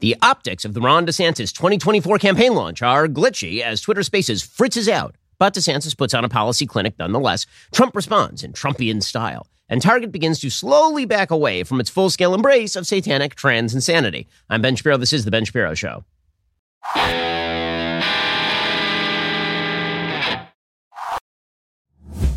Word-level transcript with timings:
The 0.00 0.16
optics 0.22 0.64
of 0.64 0.72
the 0.72 0.80
Ron 0.80 1.04
DeSantis 1.04 1.52
2024 1.52 2.18
campaign 2.18 2.54
launch 2.54 2.80
are 2.80 3.06
glitchy 3.06 3.60
as 3.60 3.82
Twitter 3.82 4.02
Spaces 4.02 4.42
fritzes 4.42 4.88
out. 4.88 5.14
But 5.38 5.54
DeSantis 5.54 5.96
puts 5.96 6.14
on 6.14 6.24
a 6.24 6.28
policy 6.28 6.66
clinic 6.66 6.94
nonetheless. 6.98 7.44
Trump 7.70 7.94
responds 7.94 8.42
in 8.42 8.54
Trumpian 8.54 9.02
style. 9.02 9.46
And 9.68 9.82
Target 9.82 10.10
begins 10.10 10.40
to 10.40 10.48
slowly 10.48 11.04
back 11.04 11.30
away 11.30 11.64
from 11.64 11.80
its 11.80 11.90
full 11.90 12.08
scale 12.08 12.34
embrace 12.34 12.76
of 12.76 12.86
satanic 12.86 13.34
trans 13.34 13.74
insanity. 13.74 14.26
I'm 14.48 14.62
Ben 14.62 14.74
Shapiro. 14.74 14.96
This 14.96 15.12
is 15.12 15.26
The 15.26 15.30
Ben 15.30 15.44
Shapiro 15.44 15.74
Show. 15.74 16.04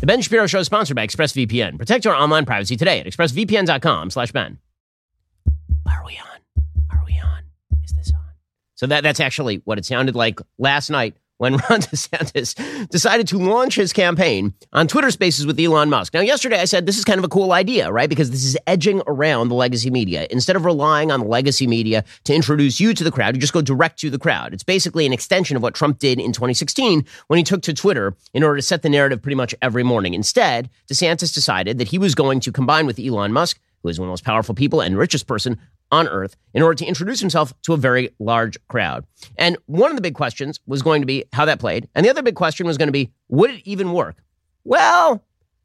The 0.00 0.06
Ben 0.06 0.20
Shapiro 0.20 0.46
Show 0.46 0.58
is 0.58 0.66
sponsored 0.66 0.96
by 0.96 1.06
ExpressVPN. 1.06 1.78
Protect 1.78 2.04
your 2.04 2.14
online 2.14 2.44
privacy 2.44 2.76
today 2.76 3.00
at 3.00 3.06
expressvpn.com 3.06 4.10
slash 4.10 4.32
Ben. 4.32 4.58
Are 5.86 6.04
we 6.06 6.18
on? 6.18 6.33
So 8.74 8.86
that, 8.86 9.02
that's 9.02 9.20
actually 9.20 9.56
what 9.64 9.78
it 9.78 9.84
sounded 9.84 10.14
like 10.14 10.40
last 10.58 10.90
night 10.90 11.16
when 11.38 11.52
Ron 11.70 11.80
DeSantis 11.80 12.88
decided 12.88 13.28
to 13.28 13.38
launch 13.38 13.74
his 13.74 13.92
campaign 13.92 14.54
on 14.72 14.86
Twitter 14.86 15.10
Spaces 15.10 15.46
with 15.46 15.58
Elon 15.58 15.90
Musk. 15.90 16.14
Now, 16.14 16.20
yesterday 16.20 16.60
I 16.60 16.64
said 16.64 16.86
this 16.86 16.98
is 16.98 17.04
kind 17.04 17.18
of 17.18 17.24
a 17.24 17.28
cool 17.28 17.52
idea, 17.52 17.90
right? 17.90 18.08
Because 18.08 18.30
this 18.30 18.44
is 18.44 18.56
edging 18.66 19.02
around 19.06 19.48
the 19.48 19.54
legacy 19.54 19.90
media. 19.90 20.26
Instead 20.30 20.56
of 20.56 20.64
relying 20.64 21.10
on 21.10 21.20
the 21.20 21.26
legacy 21.26 21.66
media 21.66 22.04
to 22.24 22.34
introduce 22.34 22.80
you 22.80 22.94
to 22.94 23.04
the 23.04 23.10
crowd, 23.10 23.34
you 23.34 23.40
just 23.40 23.52
go 23.52 23.62
direct 23.62 23.98
to 24.00 24.10
the 24.10 24.18
crowd. 24.18 24.54
It's 24.54 24.62
basically 24.62 25.06
an 25.06 25.12
extension 25.12 25.56
of 25.56 25.62
what 25.62 25.74
Trump 25.74 25.98
did 25.98 26.20
in 26.20 26.32
2016 26.32 27.04
when 27.26 27.36
he 27.36 27.42
took 27.42 27.62
to 27.62 27.74
Twitter 27.74 28.16
in 28.32 28.42
order 28.42 28.56
to 28.56 28.62
set 28.62 28.82
the 28.82 28.88
narrative 28.88 29.22
pretty 29.22 29.36
much 29.36 29.54
every 29.60 29.82
morning. 29.82 30.14
Instead, 30.14 30.70
DeSantis 30.90 31.34
decided 31.34 31.78
that 31.78 31.88
he 31.88 31.98
was 31.98 32.14
going 32.14 32.40
to 32.40 32.52
combine 32.52 32.86
with 32.86 32.98
Elon 32.98 33.32
Musk 33.32 33.58
who 33.84 33.90
is 33.90 34.00
one 34.00 34.06
of 34.06 34.08
the 34.08 34.12
most 34.12 34.24
powerful 34.24 34.54
people 34.54 34.80
and 34.80 34.96
richest 34.96 35.26
person 35.26 35.60
on 35.94 36.08
earth, 36.08 36.36
in 36.52 36.62
order 36.62 36.74
to 36.74 36.84
introduce 36.84 37.20
himself 37.20 37.54
to 37.62 37.72
a 37.72 37.76
very 37.76 38.10
large 38.18 38.58
crowd. 38.68 39.06
And 39.38 39.56
one 39.66 39.90
of 39.90 39.96
the 39.96 40.02
big 40.02 40.14
questions 40.14 40.60
was 40.66 40.82
going 40.82 41.02
to 41.02 41.06
be 41.06 41.24
how 41.32 41.44
that 41.44 41.60
played. 41.60 41.88
And 41.94 42.04
the 42.04 42.10
other 42.10 42.22
big 42.22 42.34
question 42.34 42.66
was 42.66 42.76
going 42.76 42.88
to 42.88 42.92
be 42.92 43.12
would 43.28 43.50
it 43.50 43.62
even 43.64 43.92
work? 43.92 44.16
Well, 44.64 45.24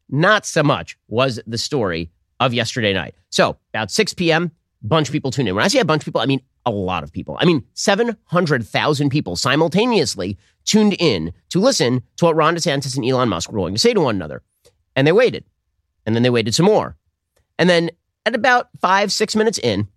not 0.09 0.45
so 0.45 0.63
much 0.63 0.97
was 1.07 1.39
the 1.45 1.57
story 1.57 2.11
of 2.39 2.53
yesterday 2.53 2.93
night. 2.93 3.15
So, 3.29 3.57
about 3.73 3.91
6 3.91 4.13
p.m., 4.13 4.51
bunch 4.81 5.09
of 5.09 5.13
people 5.13 5.31
tuned 5.31 5.49
in. 5.49 5.55
When 5.55 5.63
I 5.63 5.67
say 5.67 5.79
a 5.79 5.85
bunch 5.85 6.01
of 6.01 6.05
people, 6.05 6.21
I 6.21 6.25
mean 6.25 6.41
a 6.65 6.71
lot 6.71 7.03
of 7.03 7.11
people. 7.11 7.37
I 7.39 7.45
mean 7.45 7.65
700,000 7.73 9.09
people 9.09 9.35
simultaneously 9.35 10.37
tuned 10.65 10.95
in 10.99 11.33
to 11.49 11.59
listen 11.59 12.03
to 12.17 12.25
what 12.25 12.35
Ron 12.35 12.55
DeSantis 12.55 12.95
and 12.95 13.05
Elon 13.05 13.29
Musk 13.29 13.51
were 13.51 13.59
going 13.59 13.73
to 13.73 13.79
say 13.79 13.93
to 13.93 14.01
one 14.01 14.15
another. 14.15 14.41
And 14.95 15.05
they 15.05 15.11
waited. 15.11 15.43
And 16.05 16.15
then 16.15 16.23
they 16.23 16.29
waited 16.29 16.55
some 16.55 16.65
more. 16.65 16.97
And 17.57 17.69
then 17.69 17.89
at 18.25 18.35
about 18.35 18.69
five, 18.81 19.11
six 19.11 19.35
minutes 19.35 19.59
in, 19.59 19.87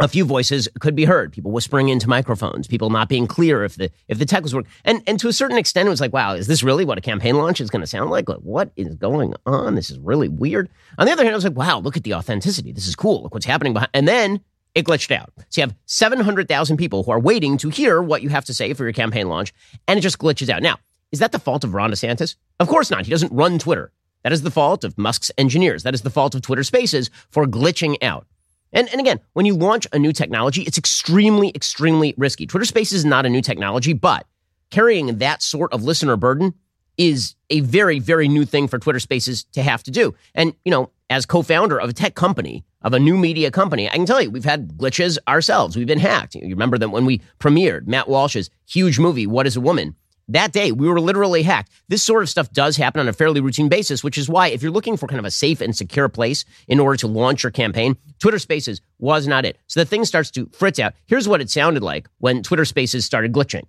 a 0.00 0.08
few 0.08 0.24
voices 0.24 0.68
could 0.80 0.94
be 0.94 1.04
heard. 1.04 1.32
People 1.32 1.50
whispering 1.50 1.88
into 1.88 2.08
microphones, 2.08 2.66
people 2.66 2.90
not 2.90 3.08
being 3.08 3.26
clear 3.26 3.64
if 3.64 3.76
the 3.76 3.90
if 4.06 4.18
the 4.18 4.26
tech 4.26 4.42
was 4.42 4.54
working. 4.54 4.70
And 4.84 5.02
and 5.06 5.18
to 5.20 5.28
a 5.28 5.32
certain 5.32 5.58
extent, 5.58 5.86
it 5.86 5.90
was 5.90 6.00
like, 6.00 6.12
wow, 6.12 6.34
is 6.34 6.46
this 6.46 6.62
really 6.62 6.84
what 6.84 6.98
a 6.98 7.02
campaign 7.02 7.36
launch 7.36 7.60
is 7.60 7.70
going 7.70 7.80
to 7.80 7.86
sound 7.86 8.10
like? 8.10 8.28
Like, 8.28 8.38
what 8.38 8.70
is 8.76 8.94
going 8.94 9.34
on? 9.46 9.74
This 9.74 9.90
is 9.90 9.98
really 9.98 10.28
weird. 10.28 10.68
On 10.98 11.06
the 11.06 11.12
other 11.12 11.24
hand, 11.24 11.34
I 11.34 11.36
was 11.36 11.44
like, 11.44 11.56
wow, 11.56 11.78
look 11.80 11.96
at 11.96 12.04
the 12.04 12.14
authenticity. 12.14 12.72
This 12.72 12.86
is 12.86 12.96
cool. 12.96 13.22
Look 13.22 13.34
what's 13.34 13.46
happening 13.46 13.72
behind. 13.72 13.90
And 13.94 14.06
then 14.06 14.40
it 14.74 14.84
glitched 14.84 15.10
out. 15.10 15.32
So 15.48 15.60
you 15.60 15.66
have 15.66 15.74
700,000 15.86 16.76
people 16.76 17.02
who 17.02 17.10
are 17.10 17.18
waiting 17.18 17.58
to 17.58 17.68
hear 17.68 18.00
what 18.00 18.22
you 18.22 18.28
have 18.28 18.44
to 18.44 18.54
say 18.54 18.74
for 18.74 18.84
your 18.84 18.92
campaign 18.92 19.28
launch, 19.28 19.52
and 19.88 19.98
it 19.98 20.02
just 20.02 20.18
glitches 20.18 20.48
out. 20.48 20.62
Now, 20.62 20.76
is 21.10 21.18
that 21.18 21.32
the 21.32 21.38
fault 21.38 21.64
of 21.64 21.74
Ron 21.74 21.90
DeSantis? 21.90 22.36
Of 22.60 22.68
course 22.68 22.90
not. 22.90 23.04
He 23.04 23.10
doesn't 23.10 23.32
run 23.32 23.58
Twitter. 23.58 23.90
That 24.22 24.32
is 24.32 24.42
the 24.42 24.50
fault 24.50 24.84
of 24.84 24.98
Musk's 24.98 25.30
engineers. 25.38 25.82
That 25.82 25.94
is 25.94 26.02
the 26.02 26.10
fault 26.10 26.34
of 26.34 26.42
Twitter 26.42 26.62
Spaces 26.62 27.10
for 27.30 27.46
glitching 27.46 27.96
out. 28.02 28.26
And, 28.72 28.88
and 28.90 29.00
again, 29.00 29.20
when 29.32 29.46
you 29.46 29.54
launch 29.54 29.86
a 29.92 29.98
new 29.98 30.12
technology, 30.12 30.62
it's 30.62 30.78
extremely, 30.78 31.50
extremely 31.54 32.14
risky. 32.16 32.46
Twitter 32.46 32.66
Spaces 32.66 32.98
is 33.00 33.04
not 33.04 33.26
a 33.26 33.28
new 33.28 33.40
technology, 33.40 33.92
but 33.92 34.26
carrying 34.70 35.18
that 35.18 35.42
sort 35.42 35.72
of 35.72 35.82
listener 35.82 36.16
burden 36.16 36.54
is 36.98 37.34
a 37.48 37.60
very, 37.60 37.98
very 37.98 38.28
new 38.28 38.44
thing 38.44 38.68
for 38.68 38.78
Twitter 38.78 38.98
Spaces 38.98 39.44
to 39.52 39.62
have 39.62 39.82
to 39.84 39.90
do. 39.90 40.14
And, 40.34 40.54
you 40.64 40.70
know, 40.70 40.90
as 41.08 41.24
co 41.24 41.42
founder 41.42 41.80
of 41.80 41.88
a 41.88 41.92
tech 41.92 42.14
company, 42.14 42.64
of 42.82 42.92
a 42.92 42.98
new 42.98 43.16
media 43.16 43.50
company, 43.50 43.88
I 43.88 43.92
can 43.92 44.06
tell 44.06 44.20
you, 44.20 44.30
we've 44.30 44.44
had 44.44 44.76
glitches 44.76 45.18
ourselves. 45.26 45.76
We've 45.76 45.86
been 45.86 45.98
hacked. 45.98 46.34
You 46.34 46.50
remember 46.50 46.78
that 46.78 46.90
when 46.90 47.06
we 47.06 47.20
premiered 47.40 47.86
Matt 47.86 48.08
Walsh's 48.08 48.50
huge 48.66 48.98
movie, 48.98 49.26
What 49.26 49.46
is 49.46 49.56
a 49.56 49.60
Woman? 49.60 49.96
That 50.28 50.52
day 50.52 50.72
we 50.72 50.88
were 50.88 51.00
literally 51.00 51.42
hacked. 51.42 51.72
This 51.88 52.02
sort 52.02 52.22
of 52.22 52.28
stuff 52.28 52.50
does 52.52 52.76
happen 52.76 53.00
on 53.00 53.08
a 53.08 53.12
fairly 53.12 53.40
routine 53.40 53.68
basis, 53.68 54.04
which 54.04 54.18
is 54.18 54.28
why 54.28 54.48
if 54.48 54.62
you're 54.62 54.72
looking 54.72 54.96
for 54.96 55.06
kind 55.06 55.18
of 55.18 55.24
a 55.24 55.30
safe 55.30 55.60
and 55.60 55.76
secure 55.76 56.08
place 56.08 56.44
in 56.66 56.78
order 56.80 56.96
to 56.98 57.06
launch 57.06 57.42
your 57.42 57.50
campaign, 57.50 57.96
Twitter 58.18 58.38
Spaces 58.38 58.80
was 58.98 59.26
not 59.26 59.44
it. 59.44 59.58
So 59.66 59.80
the 59.80 59.86
thing 59.86 60.04
starts 60.04 60.30
to 60.32 60.46
fritz 60.52 60.78
out. 60.78 60.94
Here's 61.06 61.28
what 61.28 61.40
it 61.40 61.50
sounded 61.50 61.82
like 61.82 62.08
when 62.18 62.42
Twitter 62.42 62.64
Spaces 62.64 63.04
started 63.04 63.32
glitching. 63.32 63.64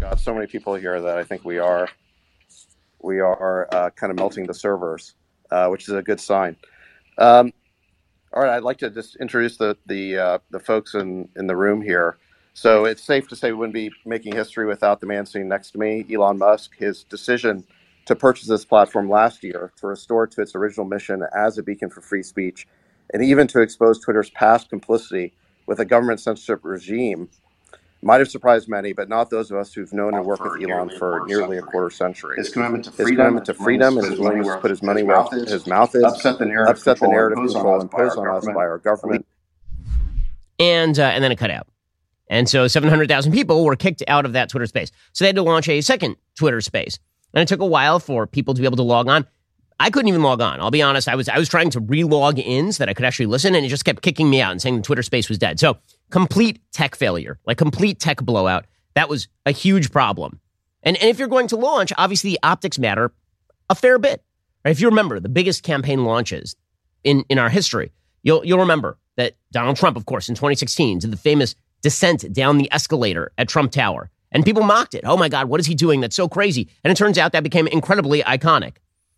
Got 0.00 0.20
so 0.20 0.34
many 0.34 0.46
people 0.46 0.74
here 0.74 1.00
that 1.00 1.18
I 1.18 1.24
think 1.24 1.44
we 1.44 1.58
are 1.58 1.88
we 3.02 3.20
are 3.20 3.68
uh, 3.72 3.90
kind 3.90 4.10
of 4.10 4.16
melting 4.16 4.46
the 4.46 4.54
servers, 4.54 5.14
uh, 5.50 5.68
which 5.68 5.88
is 5.88 5.94
a 5.94 6.02
good 6.02 6.20
sign. 6.20 6.56
Um, 7.18 7.52
all 8.32 8.42
right, 8.42 8.56
I'd 8.56 8.62
like 8.62 8.78
to 8.78 8.90
just 8.90 9.16
introduce 9.16 9.56
the 9.58 9.76
the 9.86 10.18
uh, 10.18 10.38
the 10.50 10.60
folks 10.60 10.94
in 10.94 11.28
in 11.36 11.46
the 11.46 11.56
room 11.56 11.82
here. 11.82 12.18
So 12.54 12.84
it's 12.84 13.02
safe 13.02 13.28
to 13.28 13.36
say 13.36 13.50
we 13.52 13.58
wouldn't 13.58 13.74
be 13.74 13.90
making 14.04 14.34
history 14.34 14.66
without 14.66 15.00
the 15.00 15.06
man 15.06 15.24
sitting 15.24 15.48
next 15.48 15.70
to 15.72 15.78
me, 15.78 16.04
Elon 16.12 16.38
Musk. 16.38 16.76
His 16.76 17.04
decision 17.04 17.64
to 18.06 18.14
purchase 18.14 18.46
this 18.46 18.64
platform 18.64 19.08
last 19.08 19.42
year 19.42 19.72
to 19.78 19.86
restore 19.86 20.24
it 20.24 20.32
to 20.32 20.42
its 20.42 20.54
original 20.54 20.86
mission 20.86 21.22
as 21.34 21.56
a 21.56 21.62
beacon 21.62 21.88
for 21.88 22.00
free 22.00 22.22
speech, 22.22 22.66
and 23.12 23.22
even 23.22 23.46
to 23.48 23.60
expose 23.60 24.00
Twitter's 24.00 24.30
past 24.30 24.68
complicity 24.68 25.32
with 25.66 25.78
a 25.80 25.84
government 25.84 26.20
censorship 26.20 26.60
regime 26.62 27.28
might 28.04 28.18
have 28.18 28.28
surprised 28.28 28.68
many, 28.68 28.92
but 28.92 29.08
not 29.08 29.30
those 29.30 29.52
of 29.52 29.56
us 29.56 29.72
who've 29.72 29.92
known 29.92 30.14
and 30.14 30.24
worked 30.24 30.42
with 30.42 30.68
Elon 30.68 30.90
for 30.98 31.24
nearly 31.26 31.58
a 31.58 31.62
quarter 31.62 31.88
century. 31.88 32.36
His 32.36 32.50
commitment 32.50 32.84
to 32.84 32.90
freedom, 32.90 33.08
his 33.08 33.16
commitment 33.16 33.46
to 33.46 33.54
freedom 33.54 33.98
and 33.98 34.06
his 34.08 34.18
willingness 34.18 34.48
to 34.48 34.58
put 34.58 34.70
his 34.70 34.82
money 34.82 35.04
where 35.04 35.22
his 35.22 35.66
mouth 35.68 35.94
is, 35.94 36.02
upset 36.02 36.38
the 36.38 36.46
narrative, 36.46 36.76
upset 36.76 36.96
the 36.96 37.06
control 37.06 37.12
narrative 37.12 37.38
imposed 37.38 37.54
control 37.54 37.74
on 37.74 37.80
us 37.80 37.86
by 37.86 38.02
imposed 38.02 38.18
our 38.18 38.28
on 38.28 38.36
us 38.36 38.44
government. 38.44 38.56
by 38.56 38.64
our 38.64 38.78
government. 38.78 39.26
And, 40.58 40.98
uh, 40.98 41.02
and 41.04 41.22
then 41.22 41.30
it 41.30 41.38
cut 41.38 41.52
out. 41.52 41.68
And 42.32 42.48
so 42.48 42.66
700,000 42.66 43.30
people 43.30 43.62
were 43.62 43.76
kicked 43.76 44.02
out 44.08 44.24
of 44.24 44.32
that 44.32 44.48
Twitter 44.48 44.66
space. 44.66 44.90
So 45.12 45.22
they 45.22 45.28
had 45.28 45.36
to 45.36 45.42
launch 45.42 45.68
a 45.68 45.82
second 45.82 46.16
Twitter 46.34 46.62
space. 46.62 46.98
And 47.34 47.42
it 47.42 47.46
took 47.46 47.60
a 47.60 47.66
while 47.66 48.00
for 48.00 48.26
people 48.26 48.54
to 48.54 48.60
be 48.60 48.66
able 48.66 48.78
to 48.78 48.82
log 48.82 49.06
on. 49.06 49.26
I 49.78 49.90
couldn't 49.90 50.08
even 50.08 50.22
log 50.22 50.40
on. 50.40 50.58
I'll 50.58 50.70
be 50.70 50.80
honest. 50.80 51.08
I 51.08 51.14
was 51.14 51.28
I 51.28 51.38
was 51.38 51.50
trying 51.50 51.68
to 51.70 51.80
re-log 51.80 52.38
in 52.38 52.72
so 52.72 52.78
that 52.78 52.88
I 52.88 52.94
could 52.94 53.04
actually 53.04 53.26
listen, 53.26 53.54
and 53.54 53.66
it 53.66 53.68
just 53.68 53.84
kept 53.84 54.00
kicking 54.00 54.30
me 54.30 54.40
out 54.40 54.50
and 54.50 54.62
saying 54.62 54.76
the 54.76 54.82
Twitter 54.82 55.02
space 55.02 55.28
was 55.28 55.36
dead. 55.36 55.60
So 55.60 55.76
complete 56.10 56.58
tech 56.72 56.96
failure, 56.96 57.38
like 57.44 57.58
complete 57.58 58.00
tech 58.00 58.22
blowout. 58.22 58.64
That 58.94 59.10
was 59.10 59.28
a 59.44 59.50
huge 59.50 59.90
problem. 59.90 60.40
And, 60.82 60.96
and 60.96 61.10
if 61.10 61.18
you're 61.18 61.28
going 61.28 61.48
to 61.48 61.56
launch, 61.56 61.92
obviously 61.98 62.30
the 62.30 62.40
optics 62.42 62.78
matter 62.78 63.12
a 63.68 63.74
fair 63.74 63.98
bit. 63.98 64.22
Right? 64.64 64.70
If 64.70 64.80
you 64.80 64.88
remember 64.88 65.20
the 65.20 65.28
biggest 65.28 65.64
campaign 65.64 66.04
launches 66.06 66.56
in, 67.04 67.24
in 67.28 67.38
our 67.38 67.50
history, 67.50 67.92
you'll 68.22 68.42
you'll 68.42 68.60
remember 68.60 68.98
that 69.16 69.34
Donald 69.50 69.76
Trump, 69.76 69.98
of 69.98 70.06
course, 70.06 70.30
in 70.30 70.34
2016, 70.34 71.00
did 71.00 71.10
the 71.10 71.16
famous 71.18 71.54
descent 71.82 72.32
down 72.32 72.58
the 72.58 72.72
escalator 72.72 73.32
at 73.38 73.48
Trump 73.48 73.72
Tower. 73.72 74.10
And 74.30 74.44
people 74.44 74.62
mocked 74.62 74.94
it. 74.94 75.04
Oh 75.04 75.16
my 75.16 75.28
God, 75.28 75.48
what 75.48 75.60
is 75.60 75.66
he 75.66 75.74
doing? 75.74 76.00
That's 76.00 76.16
so 76.16 76.28
crazy. 76.28 76.68
And 76.82 76.90
it 76.90 76.96
turns 76.96 77.18
out 77.18 77.32
that 77.32 77.42
became 77.42 77.66
incredibly 77.66 78.22
iconic. 78.22 78.76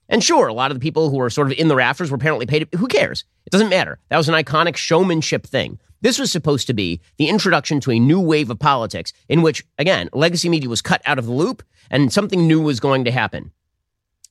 And 0.09 0.23
sure, 0.23 0.49
a 0.49 0.53
lot 0.53 0.71
of 0.71 0.77
the 0.77 0.83
people 0.83 1.09
who 1.09 1.17
were 1.17 1.31
sort 1.31 1.47
of 1.47 1.59
in 1.59 1.69
the 1.69 1.77
rafters 1.77 2.11
were 2.11 2.17
apparently 2.17 2.47
paid. 2.47 2.69
Who 2.75 2.89
cares? 2.89 3.25
It 3.47 3.51
doesn't 3.51 3.71
matter. 3.71 3.99
That 4.09 4.19
was 4.19 4.29
an 4.29 4.35
iconic 4.35 4.77
showmanship 4.77 5.47
thing. 5.47 5.79
This 6.03 6.19
was 6.19 6.31
supposed 6.31 6.67
to 6.67 6.75
be 6.75 7.01
the 7.17 7.29
introduction 7.29 7.81
to 7.81 7.93
a 7.93 7.99
new 7.99 8.21
wave 8.21 8.51
of 8.51 8.59
politics 8.59 9.13
in 9.29 9.41
which, 9.41 9.65
again, 9.79 10.11
legacy 10.13 10.51
media 10.51 10.69
was 10.69 10.83
cut 10.83 11.01
out 11.07 11.19
of 11.19 11.25
the 11.25 11.33
loop 11.33 11.63
and 11.91 12.13
something 12.13 12.47
new 12.47 12.61
was 12.61 12.81
going 12.81 13.05
to 13.05 13.11
happen. 13.11 13.53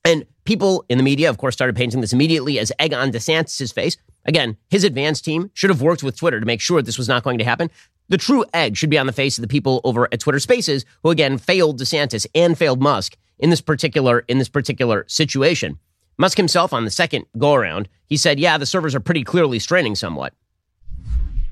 And 0.04 0.26
people 0.44 0.84
in 0.88 0.98
the 0.98 1.04
media, 1.04 1.30
of 1.30 1.38
course, 1.38 1.54
started 1.54 1.74
painting 1.74 2.00
this 2.00 2.12
immediately 2.12 2.58
as 2.58 2.70
egg 2.78 2.92
on 2.92 3.10
DeSantis' 3.10 3.72
face. 3.72 3.96
Again, 4.26 4.56
his 4.68 4.84
advance 4.84 5.20
team 5.20 5.50
should 5.54 5.70
have 5.70 5.82
worked 5.82 6.02
with 6.02 6.16
Twitter 6.16 6.38
to 6.38 6.46
make 6.46 6.60
sure 6.60 6.80
this 6.82 6.98
was 6.98 7.08
not 7.08 7.24
going 7.24 7.38
to 7.38 7.44
happen. 7.44 7.70
The 8.08 8.18
true 8.18 8.44
egg 8.52 8.76
should 8.76 8.90
be 8.90 8.98
on 8.98 9.06
the 9.06 9.12
face 9.12 9.38
of 9.38 9.42
the 9.42 9.48
people 9.48 9.80
over 9.84 10.08
at 10.12 10.20
Twitter 10.20 10.38
Spaces 10.38 10.84
who 11.02 11.10
again 11.10 11.38
failed 11.38 11.80
DeSantis 11.80 12.26
and 12.34 12.56
failed 12.56 12.82
Musk 12.82 13.16
in 13.38 13.50
this 13.50 13.60
particular 13.60 14.20
in 14.28 14.38
this 14.38 14.48
particular 14.48 15.04
situation. 15.08 15.78
Musk 16.16 16.36
himself 16.36 16.72
on 16.72 16.84
the 16.84 16.90
second 16.90 17.26
go 17.38 17.54
around, 17.54 17.88
he 18.06 18.16
said, 18.16 18.38
"Yeah, 18.38 18.58
the 18.58 18.66
servers 18.66 18.94
are 18.94 19.00
pretty 19.00 19.24
clearly 19.24 19.58
straining 19.58 19.94
somewhat." 19.94 20.32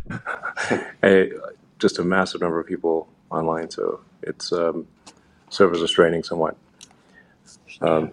a, 1.03 1.31
just 1.79 1.99
a 1.99 2.05
massive 2.05 2.41
number 2.41 2.61
of 2.61 2.67
people 2.67 3.09
online, 3.31 3.71
so 3.71 4.01
it's 4.23 4.53
um, 4.53 4.87
servers 5.49 5.83
are 5.83 5.89
straining 5.89 6.23
somewhat. 6.23 6.57
Um, 7.81 8.13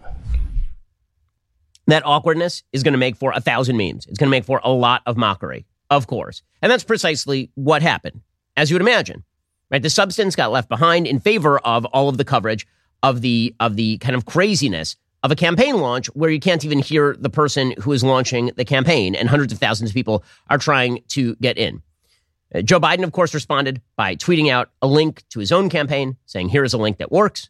that 1.88 2.06
awkwardness 2.06 2.64
is 2.72 2.84
going 2.84 2.94
to 2.94 3.00
make 3.00 3.16
for 3.16 3.32
a 3.32 3.42
thousand 3.42 3.78
memes. 3.78 4.06
It's 4.08 4.18
going 4.18 4.28
to 4.28 4.32
make 4.32 4.46
for 4.46 4.62
a 4.64 4.72
lot 4.72 5.02
of 5.06 5.18
mockery, 5.18 5.66
of 5.90 6.08
course. 6.08 6.42
And 6.62 6.72
that's 6.72 6.84
precisely 6.84 7.52
what 7.56 7.82
happened, 7.82 8.22
as 8.60 8.70
you 8.70 8.76
would 8.76 8.82
imagine. 8.82 9.24
Right? 9.72 9.82
The 9.82 9.90
substance 9.90 10.36
got 10.36 10.52
left 10.52 10.68
behind 10.68 11.08
in 11.08 11.20
favor 11.20 11.60
of 11.60 11.86
all 11.86 12.10
of 12.10 12.18
the 12.18 12.26
coverage 12.26 12.68
of 13.02 13.22
the 13.22 13.56
of 13.60 13.76
the 13.76 13.98
kind 14.00 14.16
of 14.16 14.26
craziness 14.26 14.98
of 15.24 15.32
a 15.32 15.36
campaign 15.36 15.78
launch 15.78 16.08
where 16.08 16.30
you 16.30 16.40
can't 16.40 16.66
even 16.66 16.80
hear 16.80 17.16
the 17.18 17.30
person 17.30 17.74
who 17.80 17.92
is 17.94 18.04
launching 18.04 18.52
the 18.56 18.66
campaign 18.66 19.16
and 19.16 19.30
hundreds 19.30 19.54
of 19.54 19.60
thousands 19.60 19.92
of 19.92 19.94
people 19.94 20.24
are 20.50 20.58
trying 20.58 21.04
to 21.10 21.36
get 21.38 21.58
in. 21.58 21.82
Uh, 22.54 22.62
Joe 22.62 22.80
Biden, 22.80 23.04
of 23.04 23.12
course, 23.12 23.34
responded 23.34 23.82
by 23.96 24.16
tweeting 24.16 24.52
out 24.52 24.72
a 24.82 24.88
link 24.88 25.24
to 25.30 25.40
his 25.40 25.52
own 25.52 25.70
campaign, 25.70 26.18
saying, 26.26 26.50
Here 26.50 26.64
is 26.64 26.74
a 26.74 26.78
link 26.78 26.98
that 26.98 27.12
works. 27.12 27.50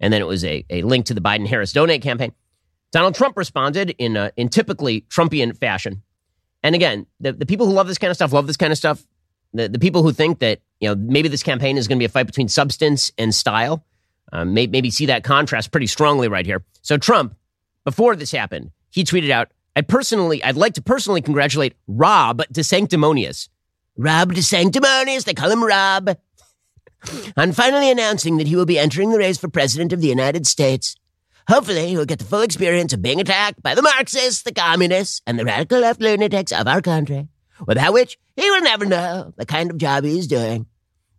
And 0.00 0.12
then 0.12 0.22
it 0.22 0.26
was 0.26 0.44
a, 0.44 0.64
a 0.70 0.82
link 0.82 1.06
to 1.06 1.14
the 1.14 1.20
Biden 1.20 1.46
Harris 1.46 1.72
Donate 1.72 2.02
campaign. 2.02 2.32
Donald 2.92 3.14
Trump 3.14 3.36
responded 3.36 3.94
in, 3.98 4.16
in 4.36 4.48
typically 4.48 5.02
Trumpian 5.02 5.56
fashion. 5.56 6.02
And 6.62 6.74
again, 6.74 7.06
the, 7.20 7.32
the 7.32 7.46
people 7.46 7.66
who 7.66 7.72
love 7.72 7.86
this 7.86 7.98
kind 7.98 8.10
of 8.10 8.16
stuff 8.16 8.32
love 8.32 8.46
this 8.46 8.56
kind 8.56 8.72
of 8.72 8.78
stuff. 8.78 9.04
The, 9.52 9.68
the 9.68 9.78
people 9.78 10.02
who 10.02 10.12
think 10.12 10.38
that 10.40 10.60
you 10.80 10.88
know 10.88 10.94
maybe 10.94 11.28
this 11.28 11.42
campaign 11.42 11.76
is 11.76 11.88
going 11.88 11.98
to 11.98 12.00
be 12.00 12.06
a 12.06 12.10
fight 12.10 12.26
between 12.26 12.48
substance 12.48 13.10
and 13.18 13.34
style 13.34 13.84
um, 14.32 14.54
may, 14.54 14.66
maybe 14.66 14.90
see 14.90 15.06
that 15.06 15.24
contrast 15.24 15.72
pretty 15.72 15.86
strongly 15.86 16.28
right 16.28 16.46
here. 16.46 16.64
So 16.82 16.96
Trump, 16.96 17.34
before 17.84 18.16
this 18.16 18.30
happened, 18.30 18.70
he 18.90 19.04
tweeted 19.04 19.30
out, 19.30 19.48
"I 19.74 19.82
personally, 19.82 20.42
I'd 20.42 20.56
like 20.56 20.74
to 20.74 20.82
personally 20.82 21.22
congratulate 21.22 21.74
Rob 21.86 22.42
De 22.50 22.62
Sanctimonious. 22.62 23.48
Rob 23.96 24.32
De 24.34 24.42
Sanctimonious, 24.42 25.24
they 25.24 25.34
call 25.34 25.50
him 25.50 25.64
Rob, 25.64 26.16
on 27.36 27.52
finally 27.52 27.90
announcing 27.90 28.36
that 28.38 28.46
he 28.46 28.56
will 28.56 28.66
be 28.66 28.78
entering 28.78 29.10
the 29.10 29.18
race 29.18 29.38
for 29.38 29.48
president 29.48 29.92
of 29.92 30.00
the 30.00 30.08
United 30.08 30.46
States. 30.46 30.96
Hopefully, 31.48 31.88
he'll 31.88 32.04
get 32.04 32.18
the 32.18 32.24
full 32.24 32.42
experience 32.42 32.92
of 32.92 33.02
being 33.02 33.20
attacked 33.20 33.62
by 33.62 33.74
the 33.74 33.82
Marxists, 33.82 34.42
the 34.42 34.52
communists, 34.52 35.20
and 35.26 35.38
the 35.38 35.44
radical 35.44 35.80
left 35.80 36.00
lunatics 36.00 36.52
of 36.52 36.68
our 36.68 36.80
country, 36.80 37.28
without 37.66 37.92
which 37.92 38.18
he 38.36 38.50
will 38.50 38.62
never 38.62 38.86
know 38.86 39.32
the 39.36 39.46
kind 39.46 39.70
of 39.70 39.78
job 39.78 40.04
he 40.04 40.18
is 40.18 40.26
doing. 40.26 40.66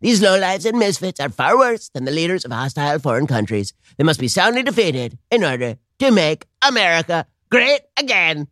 These 0.00 0.20
lowlifes 0.20 0.66
and 0.66 0.78
misfits 0.78 1.20
are 1.20 1.28
far 1.28 1.56
worse 1.56 1.88
than 1.90 2.04
the 2.04 2.10
leaders 2.10 2.44
of 2.44 2.50
hostile 2.50 2.98
foreign 2.98 3.28
countries. 3.28 3.72
They 3.96 4.04
must 4.04 4.18
be 4.18 4.26
soundly 4.26 4.64
defeated 4.64 5.16
in 5.30 5.44
order 5.44 5.76
to 6.00 6.10
make 6.10 6.46
America 6.60 7.26
great 7.50 7.82
again. 7.96 8.48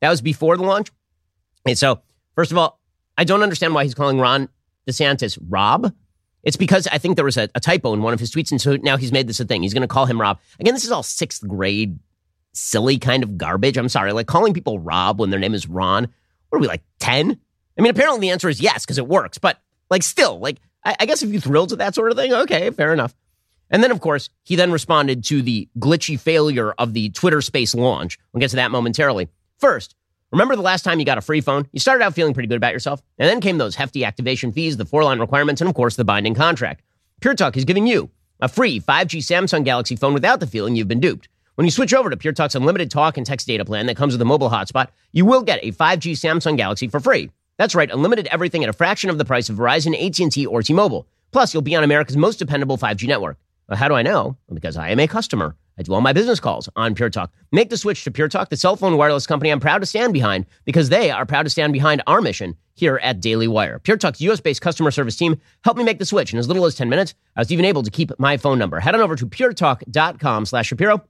That 0.00 0.10
was 0.10 0.20
before 0.20 0.56
the 0.58 0.62
launch. 0.62 0.90
And 1.66 1.78
so, 1.78 2.02
first 2.34 2.52
of 2.52 2.58
all, 2.58 2.80
I 3.16 3.24
don't 3.24 3.42
understand 3.42 3.74
why 3.74 3.84
he's 3.84 3.94
calling 3.94 4.18
Ron 4.18 4.48
DeSantis 4.86 5.38
Rob. 5.48 5.94
It's 6.42 6.56
because 6.56 6.86
I 6.86 6.98
think 6.98 7.16
there 7.16 7.24
was 7.24 7.36
a, 7.36 7.48
a, 7.54 7.60
typo 7.60 7.92
in 7.92 8.02
one 8.02 8.14
of 8.14 8.20
his 8.20 8.30
tweets, 8.30 8.50
and 8.50 8.60
so 8.60 8.76
now 8.76 8.96
he's 8.96 9.12
made 9.12 9.26
this 9.26 9.40
a 9.40 9.44
thing. 9.44 9.62
He's 9.62 9.74
going 9.74 9.82
to 9.82 9.88
call 9.88 10.06
him 10.06 10.20
Rob. 10.20 10.38
Again, 10.58 10.74
this 10.74 10.84
is 10.84 10.90
all 10.90 11.02
sixth 11.02 11.46
grade, 11.46 11.98
silly 12.52 12.98
kind 12.98 13.22
of 13.22 13.36
garbage. 13.36 13.76
I'm 13.76 13.90
sorry. 13.90 14.12
Like 14.12 14.26
calling 14.26 14.54
people 14.54 14.78
Rob 14.78 15.20
when 15.20 15.30
their 15.30 15.40
name 15.40 15.54
is 15.54 15.68
Ron. 15.68 16.08
What 16.50 16.58
are 16.58 16.60
we, 16.60 16.68
like 16.68 16.82
10? 16.98 17.38
I 17.78 17.80
mean, 17.80 17.90
apparently 17.90 18.20
the 18.20 18.30
answer 18.30 18.48
is 18.48 18.60
yes, 18.60 18.84
because 18.84 18.98
it 18.98 19.08
works. 19.08 19.38
But 19.38 19.58
like 19.88 20.02
still, 20.02 20.38
like 20.38 20.58
I, 20.84 20.96
I 21.00 21.06
guess 21.06 21.22
if 21.22 21.30
you're 21.30 21.40
thrilled 21.40 21.70
with 21.70 21.78
that 21.78 21.94
sort 21.94 22.10
of 22.10 22.18
thing, 22.18 22.32
okay, 22.32 22.70
fair 22.70 22.92
enough. 22.92 23.14
And 23.70 23.82
then, 23.82 23.90
of 23.92 24.00
course, 24.00 24.28
he 24.42 24.56
then 24.56 24.72
responded 24.72 25.24
to 25.24 25.42
the 25.42 25.68
glitchy 25.78 26.18
failure 26.18 26.72
of 26.72 26.92
the 26.92 27.10
Twitter 27.10 27.40
space 27.40 27.74
launch. 27.74 28.18
We'll 28.32 28.40
get 28.40 28.50
to 28.50 28.56
that 28.56 28.72
momentarily. 28.72 29.28
First, 29.58 29.94
Remember 30.32 30.54
the 30.54 30.62
last 30.62 30.82
time 30.82 31.00
you 31.00 31.04
got 31.04 31.18
a 31.18 31.22
free 31.22 31.40
phone? 31.40 31.66
You 31.72 31.80
started 31.80 32.04
out 32.04 32.14
feeling 32.14 32.34
pretty 32.34 32.46
good 32.46 32.56
about 32.56 32.72
yourself, 32.72 33.02
and 33.18 33.28
then 33.28 33.40
came 33.40 33.58
those 33.58 33.74
hefty 33.74 34.04
activation 34.04 34.52
fees, 34.52 34.76
the 34.76 34.84
four 34.84 35.02
line 35.02 35.18
requirements, 35.18 35.60
and 35.60 35.68
of 35.68 35.74
course 35.74 35.96
the 35.96 36.04
binding 36.04 36.34
contract. 36.34 36.82
Pure 37.20 37.34
Talk 37.34 37.56
is 37.56 37.64
giving 37.64 37.86
you 37.86 38.10
a 38.40 38.48
free 38.48 38.80
5G 38.80 39.18
Samsung 39.18 39.64
Galaxy 39.64 39.96
phone 39.96 40.14
without 40.14 40.40
the 40.40 40.46
feeling 40.46 40.76
you've 40.76 40.88
been 40.88 41.00
duped. 41.00 41.28
When 41.60 41.66
you 41.66 41.70
switch 41.72 41.92
over 41.92 42.08
to 42.08 42.16
Pure 42.16 42.32
Talk's 42.32 42.54
unlimited 42.54 42.90
talk 42.90 43.18
and 43.18 43.26
text 43.26 43.46
data 43.46 43.66
plan 43.66 43.84
that 43.84 43.94
comes 43.94 44.14
with 44.14 44.22
a 44.22 44.24
mobile 44.24 44.48
hotspot, 44.48 44.88
you 45.12 45.26
will 45.26 45.42
get 45.42 45.60
a 45.62 45.72
5G 45.72 46.12
Samsung 46.12 46.56
Galaxy 46.56 46.88
for 46.88 47.00
free. 47.00 47.30
That's 47.58 47.74
right, 47.74 47.90
unlimited 47.90 48.28
everything 48.28 48.64
at 48.64 48.70
a 48.70 48.72
fraction 48.72 49.10
of 49.10 49.18
the 49.18 49.26
price 49.26 49.50
of 49.50 49.56
Verizon, 49.56 49.92
AT&T, 49.94 50.46
or 50.46 50.62
T-Mobile. 50.62 51.06
Plus, 51.32 51.52
you'll 51.52 51.62
be 51.62 51.76
on 51.76 51.84
America's 51.84 52.16
most 52.16 52.38
dependable 52.38 52.78
5G 52.78 53.06
network. 53.06 53.36
How 53.70 53.88
do 53.88 53.94
I 53.94 54.00
know? 54.00 54.38
Because 54.50 54.78
I 54.78 54.88
am 54.88 55.00
a 55.00 55.06
customer. 55.06 55.54
I 55.78 55.82
do 55.82 55.92
all 55.92 56.00
my 56.00 56.14
business 56.14 56.40
calls 56.40 56.70
on 56.76 56.94
Pure 56.94 57.10
Talk. 57.10 57.30
Make 57.52 57.68
the 57.68 57.76
switch 57.76 58.04
to 58.04 58.10
Pure 58.10 58.28
Talk, 58.28 58.48
the 58.48 58.56
cell 58.56 58.76
phone 58.76 58.96
wireless 58.96 59.26
company 59.26 59.50
I'm 59.50 59.60
proud 59.60 59.80
to 59.80 59.86
stand 59.86 60.14
behind 60.14 60.46
because 60.64 60.88
they 60.88 61.10
are 61.10 61.26
proud 61.26 61.42
to 61.42 61.50
stand 61.50 61.74
behind 61.74 62.02
our 62.06 62.22
mission 62.22 62.56
here 62.72 62.98
at 63.02 63.20
Daily 63.20 63.48
Wire. 63.48 63.78
Pure 63.80 63.98
Talk's 63.98 64.22
US 64.22 64.40
based 64.40 64.62
customer 64.62 64.90
service 64.90 65.16
team 65.16 65.38
helped 65.62 65.76
me 65.76 65.84
make 65.84 65.98
the 65.98 66.06
switch 66.06 66.32
in 66.32 66.38
as 66.38 66.48
little 66.48 66.64
as 66.64 66.74
10 66.74 66.88
minutes. 66.88 67.12
I 67.36 67.42
was 67.42 67.52
even 67.52 67.66
able 67.66 67.82
to 67.82 67.90
keep 67.90 68.18
my 68.18 68.38
phone 68.38 68.58
number. 68.58 68.80
Head 68.80 68.94
on 68.94 69.02
over 69.02 69.14
to 69.14 69.26
puretalk.com 69.26 70.46
slash 70.46 70.68
Shapiro. 70.68 71.04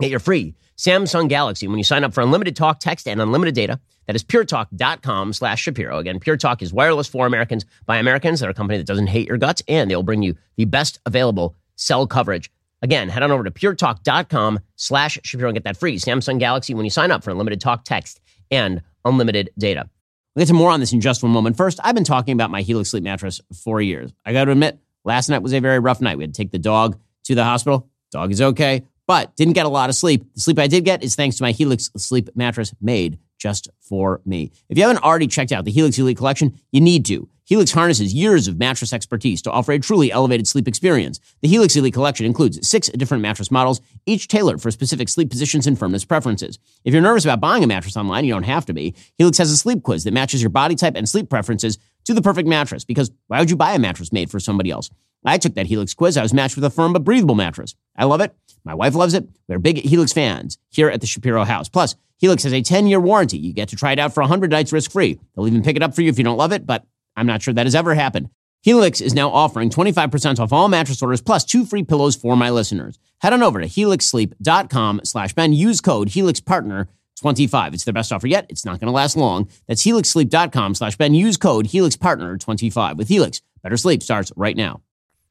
Get 0.00 0.10
your 0.10 0.20
free 0.20 0.54
Samsung 0.76 1.28
Galaxy 1.28 1.68
when 1.68 1.78
you 1.78 1.84
sign 1.84 2.04
up 2.04 2.12
for 2.12 2.20
unlimited 2.20 2.56
talk, 2.56 2.80
text, 2.80 3.08
and 3.08 3.20
unlimited 3.20 3.54
data. 3.54 3.80
That 4.06 4.16
is 4.16 4.22
puretalk.com 4.22 5.32
slash 5.32 5.62
Shapiro. 5.62 5.98
Again, 5.98 6.20
Pure 6.20 6.36
Talk 6.36 6.62
is 6.62 6.72
wireless 6.72 7.08
for 7.08 7.26
Americans 7.26 7.64
by 7.86 7.96
Americans. 7.96 8.40
They're 8.40 8.50
a 8.50 8.54
company 8.54 8.78
that 8.78 8.86
doesn't 8.86 9.08
hate 9.08 9.26
your 9.26 9.36
guts, 9.36 9.62
and 9.66 9.90
they'll 9.90 10.04
bring 10.04 10.22
you 10.22 10.36
the 10.56 10.64
best 10.64 11.00
available 11.06 11.56
cell 11.74 12.06
coverage 12.06 12.50
Again, 12.82 13.08
head 13.08 13.22
on 13.22 13.32
over 13.32 13.44
to 13.44 13.50
puretalk.com 13.50 14.60
slash 14.76 15.18
Shapiro 15.24 15.48
and 15.48 15.56
get 15.56 15.64
that 15.64 15.76
free 15.76 15.96
Samsung 15.96 16.38
Galaxy 16.38 16.74
when 16.74 16.84
you 16.84 16.90
sign 16.90 17.10
up 17.10 17.24
for 17.24 17.30
unlimited 17.30 17.60
talk, 17.60 17.84
text, 17.84 18.20
and 18.50 18.82
unlimited 19.04 19.50
data. 19.58 19.88
We'll 20.34 20.42
get 20.42 20.48
to 20.48 20.54
more 20.54 20.70
on 20.70 20.80
this 20.80 20.92
in 20.92 21.00
just 21.00 21.22
one 21.22 21.32
moment. 21.32 21.56
First, 21.56 21.80
I've 21.82 21.94
been 21.94 22.04
talking 22.04 22.32
about 22.32 22.50
my 22.50 22.60
Helix 22.60 22.90
sleep 22.90 23.02
mattress 23.02 23.40
for 23.64 23.80
years. 23.80 24.12
I 24.24 24.32
got 24.32 24.44
to 24.44 24.50
admit, 24.50 24.78
last 25.04 25.28
night 25.28 25.42
was 25.42 25.54
a 25.54 25.60
very 25.60 25.78
rough 25.78 26.02
night. 26.02 26.18
We 26.18 26.24
had 26.24 26.34
to 26.34 26.36
take 26.36 26.50
the 26.50 26.58
dog 26.58 26.98
to 27.24 27.34
the 27.34 27.44
hospital. 27.44 27.88
Dog 28.12 28.30
is 28.30 28.42
okay, 28.42 28.84
but 29.06 29.34
didn't 29.36 29.54
get 29.54 29.66
a 29.66 29.70
lot 29.70 29.88
of 29.88 29.96
sleep. 29.96 30.32
The 30.34 30.40
sleep 30.40 30.58
I 30.58 30.66
did 30.66 30.84
get 30.84 31.02
is 31.02 31.14
thanks 31.14 31.36
to 31.36 31.42
my 31.42 31.52
Helix 31.52 31.90
sleep 31.96 32.30
mattress 32.34 32.74
made 32.80 33.18
just 33.38 33.68
for 33.80 34.20
me. 34.24 34.50
If 34.68 34.78
you 34.78 34.84
haven't 34.84 35.04
already 35.04 35.26
checked 35.26 35.52
out 35.52 35.64
the 35.64 35.70
Helix 35.70 35.98
Elite 35.98 36.16
collection, 36.16 36.58
you 36.72 36.80
need 36.80 37.04
to. 37.06 37.28
Helix 37.46 37.70
harnesses 37.70 38.12
years 38.12 38.48
of 38.48 38.58
mattress 38.58 38.92
expertise 38.92 39.40
to 39.42 39.52
offer 39.52 39.70
a 39.70 39.78
truly 39.78 40.10
elevated 40.10 40.48
sleep 40.48 40.66
experience. 40.66 41.20
The 41.42 41.48
Helix 41.48 41.76
Elite 41.76 41.94
collection 41.94 42.26
includes 42.26 42.68
six 42.68 42.88
different 42.88 43.22
mattress 43.22 43.52
models, 43.52 43.80
each 44.04 44.26
tailored 44.26 44.60
for 44.60 44.72
specific 44.72 45.08
sleep 45.08 45.30
positions 45.30 45.64
and 45.64 45.78
firmness 45.78 46.04
preferences. 46.04 46.58
If 46.84 46.92
you're 46.92 47.00
nervous 47.00 47.24
about 47.24 47.38
buying 47.38 47.62
a 47.62 47.68
mattress 47.68 47.96
online, 47.96 48.24
you 48.24 48.32
don't 48.32 48.42
have 48.42 48.66
to 48.66 48.74
be. 48.74 48.96
Helix 49.16 49.38
has 49.38 49.52
a 49.52 49.56
sleep 49.56 49.84
quiz 49.84 50.02
that 50.04 50.12
matches 50.12 50.42
your 50.42 50.50
body 50.50 50.74
type 50.74 50.96
and 50.96 51.08
sleep 51.08 51.30
preferences 51.30 51.78
to 52.06 52.14
the 52.14 52.22
perfect 52.22 52.48
mattress 52.48 52.84
because 52.84 53.12
why 53.28 53.38
would 53.38 53.50
you 53.50 53.56
buy 53.56 53.74
a 53.74 53.78
mattress 53.78 54.12
made 54.12 54.28
for 54.28 54.40
somebody 54.40 54.72
else? 54.72 54.90
I 55.24 55.38
took 55.38 55.54
that 55.54 55.66
Helix 55.66 55.94
quiz. 55.94 56.16
I 56.16 56.22
was 56.22 56.34
matched 56.34 56.56
with 56.56 56.64
a 56.64 56.70
firm 56.70 56.92
but 56.92 57.04
breathable 57.04 57.36
mattress. 57.36 57.76
I 57.96 58.06
love 58.06 58.20
it. 58.20 58.34
My 58.64 58.74
wife 58.74 58.96
loves 58.96 59.14
it. 59.14 59.28
We're 59.46 59.60
big 59.60 59.78
Helix 59.78 60.12
fans 60.12 60.58
here 60.70 60.88
at 60.88 61.00
the 61.00 61.06
Shapiro 61.06 61.44
house. 61.44 61.68
Plus, 61.68 61.94
Helix 62.18 62.42
has 62.42 62.52
a 62.52 62.62
10 62.62 62.88
year 62.88 62.98
warranty. 62.98 63.38
You 63.38 63.52
get 63.52 63.68
to 63.68 63.76
try 63.76 63.92
it 63.92 64.00
out 64.00 64.12
for 64.12 64.22
100 64.22 64.50
nights 64.50 64.72
risk 64.72 64.90
free. 64.90 65.20
They'll 65.34 65.46
even 65.46 65.62
pick 65.62 65.76
it 65.76 65.82
up 65.82 65.94
for 65.94 66.02
you 66.02 66.08
if 66.08 66.18
you 66.18 66.24
don't 66.24 66.38
love 66.38 66.50
it, 66.52 66.66
but 66.66 66.84
I'm 67.16 67.26
not 67.26 67.42
sure 67.42 67.54
that 67.54 67.66
has 67.66 67.74
ever 67.74 67.94
happened. 67.94 68.30
Helix 68.62 69.00
is 69.00 69.14
now 69.14 69.30
offering 69.30 69.70
25% 69.70 70.40
off 70.40 70.52
all 70.52 70.68
mattress 70.68 71.00
orders 71.00 71.20
plus 71.20 71.44
two 71.44 71.64
free 71.64 71.84
pillows 71.84 72.16
for 72.16 72.36
my 72.36 72.50
listeners. 72.50 72.98
Head 73.20 73.32
on 73.32 73.42
over 73.42 73.60
to 73.60 73.66
helixsleep.com 73.66 75.02
slash 75.04 75.32
Ben. 75.34 75.52
Use 75.52 75.80
code 75.80 76.08
HelixPartner25. 76.08 77.74
It's 77.74 77.84
their 77.84 77.94
best 77.94 78.12
offer 78.12 78.26
yet. 78.26 78.46
It's 78.48 78.64
not 78.64 78.80
going 78.80 78.88
to 78.88 78.92
last 78.92 79.16
long. 79.16 79.48
That's 79.68 79.84
helixsleep.com 79.84 80.74
slash 80.74 80.96
Ben. 80.96 81.14
Use 81.14 81.36
code 81.36 81.68
HelixPartner25. 81.68 82.96
With 82.96 83.08
Helix, 83.08 83.40
better 83.62 83.76
sleep 83.76 84.02
starts 84.02 84.32
right 84.34 84.56
now. 84.56 84.80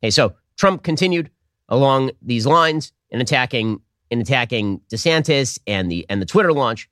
Hey, 0.02 0.12
so 0.12 0.36
Trump 0.58 0.84
continued 0.84 1.30
along 1.68 2.12
these 2.22 2.46
lines 2.46 2.94
in 3.10 3.20
attacking 3.22 3.82
in 4.12 4.22
attacking 4.22 4.82
DeSantis 4.90 5.60
and 5.68 5.92
the 5.92 6.06
and 6.10 6.22
the 6.22 6.26
Twitter 6.26 6.54
launch. 6.54 6.90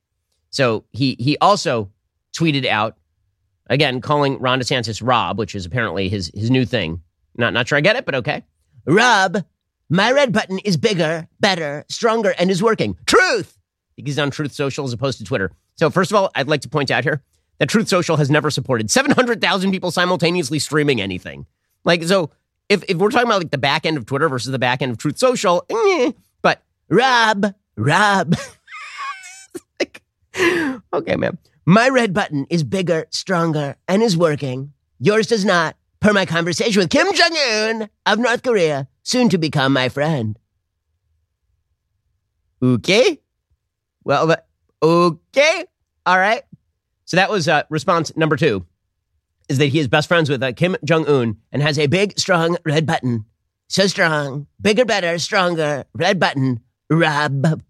So 0.49 0.83
he 0.91 1.15
he 1.19 1.37
also 1.37 1.91
tweeted 2.35 2.65
out 2.65 2.97
again 3.67 4.01
calling 4.01 4.39
Ron 4.39 4.59
DeSantis 4.59 5.01
Rob, 5.05 5.37
which 5.37 5.55
is 5.55 5.65
apparently 5.65 6.09
his 6.09 6.31
his 6.33 6.51
new 6.51 6.65
thing. 6.65 7.01
Not 7.35 7.53
not 7.53 7.67
sure 7.67 7.77
I 7.77 7.81
get 7.81 7.95
it, 7.95 8.05
but 8.05 8.15
okay. 8.15 8.43
Rob, 8.85 9.43
my 9.89 10.11
red 10.11 10.33
button 10.33 10.59
is 10.59 10.77
bigger, 10.77 11.27
better, 11.39 11.85
stronger, 11.89 12.33
and 12.37 12.51
is 12.51 12.61
working. 12.61 12.97
Truth. 13.05 13.57
He's 13.95 14.19
on 14.19 14.31
Truth 14.31 14.53
Social 14.53 14.85
as 14.85 14.93
opposed 14.93 15.19
to 15.19 15.23
Twitter. 15.23 15.51
So 15.75 15.89
first 15.89 16.11
of 16.11 16.15
all, 16.15 16.31
I'd 16.35 16.47
like 16.47 16.61
to 16.61 16.69
point 16.69 16.91
out 16.91 17.03
here 17.03 17.21
that 17.59 17.69
Truth 17.69 17.87
Social 17.87 18.17
has 18.17 18.29
never 18.29 18.49
supported 18.49 18.89
700,000 18.89 19.71
people 19.71 19.91
simultaneously 19.91 20.59
streaming 20.59 20.99
anything. 20.99 21.45
Like 21.85 22.03
so 22.03 22.31
if, 22.69 22.83
if 22.87 22.97
we're 22.97 23.09
talking 23.09 23.27
about 23.27 23.39
like 23.39 23.51
the 23.51 23.57
back 23.57 23.85
end 23.85 23.97
of 23.97 24.05
Twitter 24.05 24.29
versus 24.29 24.51
the 24.51 24.59
back 24.59 24.81
end 24.81 24.91
of 24.91 24.97
Truth 24.97 25.17
Social, 25.17 25.65
eh, 25.69 26.11
but 26.41 26.63
Rob, 26.89 27.53
Rob. 27.75 28.35
okay, 30.93 31.15
man. 31.15 31.37
My 31.65 31.89
red 31.89 32.13
button 32.13 32.45
is 32.49 32.63
bigger, 32.63 33.05
stronger, 33.09 33.75
and 33.87 34.03
is 34.03 34.17
working. 34.17 34.73
Yours 34.99 35.27
does 35.27 35.45
not, 35.45 35.77
per 35.99 36.11
my 36.13 36.25
conversation 36.25 36.81
with 36.81 36.89
Kim 36.89 37.07
Jong 37.13 37.37
un 37.37 37.89
of 38.05 38.19
North 38.19 38.43
Korea, 38.43 38.87
soon 39.03 39.29
to 39.29 39.37
become 39.37 39.73
my 39.73 39.89
friend. 39.89 40.37
Okay. 42.61 43.19
Well, 44.03 44.35
okay. 44.81 45.65
All 46.05 46.17
right. 46.17 46.43
So 47.05 47.17
that 47.17 47.29
was 47.29 47.47
uh, 47.47 47.63
response 47.69 48.15
number 48.15 48.35
two 48.35 48.65
is 49.49 49.57
that 49.57 49.67
he 49.67 49.79
is 49.79 49.87
best 49.87 50.07
friends 50.07 50.29
with 50.29 50.41
uh, 50.41 50.53
Kim 50.53 50.75
Jong 50.83 51.07
Un 51.07 51.37
and 51.51 51.61
has 51.61 51.77
a 51.77 51.87
big, 51.87 52.17
strong 52.17 52.57
red 52.65 52.85
button. 52.85 53.25
So 53.67 53.87
strong, 53.87 54.47
bigger, 54.61 54.85
better, 54.85 55.19
stronger, 55.19 55.85
red 55.93 56.19
button, 56.19 56.61
Rob. 56.89 57.45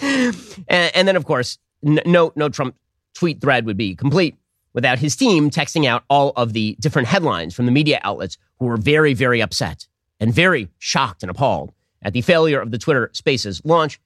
and, 0.00 0.36
and, 0.68 1.08
then, 1.08 1.16
of 1.16 1.24
course, 1.24 1.58
no, 1.84 2.32
no 2.34 2.48
Trump 2.48 2.76
tweet 3.14 3.40
thread 3.40 3.66
would 3.66 3.76
be 3.76 3.94
complete 3.94 4.36
without 4.72 4.98
his 4.98 5.14
team 5.16 5.50
texting 5.50 5.86
out 5.86 6.04
all 6.10 6.32
of 6.36 6.52
the 6.52 6.76
different 6.80 7.08
headlines 7.08 7.54
from 7.54 7.66
the 7.66 7.72
media 7.72 8.00
outlets 8.02 8.36
who 8.58 8.66
were 8.66 8.76
very, 8.76 9.14
very 9.14 9.40
upset 9.40 9.86
and 10.20 10.34
very 10.34 10.68
shocked 10.78 11.22
and 11.22 11.30
appalled 11.30 11.72
at 12.02 12.12
the 12.12 12.20
failure 12.20 12.60
of 12.60 12.70
the 12.70 12.78
Twitter 12.78 13.10
Spaces 13.12 13.62
launch. 13.64 14.00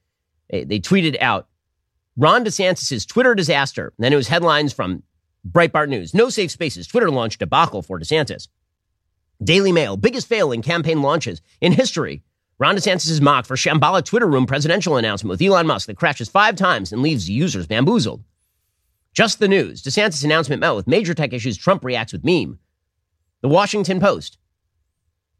They, 0.49 0.63
they 0.63 0.79
tweeted 0.79 1.19
out 1.21 1.47
Ron 2.17 2.43
DeSantis' 2.43 3.07
Twitter 3.07 3.33
disaster. 3.35 3.93
And 3.97 4.03
then 4.03 4.13
it 4.13 4.17
was 4.17 4.27
headlines 4.27 4.73
from 4.73 5.03
Breitbart 5.49 5.89
News. 5.89 6.13
No 6.13 6.29
safe 6.29 6.51
spaces. 6.51 6.87
Twitter 6.87 7.09
launch 7.09 7.37
debacle 7.37 7.81
for 7.81 7.99
DeSantis. 7.99 8.47
Daily 9.43 9.71
Mail. 9.71 9.97
Biggest 9.97 10.27
fail 10.27 10.51
in 10.51 10.61
campaign 10.61 11.01
launches 11.01 11.41
in 11.61 11.71
history. 11.71 12.23
Ron 12.59 12.75
DeSantis 12.75 13.09
is 13.09 13.21
mocked 13.21 13.47
for 13.47 13.55
shambolic 13.55 14.03
Twitter 14.03 14.27
room 14.27 14.45
presidential 14.45 14.97
announcement 14.97 15.29
with 15.29 15.41
Elon 15.41 15.65
Musk 15.65 15.87
that 15.87 15.95
crashes 15.95 16.27
five 16.27 16.57
times 16.57 16.91
and 16.91 17.01
leaves 17.01 17.29
users 17.29 17.67
bamboozled. 17.67 18.21
Just 19.13 19.39
the 19.39 19.47
news. 19.47 19.81
DeSantis 19.81 20.25
announcement 20.25 20.59
met 20.59 20.71
with 20.71 20.85
major 20.85 21.13
tech 21.13 21.31
issues. 21.31 21.57
Trump 21.57 21.85
reacts 21.85 22.11
with 22.11 22.25
meme. 22.25 22.59
The 23.41 23.47
Washington 23.47 24.01
Post. 24.01 24.37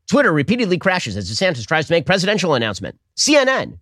Twitter 0.10 0.32
repeatedly 0.32 0.78
crashes 0.78 1.18
as 1.18 1.30
DeSantis 1.30 1.68
tries 1.68 1.88
to 1.88 1.94
make 1.94 2.06
presidential 2.06 2.54
announcement. 2.54 2.98
CNN. 3.18 3.80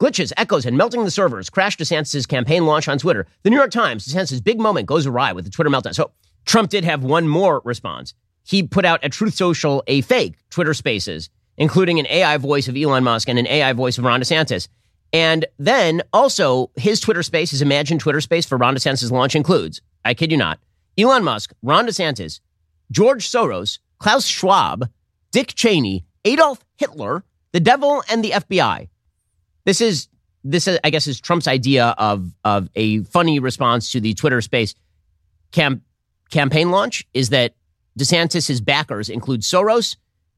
Glitches, 0.00 0.32
echoes, 0.36 0.64
and 0.64 0.78
melting 0.78 1.04
the 1.04 1.10
servers 1.10 1.50
crash 1.50 1.76
DeSantis' 1.76 2.26
campaign 2.28 2.66
launch 2.66 2.86
on 2.86 2.98
Twitter. 2.98 3.26
The 3.42 3.50
New 3.50 3.56
York 3.56 3.72
Times, 3.72 4.06
DeSantis' 4.06 4.42
big 4.42 4.60
moment 4.60 4.86
goes 4.86 5.06
awry 5.06 5.32
with 5.32 5.44
the 5.44 5.50
Twitter 5.50 5.70
meltdown. 5.70 5.94
So 5.94 6.12
Trump 6.46 6.70
did 6.70 6.84
have 6.84 7.02
one 7.02 7.26
more 7.26 7.62
response. 7.64 8.14
He 8.44 8.62
put 8.62 8.84
out 8.84 9.04
a 9.04 9.08
Truth 9.08 9.34
Social, 9.34 9.82
a 9.88 10.02
fake 10.02 10.36
Twitter 10.50 10.72
Spaces, 10.72 11.30
including 11.60 12.00
an 12.00 12.06
AI 12.08 12.38
voice 12.38 12.66
of 12.68 12.76
Elon 12.76 13.04
Musk 13.04 13.28
and 13.28 13.38
an 13.38 13.46
AI 13.46 13.74
voice 13.74 13.98
of 13.98 14.04
Ron 14.04 14.20
DeSantis. 14.20 14.66
And 15.12 15.44
then 15.58 16.02
also 16.12 16.70
his 16.74 17.00
Twitter 17.00 17.22
space, 17.22 17.50
his 17.50 17.60
imagined 17.62 18.00
Twitter 18.00 18.20
space 18.20 18.46
for 18.46 18.56
Ron 18.56 18.74
DeSantis' 18.74 19.10
launch 19.10 19.36
includes, 19.36 19.82
I 20.04 20.14
kid 20.14 20.32
you 20.32 20.38
not, 20.38 20.58
Elon 20.96 21.22
Musk, 21.22 21.52
Ron 21.62 21.86
DeSantis, 21.86 22.40
George 22.90 23.30
Soros, 23.30 23.78
Klaus 23.98 24.26
Schwab, 24.26 24.88
Dick 25.32 25.54
Cheney, 25.54 26.06
Adolf 26.24 26.64
Hitler, 26.78 27.24
the 27.52 27.60
devil, 27.60 28.02
and 28.10 28.24
the 28.24 28.30
FBI. 28.30 28.88
This 29.66 29.80
is 29.80 30.08
this 30.42 30.66
is, 30.66 30.78
I 30.82 30.88
guess 30.88 31.06
is 31.06 31.20
Trump's 31.20 31.46
idea 31.46 31.94
of 31.98 32.32
of 32.44 32.70
a 32.74 33.02
funny 33.04 33.38
response 33.38 33.92
to 33.92 34.00
the 34.00 34.14
Twitter 34.14 34.40
space 34.40 34.74
cam- 35.52 35.82
campaign 36.30 36.70
launch 36.70 37.06
is 37.12 37.28
that 37.28 37.52
DeSantis' 37.98 38.64
backers 38.64 39.10
include 39.10 39.42
Soros, 39.42 39.96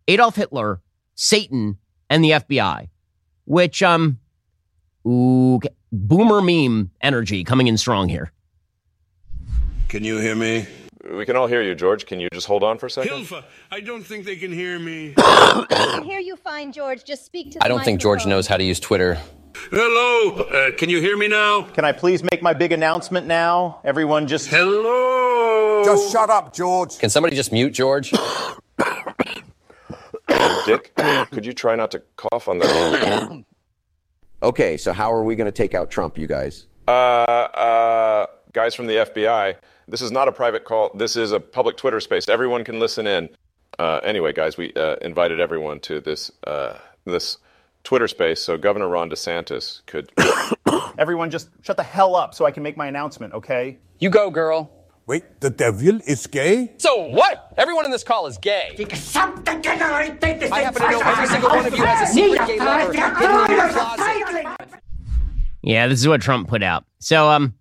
Adolf 0.08 0.34
Hitler, 0.34 0.80
Satan, 1.14 1.78
and 2.10 2.24
the 2.24 2.30
FBI, 2.30 2.88
which 3.44 3.82
um 3.82 4.18
ooh 5.06 5.60
boomer 5.92 6.40
meme 6.40 6.90
energy 7.00 7.44
coming 7.44 7.66
in 7.66 7.76
strong 7.76 8.08
here. 8.08 8.32
Can 9.88 10.04
you 10.04 10.18
hear 10.18 10.34
me? 10.34 10.66
We 11.12 11.26
can 11.26 11.36
all 11.36 11.48
hear 11.48 11.62
you, 11.62 11.74
George. 11.74 12.06
Can 12.06 12.20
you 12.20 12.28
just 12.32 12.46
hold 12.46 12.62
on 12.62 12.78
for 12.78 12.86
a 12.86 12.90
second? 12.90 13.12
Hilfa, 13.12 13.44
I 13.70 13.80
don't 13.80 14.04
think 14.04 14.24
they 14.24 14.36
can 14.36 14.52
hear 14.52 14.78
me. 14.78 15.14
I 15.18 15.66
can 15.68 16.04
hear 16.04 16.20
you 16.20 16.36
fine, 16.36 16.72
George. 16.72 17.04
Just 17.04 17.26
speak 17.26 17.50
to 17.52 17.58
the 17.58 17.64
I 17.64 17.68
don't 17.68 17.84
think 17.84 18.00
George 18.00 18.24
knows 18.24 18.46
how 18.46 18.56
to 18.56 18.64
use 18.64 18.78
Twitter. 18.78 19.18
Hello, 19.70 20.44
uh, 20.44 20.70
can 20.76 20.88
you 20.88 21.00
hear 21.00 21.16
me 21.16 21.28
now? 21.28 21.62
Can 21.62 21.84
I 21.84 21.92
please 21.92 22.22
make 22.22 22.40
my 22.40 22.54
big 22.54 22.72
announcement 22.72 23.26
now? 23.26 23.80
Everyone 23.84 24.26
just. 24.26 24.48
Hello. 24.48 25.82
Just 25.84 26.12
shut 26.12 26.30
up, 26.30 26.54
George. 26.54 26.98
Can 26.98 27.10
somebody 27.10 27.36
just 27.36 27.52
mute 27.52 27.72
George? 27.72 28.12
Dick, 30.66 30.94
could 31.30 31.44
you 31.46 31.52
try 31.52 31.74
not 31.76 31.90
to 31.92 32.02
cough 32.16 32.48
on 32.48 32.58
the? 32.58 33.44
Okay, 34.42 34.76
so 34.76 34.92
how 34.92 35.12
are 35.12 35.22
we 35.22 35.36
going 35.36 35.46
to 35.46 35.52
take 35.52 35.72
out 35.72 35.88
Trump, 35.88 36.18
you 36.18 36.26
guys? 36.26 36.66
uh, 36.88 36.90
uh, 36.90 38.26
guys 38.52 38.74
from 38.74 38.88
the 38.88 38.94
FBI. 38.96 39.54
This 39.86 40.02
is 40.02 40.10
not 40.10 40.26
a 40.26 40.32
private 40.32 40.64
call. 40.64 40.90
This 40.96 41.14
is 41.14 41.30
a 41.30 41.38
public 41.38 41.76
Twitter 41.76 42.00
space. 42.00 42.28
Everyone 42.28 42.64
can 42.64 42.80
listen 42.80 43.06
in. 43.06 43.28
Uh, 43.78 44.00
anyway, 44.02 44.32
guys, 44.32 44.56
we 44.56 44.72
uh, 44.74 44.96
invited 44.96 45.38
everyone 45.38 45.78
to 45.80 46.00
this 46.00 46.30
uh, 46.46 46.76
this 47.04 47.38
Twitter 47.84 48.08
space 48.08 48.40
so 48.40 48.56
Governor 48.56 48.88
Ron 48.88 49.10
DeSantis 49.10 49.82
could. 49.86 50.10
Everyone 50.98 51.30
just 51.30 51.48
shut 51.62 51.76
the 51.76 51.82
hell 51.82 52.16
up 52.16 52.34
so 52.34 52.44
I 52.44 52.50
can 52.50 52.62
make 52.62 52.76
my 52.76 52.86
announcement, 52.86 53.32
okay? 53.34 53.78
You 54.00 54.10
go, 54.10 54.30
girl. 54.30 54.70
Wait, 55.06 55.40
the 55.40 55.50
devil 55.50 56.00
is 56.06 56.26
gay? 56.28 56.74
So 56.78 57.08
what? 57.08 57.52
Everyone 57.56 57.84
in 57.84 57.90
this 57.90 58.04
call 58.04 58.26
is 58.26 58.38
gay. 58.38 58.76
I 58.78 58.84
happen 60.60 60.82
to 60.82 60.90
know 60.90 61.00
every 61.00 61.26
single 61.26 61.50
one 61.50 61.66
of 61.66 61.76
you 61.76 61.84
has 61.84 62.08
a 62.08 62.12
secret 62.12 62.46
gay 62.46 62.58
lover 62.58 62.92
hidden 62.92 63.50
in 63.50 63.56
your 63.56 63.68
closet. 63.70 64.68
Yeah, 65.62 65.88
this 65.88 66.00
is 66.00 66.08
what 66.08 66.20
Trump 66.20 66.48
put 66.48 66.62
out. 66.62 66.84
So, 66.98 67.30
um, 67.30 67.54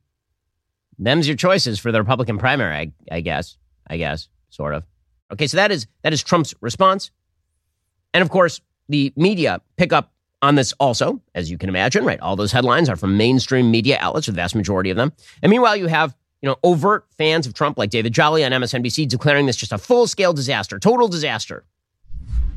them's 1.00 1.28
your 1.28 1.36
choices 1.36 1.80
for 1.80 1.92
the 1.92 2.00
Republican 2.00 2.38
primary, 2.38 2.76
I, 2.76 2.92
I 3.16 3.22
guess. 3.22 3.58
I 3.88 3.98
guess, 3.98 4.30
sort 4.50 4.74
of. 4.74 4.86
Okay, 5.34 5.48
so 5.48 5.58
that 5.58 5.72
is 5.72 5.88
that 6.04 6.14
is 6.14 6.24
Trump's 6.24 6.54
response, 6.62 7.12
and 8.14 8.22
of 8.22 8.30
course, 8.30 8.62
the 8.88 9.12
media 9.16 9.62
pick 9.78 9.92
up 9.92 10.14
on 10.42 10.56
this 10.56 10.74
also, 10.80 11.22
as 11.36 11.52
you 11.52 11.58
can 11.58 11.70
imagine. 11.70 12.06
Right, 12.06 12.20
all 12.20 12.36
those 12.36 12.52
headlines 12.52 12.88
are 12.88 12.96
from 12.96 13.18
mainstream 13.18 13.72
media 13.72 13.98
outlets, 14.00 14.28
the 14.28 14.34
vast 14.34 14.56
majority 14.56 14.90
of 14.90 14.98
them. 14.98 15.12
And 15.42 15.50
meanwhile, 15.50 15.76
you 15.76 15.88
have 15.88 16.16
you 16.42 16.50
know 16.50 16.58
overt 16.64 17.06
fans 17.18 17.48
of 17.48 17.54
Trump 17.54 17.78
like 17.78 17.90
David 17.90 18.14
Jolly 18.14 18.44
on 18.44 18.52
MSNBC 18.52 19.08
declaring 19.08 19.46
this 19.46 19.56
just 19.56 19.72
a 19.72 19.78
full 19.78 20.08
scale 20.08 20.34
disaster, 20.34 20.80
total 20.80 21.08
disaster. 21.08 21.64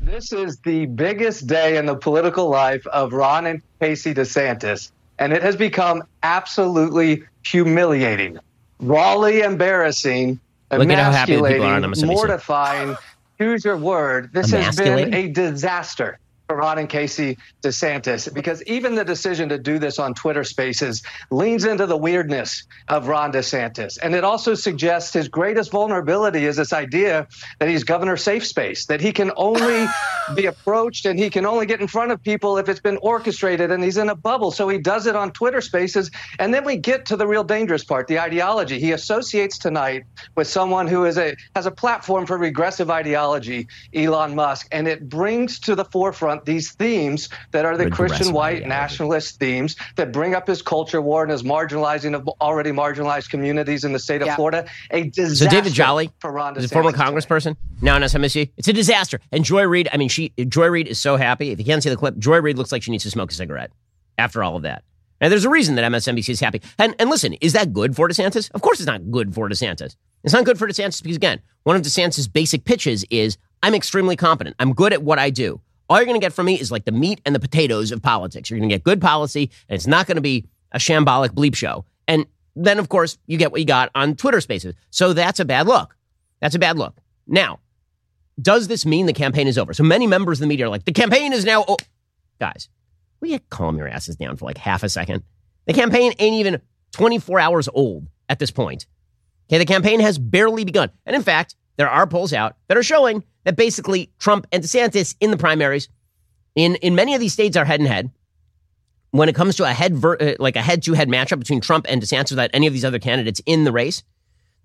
This 0.01 0.31
is 0.31 0.59
the 0.59 0.85
biggest 0.85 1.47
day 1.47 1.77
in 1.77 1.85
the 1.85 1.95
political 1.95 2.49
life 2.49 2.85
of 2.87 3.13
Ron 3.13 3.47
and 3.47 3.61
Casey 3.79 4.13
DeSantis, 4.13 4.91
and 5.17 5.33
it 5.33 5.41
has 5.41 5.55
become 5.55 6.03
absolutely 6.21 7.23
humiliating, 7.43 8.37
rawly 8.79 9.41
embarrassing, 9.41 10.39
Look 10.71 10.89
at 10.89 10.97
how 10.97 11.11
happy 11.11 11.35
the 11.35 11.43
people 11.43 11.63
are 11.63 11.75
on 11.75 11.83
emasculating, 11.83 12.15
mortifying. 12.15 12.97
Choose 13.37 13.65
your 13.65 13.77
word. 13.77 14.31
This 14.33 14.51
has 14.51 14.75
been 14.75 15.13
a 15.13 15.29
disaster 15.29 16.19
Ron 16.49 16.77
and 16.77 16.89
Casey 16.89 17.37
DeSantis 17.63 18.31
because 18.33 18.61
even 18.63 18.95
the 18.95 19.03
decision 19.03 19.49
to 19.49 19.57
do 19.57 19.79
this 19.79 19.97
on 19.97 20.13
Twitter 20.13 20.43
Spaces 20.43 21.01
leans 21.31 21.65
into 21.65 21.85
the 21.85 21.97
weirdness 21.97 22.65
of 22.87 23.07
Ron 23.07 23.31
DeSantis, 23.31 23.97
and 24.01 24.13
it 24.13 24.23
also 24.23 24.53
suggests 24.53 25.13
his 25.13 25.27
greatest 25.27 25.71
vulnerability 25.71 26.45
is 26.45 26.57
this 26.57 26.73
idea 26.73 27.27
that 27.59 27.67
he's 27.69 27.83
governor 27.83 28.17
safe 28.17 28.45
space, 28.45 28.85
that 28.85 29.01
he 29.01 29.11
can 29.11 29.31
only 29.35 29.87
be 30.35 30.45
approached 30.45 31.05
and 31.05 31.17
he 31.17 31.29
can 31.29 31.45
only 31.45 31.65
get 31.65 31.81
in 31.81 31.87
front 31.87 32.11
of 32.11 32.21
people 32.21 32.57
if 32.57 32.69
it's 32.69 32.79
been 32.79 32.97
orchestrated 32.97 33.71
and 33.71 33.83
he's 33.83 33.97
in 33.97 34.09
a 34.09 34.15
bubble. 34.15 34.51
So 34.51 34.69
he 34.69 34.77
does 34.77 35.07
it 35.07 35.15
on 35.15 35.31
Twitter 35.31 35.61
Spaces, 35.61 36.11
and 36.37 36.53
then 36.53 36.63
we 36.63 36.77
get 36.77 37.05
to 37.07 37.17
the 37.17 37.25
real 37.25 37.43
dangerous 37.43 37.83
part, 37.83 38.07
the 38.07 38.19
ideology. 38.19 38.79
He 38.79 38.91
associates 38.91 39.57
tonight 39.57 40.03
with 40.35 40.47
someone 40.47 40.87
who 40.87 41.05
is 41.05 41.17
a 41.17 41.35
has 41.55 41.65
a 41.65 41.71
platform 41.71 42.25
for 42.25 42.37
regressive 42.37 42.91
ideology, 42.91 43.67
Elon 43.93 44.35
Musk, 44.35 44.67
and 44.71 44.87
it 44.87 45.09
brings 45.09 45.59
to 45.61 45.75
the 45.75 45.85
forefront 45.85 46.34
these 46.43 46.71
themes 46.73 47.29
that 47.51 47.63
are 47.63 47.77
the 47.77 47.85
Regressive 47.85 48.17
Christian 48.17 48.33
white 48.33 48.57
ideology. 48.57 48.69
nationalist 48.69 49.39
themes 49.39 49.75
that 49.95 50.11
bring 50.11 50.35
up 50.35 50.47
his 50.47 50.61
culture 50.61 51.01
war 51.01 51.23
and 51.23 51.31
his 51.31 51.43
marginalizing 51.43 52.15
of 52.15 52.27
already 52.41 52.71
marginalized 52.71 53.29
communities 53.29 53.83
in 53.85 53.93
the 53.93 53.99
state 53.99 54.21
of 54.21 54.33
Florida. 54.35 54.65
A 54.91 55.03
disaster 55.03 55.45
So 55.45 55.49
David 55.49 55.73
Jolly 55.73 56.11
for 56.19 56.31
Ron 56.31 56.57
is 56.57 56.65
a 56.65 56.67
former 56.69 56.91
DeSantis 56.91 56.93
tonight. 56.93 57.13
congressperson 57.13 57.55
now 57.81 57.95
on 57.95 58.01
MSNBC. 58.01 58.51
It's 58.57 58.67
a 58.67 58.73
disaster. 58.73 59.19
And 59.31 59.45
Joy 59.45 59.63
Reid, 59.63 59.87
I 59.93 59.97
mean, 59.97 60.09
she 60.09 60.33
Joy 60.49 60.67
Reid 60.67 60.87
is 60.87 60.99
so 60.99 61.15
happy. 61.15 61.51
If 61.51 61.59
you 61.59 61.65
can't 61.65 61.81
see 61.81 61.89
the 61.89 61.95
clip, 61.95 62.17
Joy 62.17 62.41
Reid 62.41 62.57
looks 62.57 62.71
like 62.71 62.83
she 62.83 62.91
needs 62.91 63.03
to 63.03 63.11
smoke 63.11 63.31
a 63.31 63.35
cigarette 63.35 63.71
after 64.17 64.43
all 64.43 64.55
of 64.55 64.63
that. 64.63 64.83
And 65.21 65.31
there's 65.31 65.45
a 65.45 65.49
reason 65.49 65.75
that 65.75 65.89
MSNBC 65.91 66.29
is 66.29 66.39
happy. 66.39 66.61
And 66.77 66.95
and 66.99 67.09
listen, 67.09 67.33
is 67.35 67.53
that 67.53 67.73
good 67.73 67.95
for 67.95 68.09
DeSantis? 68.09 68.51
Of 68.51 68.61
course, 68.61 68.79
it's 68.79 68.87
not 68.87 69.09
good 69.11 69.33
for 69.33 69.49
DeSantis. 69.49 69.95
It's 70.23 70.33
not 70.33 70.43
good 70.43 70.57
for 70.57 70.67
DeSantis 70.67 71.01
because 71.01 71.15
again, 71.15 71.41
one 71.63 71.75
of 71.75 71.81
DeSantis' 71.81 72.31
basic 72.31 72.65
pitches 72.65 73.05
is 73.09 73.37
I'm 73.63 73.73
extremely 73.73 74.15
competent. 74.15 74.55
I'm 74.59 74.73
good 74.73 74.93
at 74.93 75.03
what 75.03 75.19
I 75.19 75.29
do. 75.29 75.61
All 75.89 75.97
you're 75.97 76.05
going 76.05 76.19
to 76.19 76.25
get 76.25 76.33
from 76.33 76.47
me 76.47 76.59
is 76.59 76.71
like 76.71 76.85
the 76.85 76.91
meat 76.91 77.21
and 77.25 77.35
the 77.35 77.39
potatoes 77.39 77.91
of 77.91 78.01
politics. 78.01 78.49
You're 78.49 78.59
going 78.59 78.69
to 78.69 78.75
get 78.75 78.83
good 78.83 79.01
policy, 79.01 79.51
and 79.69 79.75
it's 79.75 79.87
not 79.87 80.07
going 80.07 80.15
to 80.15 80.21
be 80.21 80.47
a 80.71 80.77
shambolic 80.79 81.29
bleep 81.29 81.55
show. 81.55 81.85
And 82.07 82.25
then, 82.55 82.79
of 82.79 82.89
course, 82.89 83.17
you 83.27 83.37
get 83.37 83.51
what 83.51 83.61
you 83.61 83.67
got 83.67 83.91
on 83.95 84.15
Twitter 84.15 84.41
Spaces. 84.41 84.75
So 84.89 85.13
that's 85.13 85.39
a 85.39 85.45
bad 85.45 85.67
look. 85.67 85.95
That's 86.41 86.55
a 86.55 86.59
bad 86.59 86.77
look. 86.77 86.97
Now, 87.27 87.59
does 88.41 88.67
this 88.67 88.85
mean 88.85 89.05
the 89.05 89.13
campaign 89.13 89.47
is 89.47 89.57
over? 89.57 89.73
So 89.73 89.83
many 89.83 90.07
members 90.07 90.39
of 90.39 90.41
the 90.41 90.47
media 90.47 90.65
are 90.65 90.69
like, 90.69 90.85
the 90.85 90.91
campaign 90.91 91.33
is 91.33 91.45
now. 91.45 91.63
O-. 91.67 91.77
Guys, 92.39 92.69
will 93.19 93.29
you 93.29 93.39
calm 93.49 93.77
your 93.77 93.87
asses 93.87 94.15
down 94.15 94.37
for 94.37 94.45
like 94.45 94.57
half 94.57 94.83
a 94.83 94.89
second? 94.89 95.23
The 95.65 95.73
campaign 95.73 96.13
ain't 96.19 96.35
even 96.35 96.61
24 96.91 97.39
hours 97.39 97.69
old 97.73 98.07
at 98.29 98.39
this 98.39 98.51
point. 98.51 98.85
Okay, 99.49 99.57
the 99.57 99.65
campaign 99.65 99.99
has 99.99 100.17
barely 100.17 100.65
begun. 100.65 100.89
And 101.05 101.15
in 101.15 101.21
fact, 101.21 101.55
there 101.77 101.89
are 101.89 102.07
polls 102.07 102.33
out 102.33 102.55
that 102.67 102.77
are 102.77 102.83
showing 102.83 103.23
that 103.45 103.55
basically 103.55 104.11
Trump 104.19 104.45
and 104.51 104.61
DeSantis 104.61 105.15
in 105.21 105.31
the 105.31 105.37
primaries 105.37 105.87
in, 106.55 106.75
in 106.75 106.95
many 106.95 107.13
of 107.13 107.21
these 107.21 107.33
states 107.33 107.55
are 107.55 107.65
head 107.65 107.79
and 107.79 107.87
head. 107.87 108.11
When 109.11 109.29
it 109.29 109.35
comes 109.35 109.55
to 109.57 109.63
a 109.63 109.71
head 109.71 109.95
ver- 109.95 110.17
uh, 110.19 110.33
like 110.39 110.57
a 110.57 110.61
head 110.61 110.83
to 110.83 110.93
head 110.93 111.07
matchup 111.07 111.39
between 111.39 111.61
Trump 111.61 111.85
and 111.87 112.01
DeSantis 112.01 112.31
without 112.31 112.49
any 112.53 112.67
of 112.67 112.73
these 112.73 112.83
other 112.83 112.99
candidates 112.99 113.41
in 113.45 113.63
the 113.63 113.71
race, 113.71 114.03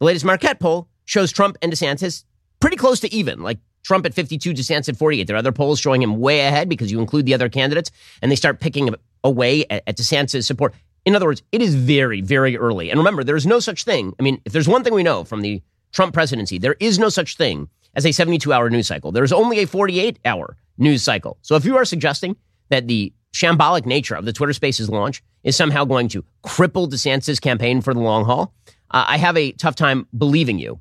the 0.01 0.07
latest 0.07 0.25
Marquette 0.25 0.59
poll 0.59 0.89
shows 1.05 1.31
Trump 1.31 1.57
and 1.63 1.73
DeSantis 1.73 2.25
pretty 2.59 2.77
close 2.77 2.99
to 3.01 3.15
even, 3.15 3.43
like 3.43 3.59
Trump 3.85 4.07
at 4.07 4.15
52, 4.15 4.53
DeSantis 4.53 4.89
at 4.89 4.97
48. 4.97 5.27
There 5.27 5.37
are 5.37 5.39
other 5.39 5.53
polls 5.53 5.79
showing 5.79 6.03
him 6.03 6.19
way 6.19 6.41
ahead 6.41 6.69
because 6.69 6.91
you 6.91 7.01
include 7.01 7.27
the 7.27 7.35
other 7.35 7.49
candidates 7.49 7.91
and 8.23 8.31
they 8.31 8.37
start 8.37 8.61
picking 8.61 8.93
away 9.23 9.65
at, 9.71 9.85
at 9.87 9.97
DeSantis' 9.97 10.45
support. 10.45 10.75
In 11.05 11.15
other 11.15 11.27
words, 11.27 11.43
it 11.53 11.63
is 11.63 11.75
very, 11.75 12.21
very 12.21 12.59
early. 12.59 12.91
And 12.91 12.99
remember, 12.99 13.23
there 13.23 13.37
is 13.37 13.47
no 13.47 13.61
such 13.61 13.85
thing. 13.85 14.15
I 14.19 14.23
mean, 14.23 14.41
if 14.45 14.53
there's 14.53 14.69
one 14.69 14.83
thing 14.83 14.95
we 14.95 15.03
know 15.03 15.25
from 15.25 15.43
the 15.43 15.63
Trump 15.93 16.13
presidency, 16.13 16.59
there 16.59 16.77
is 16.81 16.99
no 16.99 17.09
such 17.09 17.37
thing 17.37 17.69
as 17.95 18.07
a 18.07 18.13
72 18.13 18.53
hour 18.53 18.71
news 18.71 18.87
cycle. 18.87 19.13
There 19.13 19.25
is 19.25 19.33
only 19.33 19.61
a 19.61 19.67
48 19.67 20.19
hour 20.25 20.57
news 20.79 21.03
cycle. 21.03 21.39
So 21.43 21.57
if 21.57 21.65
you 21.65 21.77
are 21.77 21.85
suggesting 21.85 22.37
that 22.69 22.87
the 22.89 23.13
shambolic 23.33 23.87
nature 23.87 24.15
of 24.15 24.25
the 24.25 24.33
Twitter 24.33 24.53
Spaces 24.53 24.89
launch 24.89 25.23
is 25.45 25.57
somehow 25.57 25.85
going 25.85 26.09
to 26.09 26.25
cripple 26.45 26.89
DeSantis' 26.89 27.41
campaign 27.41 27.81
for 27.81 27.95
the 27.95 28.01
long 28.01 28.25
haul, 28.25 28.55
uh, 28.91 29.05
I 29.07 29.19
have 29.19 29.37
a 29.37 29.53
tough 29.53 29.77
time 29.77 30.07
believing 30.17 30.59
you. 30.59 30.81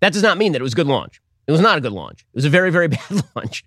That 0.00 0.12
does 0.12 0.22
not 0.22 0.38
mean 0.38 0.52
that 0.52 0.60
it 0.60 0.64
was 0.64 0.72
a 0.72 0.76
good 0.76 0.86
launch. 0.86 1.20
It 1.46 1.52
was 1.52 1.60
not 1.60 1.78
a 1.78 1.80
good 1.80 1.92
launch. 1.92 2.20
It 2.20 2.36
was 2.36 2.44
a 2.44 2.50
very, 2.50 2.70
very 2.70 2.88
bad 2.88 3.22
launch. 3.34 3.64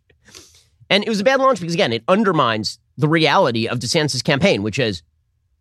And 0.90 1.04
it 1.04 1.10
was 1.10 1.20
a 1.20 1.24
bad 1.24 1.40
launch 1.40 1.60
because, 1.60 1.74
again, 1.74 1.94
it 1.94 2.04
undermines 2.08 2.80
the 2.98 3.08
reality 3.08 3.68
of 3.68 3.80
DeSantis' 3.80 4.24
campaign, 4.24 4.64
which 4.64 4.80
is 4.80 5.02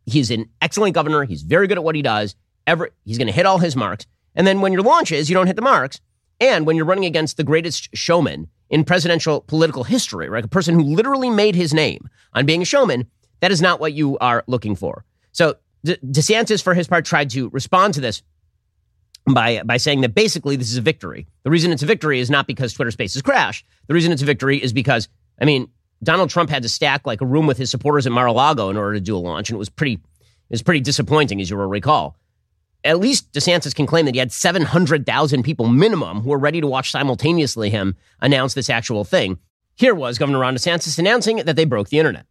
he's 0.06 0.30
an 0.30 0.48
excellent 0.60 0.94
governor. 0.94 1.24
He's 1.24 1.42
very 1.42 1.66
good 1.66 1.78
at 1.78 1.84
what 1.84 1.94
he 1.94 2.02
does. 2.02 2.34
Ever, 2.66 2.90
he's 3.04 3.18
going 3.18 3.26
to 3.26 3.32
hit 3.32 3.46
all 3.46 3.58
his 3.58 3.76
marks. 3.76 4.06
And 4.34 4.46
then 4.46 4.60
when 4.60 4.72
your 4.72 4.82
launch 4.82 5.12
is, 5.12 5.28
you 5.28 5.34
don't 5.34 5.46
hit 5.46 5.56
the 5.56 5.62
marks. 5.62 6.00
And 6.40 6.66
when 6.66 6.76
you're 6.76 6.84
running 6.84 7.04
against 7.04 7.36
the 7.36 7.44
greatest 7.44 7.88
showman 7.94 8.48
in 8.70 8.84
presidential 8.84 9.40
political 9.42 9.84
history, 9.84 10.28
right? 10.28 10.44
A 10.44 10.48
person 10.48 10.74
who 10.74 10.82
literally 10.82 11.30
made 11.30 11.54
his 11.54 11.72
name 11.72 12.08
on 12.32 12.46
being 12.46 12.62
a 12.62 12.64
showman, 12.64 13.06
that 13.40 13.52
is 13.52 13.62
not 13.62 13.80
what 13.80 13.92
you 13.92 14.18
are 14.18 14.42
looking 14.46 14.74
for. 14.74 15.04
So 15.32 15.56
De- 15.84 15.96
DeSantis, 15.98 16.62
for 16.62 16.74
his 16.74 16.88
part, 16.88 17.04
tried 17.04 17.30
to 17.30 17.50
respond 17.50 17.94
to 17.94 18.00
this 18.00 18.22
by 19.32 19.62
by 19.64 19.76
saying 19.76 20.00
that 20.00 20.14
basically 20.14 20.56
this 20.56 20.70
is 20.70 20.76
a 20.76 20.82
victory. 20.82 21.26
The 21.44 21.50
reason 21.50 21.72
it's 21.72 21.82
a 21.82 21.86
victory 21.86 22.20
is 22.20 22.30
not 22.30 22.46
because 22.46 22.72
Twitter 22.72 22.90
Spaces 22.90 23.22
crashed. 23.22 23.64
The 23.86 23.94
reason 23.94 24.12
it's 24.12 24.22
a 24.22 24.26
victory 24.26 24.62
is 24.62 24.72
because 24.72 25.08
I 25.40 25.44
mean 25.44 25.68
Donald 26.02 26.30
Trump 26.30 26.50
had 26.50 26.62
to 26.62 26.68
stack 26.68 27.06
like 27.06 27.20
a 27.20 27.26
room 27.26 27.46
with 27.46 27.56
his 27.56 27.70
supporters 27.70 28.06
at 28.06 28.12
Mar-a-Lago 28.12 28.68
in 28.68 28.76
order 28.76 28.94
to 28.94 29.00
do 29.00 29.16
a 29.16 29.18
launch, 29.18 29.48
and 29.50 29.56
it 29.56 29.58
was 29.58 29.70
pretty 29.70 29.94
it 29.94 30.50
was 30.50 30.62
pretty 30.62 30.80
disappointing, 30.80 31.40
as 31.40 31.48
you 31.48 31.56
will 31.56 31.66
recall. 31.66 32.16
At 32.84 33.00
least 33.00 33.32
DeSantis 33.32 33.74
can 33.74 33.86
claim 33.86 34.04
that 34.04 34.14
he 34.14 34.18
had 34.18 34.30
seven 34.30 34.60
hundred 34.62 35.06
thousand 35.06 35.42
people 35.42 35.68
minimum 35.68 36.20
who 36.20 36.28
were 36.28 36.38
ready 36.38 36.60
to 36.60 36.66
watch 36.66 36.90
simultaneously 36.90 37.70
him 37.70 37.96
announce 38.20 38.52
this 38.52 38.68
actual 38.68 39.04
thing. 39.04 39.38
Here 39.74 39.94
was 39.94 40.18
Governor 40.18 40.40
Ron 40.40 40.54
DeSantis 40.54 40.98
announcing 40.98 41.38
that 41.38 41.56
they 41.56 41.64
broke 41.64 41.88
the 41.88 41.98
internet. 41.98 42.26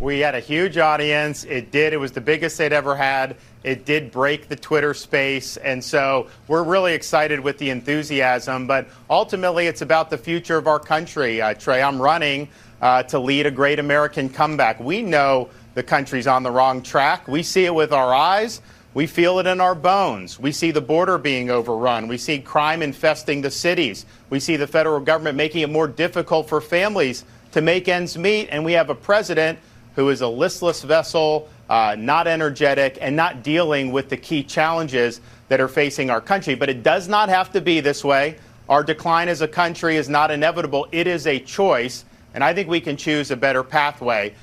We 0.00 0.20
had 0.20 0.34
a 0.34 0.40
huge 0.40 0.78
audience. 0.78 1.44
It 1.44 1.70
did. 1.70 1.92
It 1.92 1.98
was 1.98 2.12
the 2.12 2.20
biggest 2.20 2.56
they'd 2.56 2.72
ever 2.72 2.96
had. 2.96 3.36
It 3.64 3.84
did 3.84 4.10
break 4.10 4.48
the 4.48 4.56
Twitter 4.56 4.94
space. 4.94 5.58
And 5.58 5.82
so 5.82 6.28
we're 6.48 6.64
really 6.64 6.94
excited 6.94 7.40
with 7.40 7.58
the 7.58 7.70
enthusiasm. 7.70 8.66
But 8.66 8.88
ultimately, 9.08 9.66
it's 9.66 9.82
about 9.82 10.10
the 10.10 10.18
future 10.18 10.56
of 10.56 10.66
our 10.66 10.78
country. 10.78 11.40
Uh, 11.40 11.54
Trey, 11.54 11.82
I'm 11.82 12.00
running 12.00 12.48
uh, 12.80 13.04
to 13.04 13.18
lead 13.18 13.46
a 13.46 13.50
great 13.50 13.78
American 13.78 14.28
comeback. 14.28 14.80
We 14.80 15.02
know 15.02 15.48
the 15.74 15.82
country's 15.82 16.26
on 16.26 16.42
the 16.42 16.50
wrong 16.50 16.82
track. 16.82 17.28
We 17.28 17.42
see 17.42 17.64
it 17.64 17.74
with 17.74 17.92
our 17.92 18.14
eyes. 18.14 18.60
We 18.96 19.06
feel 19.06 19.38
it 19.40 19.46
in 19.46 19.60
our 19.60 19.74
bones. 19.74 20.40
We 20.40 20.52
see 20.52 20.70
the 20.70 20.80
border 20.80 21.18
being 21.18 21.50
overrun. 21.50 22.08
We 22.08 22.16
see 22.16 22.38
crime 22.38 22.80
infesting 22.80 23.42
the 23.42 23.50
cities. 23.50 24.06
We 24.30 24.40
see 24.40 24.56
the 24.56 24.66
federal 24.66 25.00
government 25.00 25.36
making 25.36 25.60
it 25.60 25.68
more 25.68 25.86
difficult 25.86 26.48
for 26.48 26.62
families 26.62 27.22
to 27.52 27.60
make 27.60 27.88
ends 27.88 28.16
meet. 28.16 28.48
And 28.50 28.64
we 28.64 28.72
have 28.72 28.88
a 28.88 28.94
president 28.94 29.58
who 29.96 30.08
is 30.08 30.22
a 30.22 30.26
listless 30.26 30.82
vessel, 30.82 31.46
uh, 31.68 31.94
not 31.98 32.26
energetic, 32.26 32.96
and 33.02 33.14
not 33.14 33.42
dealing 33.42 33.92
with 33.92 34.08
the 34.08 34.16
key 34.16 34.42
challenges 34.42 35.20
that 35.48 35.60
are 35.60 35.68
facing 35.68 36.08
our 36.08 36.22
country. 36.22 36.54
But 36.54 36.70
it 36.70 36.82
does 36.82 37.06
not 37.06 37.28
have 37.28 37.52
to 37.52 37.60
be 37.60 37.80
this 37.80 38.02
way. 38.02 38.38
Our 38.66 38.82
decline 38.82 39.28
as 39.28 39.42
a 39.42 39.48
country 39.48 39.96
is 39.96 40.08
not 40.08 40.30
inevitable, 40.30 40.88
it 40.90 41.06
is 41.06 41.26
a 41.26 41.38
choice. 41.38 42.06
And 42.32 42.42
I 42.42 42.54
think 42.54 42.66
we 42.66 42.80
can 42.80 42.96
choose 42.96 43.30
a 43.30 43.36
better 43.36 43.62
pathway. 43.62 44.34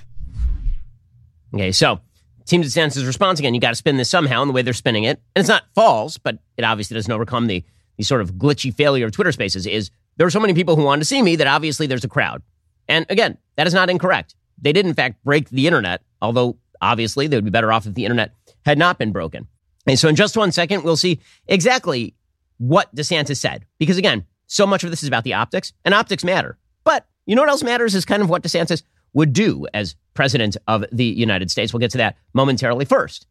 Okay, 1.55 1.71
so 1.71 2.01
Team 2.45 2.61
DeSantis' 2.61 3.05
response 3.05 3.39
again, 3.39 3.53
you 3.53 3.61
got 3.61 3.69
to 3.69 3.75
spin 3.75 3.97
this 3.97 4.09
somehow 4.09 4.41
in 4.41 4.47
the 4.47 4.53
way 4.53 4.61
they're 4.61 4.73
spinning 4.73 5.03
it. 5.03 5.21
And 5.35 5.41
it's 5.41 5.49
not 5.49 5.63
false, 5.73 6.17
but 6.17 6.39
it 6.57 6.63
obviously 6.63 6.95
doesn't 6.95 7.11
overcome 7.11 7.47
the, 7.47 7.63
the 7.97 8.03
sort 8.03 8.21
of 8.21 8.33
glitchy 8.33 8.73
failure 8.73 9.05
of 9.05 9.11
Twitter 9.11 9.31
spaces 9.31 9.65
is 9.65 9.91
there 10.17 10.27
are 10.27 10.31
so 10.31 10.39
many 10.39 10.53
people 10.53 10.75
who 10.75 10.83
wanted 10.83 11.01
to 11.01 11.05
see 11.05 11.21
me 11.21 11.35
that 11.37 11.47
obviously 11.47 11.87
there's 11.87 12.03
a 12.03 12.09
crowd. 12.09 12.41
And 12.87 13.05
again, 13.09 13.37
that 13.55 13.67
is 13.67 13.73
not 13.73 13.89
incorrect. 13.89 14.35
They 14.61 14.73
did, 14.73 14.85
in 14.85 14.93
fact, 14.93 15.23
break 15.23 15.49
the 15.49 15.67
internet, 15.67 16.01
although 16.21 16.57
obviously 16.81 17.27
they 17.27 17.37
would 17.37 17.45
be 17.45 17.51
better 17.51 17.71
off 17.71 17.85
if 17.85 17.93
the 17.93 18.05
internet 18.05 18.33
had 18.65 18.77
not 18.77 18.97
been 18.97 19.11
broken. 19.11 19.47
And 19.87 19.99
so, 19.99 20.07
in 20.07 20.15
just 20.15 20.37
one 20.37 20.51
second, 20.51 20.83
we'll 20.83 20.95
see 20.95 21.19
exactly 21.47 22.15
what 22.57 22.93
DeSantis 22.95 23.37
said. 23.37 23.65
Because 23.79 23.97
again, 23.97 24.25
so 24.47 24.65
much 24.65 24.83
of 24.83 24.89
this 24.89 25.03
is 25.03 25.07
about 25.07 25.23
the 25.23 25.33
optics, 25.33 25.73
and 25.83 25.93
optics 25.93 26.23
matter. 26.23 26.57
But 26.83 27.05
you 27.25 27.35
know 27.35 27.41
what 27.41 27.49
else 27.49 27.63
matters 27.63 27.95
is 27.95 28.05
kind 28.05 28.21
of 28.21 28.29
what 28.29 28.43
DeSantis 28.43 28.83
would 29.13 29.33
do 29.33 29.67
as 29.73 29.95
president 30.13 30.57
of 30.67 30.85
the 30.91 31.05
United 31.05 31.51
States. 31.51 31.73
We'll 31.73 31.79
get 31.79 31.91
to 31.91 31.97
that 31.99 32.17
momentarily. 32.33 32.85
First, 32.85 33.27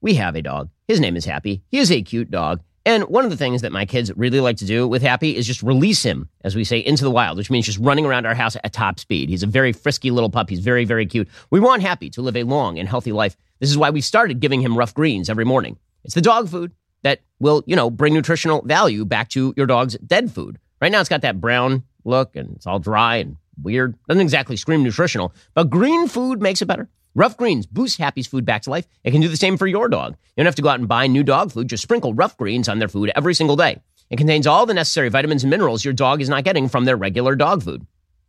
we 0.00 0.14
have 0.14 0.36
a 0.36 0.42
dog. 0.42 0.70
His 0.88 1.00
name 1.00 1.16
is 1.16 1.24
Happy. 1.24 1.62
He 1.68 1.78
is 1.78 1.90
a 1.90 2.02
cute 2.02 2.30
dog. 2.30 2.62
And 2.84 3.02
one 3.04 3.24
of 3.24 3.32
the 3.32 3.36
things 3.36 3.62
that 3.62 3.72
my 3.72 3.84
kids 3.84 4.12
really 4.16 4.38
like 4.38 4.58
to 4.58 4.64
do 4.64 4.86
with 4.86 5.02
Happy 5.02 5.36
is 5.36 5.44
just 5.44 5.62
release 5.62 6.04
him, 6.04 6.28
as 6.44 6.54
we 6.54 6.62
say, 6.62 6.78
into 6.78 7.02
the 7.02 7.10
wild, 7.10 7.36
which 7.36 7.50
means 7.50 7.66
just 7.66 7.80
running 7.80 8.06
around 8.06 8.26
our 8.26 8.34
house 8.34 8.56
at 8.62 8.72
top 8.72 9.00
speed. 9.00 9.28
He's 9.28 9.42
a 9.42 9.48
very 9.48 9.72
frisky 9.72 10.12
little 10.12 10.30
pup. 10.30 10.48
He's 10.48 10.60
very, 10.60 10.84
very 10.84 11.04
cute. 11.04 11.28
We 11.50 11.58
want 11.58 11.82
Happy 11.82 12.10
to 12.10 12.22
live 12.22 12.36
a 12.36 12.44
long 12.44 12.78
and 12.78 12.88
healthy 12.88 13.10
life. 13.10 13.36
This 13.58 13.70
is 13.70 13.78
why 13.78 13.90
we 13.90 14.00
started 14.00 14.38
giving 14.38 14.60
him 14.60 14.78
Ruff 14.78 14.94
Greens 14.94 15.28
every 15.28 15.44
morning. 15.44 15.78
It's 16.04 16.14
the 16.14 16.20
dog 16.20 16.48
food 16.48 16.72
that 17.02 17.22
will, 17.40 17.64
you 17.66 17.74
know, 17.74 17.90
bring 17.90 18.14
nutritional 18.14 18.62
value 18.62 19.04
back 19.04 19.30
to 19.30 19.52
your 19.56 19.66
dog's 19.66 19.98
dead 19.98 20.30
food. 20.30 20.58
Right 20.80 20.92
now, 20.92 21.00
it's 21.00 21.08
got 21.08 21.22
that 21.22 21.40
brown 21.40 21.82
look 22.04 22.36
and 22.36 22.54
it's 22.54 22.68
all 22.68 22.78
dry 22.78 23.16
and 23.16 23.36
weird. 23.62 23.96
Doesn't 24.08 24.20
exactly 24.20 24.56
scream 24.56 24.82
nutritional, 24.82 25.32
but 25.54 25.70
green 25.70 26.08
food 26.08 26.40
makes 26.40 26.62
it 26.62 26.66
better. 26.66 26.88
Ruff 27.14 27.36
Greens 27.36 27.66
boosts 27.66 27.96
Happy's 27.96 28.26
food 28.26 28.44
back 28.44 28.62
to 28.62 28.70
life. 28.70 28.86
It 29.02 29.10
can 29.10 29.22
do 29.22 29.28
the 29.28 29.38
same 29.38 29.56
for 29.56 29.66
your 29.66 29.88
dog. 29.88 30.12
You 30.12 30.42
don't 30.42 30.46
have 30.46 30.54
to 30.56 30.62
go 30.62 30.68
out 30.68 30.80
and 30.80 30.88
buy 30.88 31.06
new 31.06 31.22
dog 31.22 31.50
food. 31.50 31.68
Just 31.68 31.82
sprinkle 31.82 32.12
Ruff 32.12 32.36
Greens 32.36 32.68
on 32.68 32.78
their 32.78 32.88
food 32.88 33.10
every 33.16 33.34
single 33.34 33.56
day. 33.56 33.80
It 34.10 34.18
contains 34.18 34.46
all 34.46 34.66
the 34.66 34.74
necessary 34.74 35.08
vitamins 35.08 35.42
and 35.42 35.50
minerals 35.50 35.84
your 35.84 35.94
dog 35.94 36.20
is 36.20 36.28
not 36.28 36.44
getting 36.44 36.68
from 36.68 36.84
their 36.84 36.96
regular 36.96 37.34
dog 37.34 37.62
food. 37.62 37.86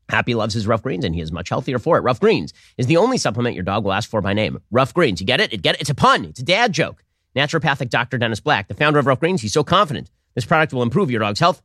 Happy 0.09 0.33
loves 0.33 0.53
his 0.53 0.67
Ruff 0.67 0.83
Greens, 0.83 1.03
and 1.03 1.13
he 1.13 1.19
is 1.19 1.33
much 1.33 1.49
healthier 1.49 1.79
for 1.79 1.97
it. 1.97 2.01
Ruff 2.01 2.21
Greens 2.21 2.53
is 2.77 2.87
the 2.87 2.95
only 2.95 3.17
supplement 3.17 3.55
your 3.55 3.63
dog 3.65 3.83
will 3.83 3.91
ask 3.91 4.09
for 4.09 4.21
by 4.21 4.31
name. 4.31 4.59
Ruff 4.71 4.93
Greens. 4.93 5.19
You 5.19 5.27
get 5.27 5.41
it? 5.41 5.51
It 5.51 5.61
get 5.61 5.75
it? 5.75 5.81
It's 5.81 5.89
a 5.89 5.95
pun. 5.95 6.23
It's 6.23 6.39
a 6.39 6.43
dad 6.45 6.71
joke. 6.71 7.03
Naturopathic 7.35 7.89
Dr. 7.89 8.17
Dennis 8.17 8.39
Black, 8.39 8.67
the 8.67 8.73
founder 8.73 8.99
of 8.99 9.05
Ruff 9.05 9.19
Greens, 9.19 9.41
he's 9.41 9.53
so 9.53 9.63
confident 9.63 10.09
this 10.33 10.45
product 10.45 10.71
will 10.71 10.81
improve 10.81 11.11
your 11.11 11.19
dog's 11.19 11.39
health 11.39 11.61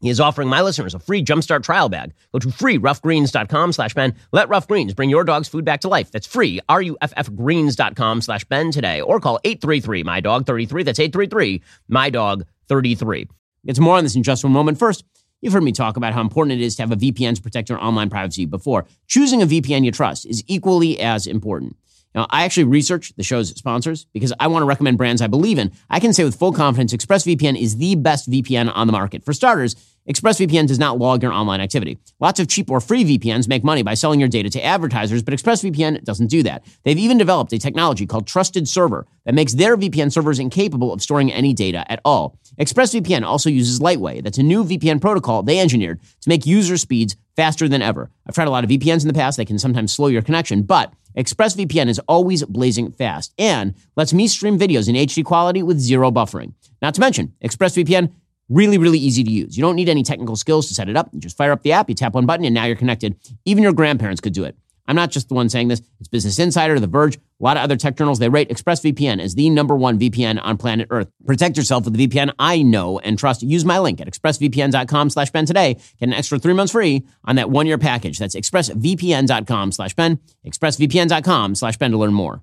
he 0.00 0.08
is 0.08 0.20
offering 0.20 0.48
my 0.48 0.62
listeners 0.62 0.94
a 0.94 0.98
free 0.98 1.22
Jumpstart 1.22 1.62
trial 1.62 1.88
bag. 1.88 2.12
Go 2.32 2.38
to 2.38 2.48
freeruffgreens.com 2.48 3.72
slash 3.72 3.94
Ben. 3.94 4.14
Let 4.32 4.48
Ruff 4.48 4.66
Greens 4.66 4.94
bring 4.94 5.10
your 5.10 5.24
dog's 5.24 5.48
food 5.48 5.64
back 5.64 5.82
to 5.82 5.88
life. 5.88 6.10
That's 6.10 6.26
free, 6.26 6.60
R-U-F-F 6.68 7.34
greens.com 7.34 8.22
slash 8.22 8.44
Ben 8.44 8.70
today. 8.70 9.00
Or 9.00 9.20
call 9.20 9.40
833-MY-DOG-33. 9.44 10.84
That's 10.84 10.98
833-MY-DOG-33. 10.98 13.28
Get 13.66 13.76
some 13.76 13.84
more 13.84 13.98
on 13.98 14.04
this 14.04 14.16
in 14.16 14.22
just 14.22 14.42
one 14.42 14.54
moment. 14.54 14.78
First, 14.78 15.04
you've 15.42 15.52
heard 15.52 15.62
me 15.62 15.72
talk 15.72 15.98
about 15.98 16.14
how 16.14 16.22
important 16.22 16.58
it 16.60 16.64
is 16.64 16.76
to 16.76 16.82
have 16.82 16.92
a 16.92 16.96
VPN 16.96 17.36
to 17.36 17.42
protect 17.42 17.68
your 17.68 17.78
online 17.78 18.08
privacy 18.08 18.46
before. 18.46 18.86
Choosing 19.06 19.42
a 19.42 19.46
VPN 19.46 19.84
you 19.84 19.92
trust 19.92 20.24
is 20.24 20.42
equally 20.46 20.98
as 20.98 21.26
important. 21.26 21.76
Now, 22.14 22.26
I 22.30 22.44
actually 22.44 22.64
research 22.64 23.12
the 23.16 23.22
show's 23.22 23.50
sponsors 23.50 24.06
because 24.12 24.32
I 24.40 24.48
want 24.48 24.62
to 24.62 24.66
recommend 24.66 24.98
brands 24.98 25.22
I 25.22 25.28
believe 25.28 25.58
in. 25.58 25.72
I 25.88 26.00
can 26.00 26.12
say 26.12 26.24
with 26.24 26.36
full 26.36 26.52
confidence 26.52 26.92
ExpressVPN 26.92 27.60
is 27.60 27.76
the 27.76 27.94
best 27.94 28.30
VPN 28.30 28.72
on 28.74 28.86
the 28.86 28.92
market. 28.92 29.24
For 29.24 29.32
starters, 29.32 29.76
ExpressVPN 30.08 30.66
does 30.66 30.78
not 30.78 30.98
log 30.98 31.22
your 31.22 31.32
online 31.32 31.60
activity. 31.60 31.98
Lots 32.18 32.40
of 32.40 32.48
cheap 32.48 32.68
or 32.70 32.80
free 32.80 33.04
VPNs 33.04 33.46
make 33.46 33.62
money 33.62 33.82
by 33.82 33.94
selling 33.94 34.18
your 34.18 34.28
data 34.28 34.50
to 34.50 34.64
advertisers, 34.64 35.22
but 35.22 35.34
ExpressVPN 35.34 36.02
doesn't 36.02 36.26
do 36.26 36.42
that. 36.42 36.64
They've 36.84 36.98
even 36.98 37.18
developed 37.18 37.52
a 37.52 37.58
technology 37.58 38.06
called 38.06 38.26
Trusted 38.26 38.66
Server 38.66 39.06
that 39.24 39.34
makes 39.34 39.52
their 39.54 39.76
VPN 39.76 40.10
servers 40.10 40.40
incapable 40.40 40.92
of 40.92 41.02
storing 41.02 41.30
any 41.32 41.52
data 41.52 41.84
at 41.92 42.00
all. 42.04 42.36
ExpressVPN 42.58 43.22
also 43.22 43.50
uses 43.50 43.80
Lightway. 43.80 44.20
That's 44.20 44.38
a 44.38 44.42
new 44.42 44.64
VPN 44.64 45.00
protocol 45.00 45.42
they 45.42 45.60
engineered 45.60 46.00
to 46.22 46.28
make 46.28 46.44
user 46.44 46.76
speeds 46.76 47.16
faster 47.36 47.68
than 47.68 47.82
ever. 47.82 48.10
I've 48.26 48.34
tried 48.34 48.48
a 48.48 48.50
lot 48.50 48.64
of 48.64 48.70
VPNs 48.70 49.02
in 49.02 49.08
the 49.08 49.14
past. 49.14 49.36
They 49.36 49.44
can 49.44 49.58
sometimes 49.58 49.92
slow 49.92 50.08
your 50.08 50.22
connection, 50.22 50.62
but 50.62 50.92
ExpressVPN 51.16 51.88
is 51.88 51.98
always 52.08 52.44
blazing 52.44 52.92
fast 52.92 53.32
and 53.38 53.74
lets 53.96 54.12
me 54.12 54.28
stream 54.28 54.58
videos 54.58 54.88
in 54.88 54.94
HD 54.94 55.24
quality 55.24 55.62
with 55.62 55.78
zero 55.78 56.10
buffering. 56.10 56.54
Not 56.80 56.94
to 56.94 57.00
mention, 57.00 57.34
ExpressVPN 57.42 58.12
really, 58.48 58.78
really 58.78 58.98
easy 58.98 59.24
to 59.24 59.30
use. 59.30 59.56
You 59.56 59.62
don't 59.62 59.76
need 59.76 59.88
any 59.88 60.02
technical 60.02 60.36
skills 60.36 60.68
to 60.68 60.74
set 60.74 60.88
it 60.88 60.96
up. 60.96 61.08
You 61.12 61.20
just 61.20 61.36
fire 61.36 61.52
up 61.52 61.62
the 61.62 61.72
app, 61.72 61.88
you 61.88 61.94
tap 61.94 62.14
one 62.14 62.26
button, 62.26 62.44
and 62.44 62.54
now 62.54 62.64
you're 62.64 62.76
connected. 62.76 63.16
Even 63.44 63.62
your 63.62 63.72
grandparents 63.72 64.20
could 64.20 64.32
do 64.32 64.44
it. 64.44 64.56
I'm 64.90 64.96
not 64.96 65.12
just 65.12 65.28
the 65.28 65.34
one 65.34 65.48
saying 65.48 65.68
this. 65.68 65.80
It's 66.00 66.08
Business 66.08 66.40
Insider, 66.40 66.80
The 66.80 66.88
Verge, 66.88 67.14
a 67.14 67.20
lot 67.38 67.56
of 67.56 67.62
other 67.62 67.76
tech 67.76 67.96
journals. 67.96 68.18
They 68.18 68.28
rate 68.28 68.48
ExpressVPN 68.48 69.22
as 69.22 69.36
the 69.36 69.48
number 69.48 69.76
one 69.76 70.00
VPN 70.00 70.40
on 70.42 70.56
planet 70.56 70.88
Earth. 70.90 71.08
Protect 71.24 71.56
yourself 71.56 71.84
with 71.84 71.94
the 71.94 72.08
VPN 72.08 72.32
I 72.40 72.62
know 72.62 72.98
and 72.98 73.16
trust. 73.16 73.44
Use 73.44 73.64
my 73.64 73.78
link 73.78 74.00
at 74.00 74.08
expressvpn.com 74.08 75.10
slash 75.10 75.30
Ben 75.30 75.46
today. 75.46 75.74
Get 75.74 76.08
an 76.08 76.12
extra 76.12 76.40
three 76.40 76.54
months 76.54 76.72
free 76.72 77.06
on 77.24 77.36
that 77.36 77.50
one-year 77.50 77.78
package. 77.78 78.18
That's 78.18 78.34
expressvpn.com 78.34 79.70
slash 79.70 79.94
Ben, 79.94 80.18
expressvpn.com 80.44 81.54
slash 81.54 81.76
Ben 81.76 81.92
to 81.92 81.96
learn 81.96 82.12
more. 82.12 82.42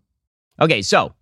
Okay, 0.61 0.81
so 0.81 1.15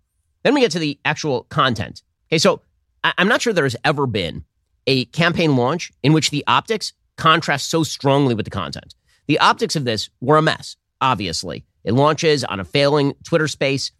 then 0.44 0.54
we 0.54 0.60
get 0.60 0.70
to 0.70 0.78
the 0.78 0.96
actual 1.04 1.42
content. 1.42 2.02
Okay, 2.28 2.38
so 2.38 2.62
I'm 3.02 3.26
not 3.26 3.42
sure 3.42 3.52
there's 3.52 3.74
ever 3.84 4.06
been 4.06 4.44
a 4.86 5.06
campaign 5.06 5.56
launch 5.56 5.90
in 6.04 6.12
which 6.12 6.30
the 6.30 6.44
optics 6.46 6.92
contrast 7.16 7.68
so 7.68 7.82
strongly 7.82 8.36
with 8.36 8.44
the 8.44 8.50
content. 8.50 8.94
The 9.26 9.40
optics 9.40 9.74
of 9.74 9.84
this 9.84 10.08
were 10.20 10.36
a 10.36 10.42
mess 10.42 10.76
obviously. 11.00 11.64
It 11.84 11.92
launches 11.92 12.44
on 12.44 12.60
a 12.60 12.64
failing 12.64 13.14
Twitter 13.24 13.48
space. 13.48 13.92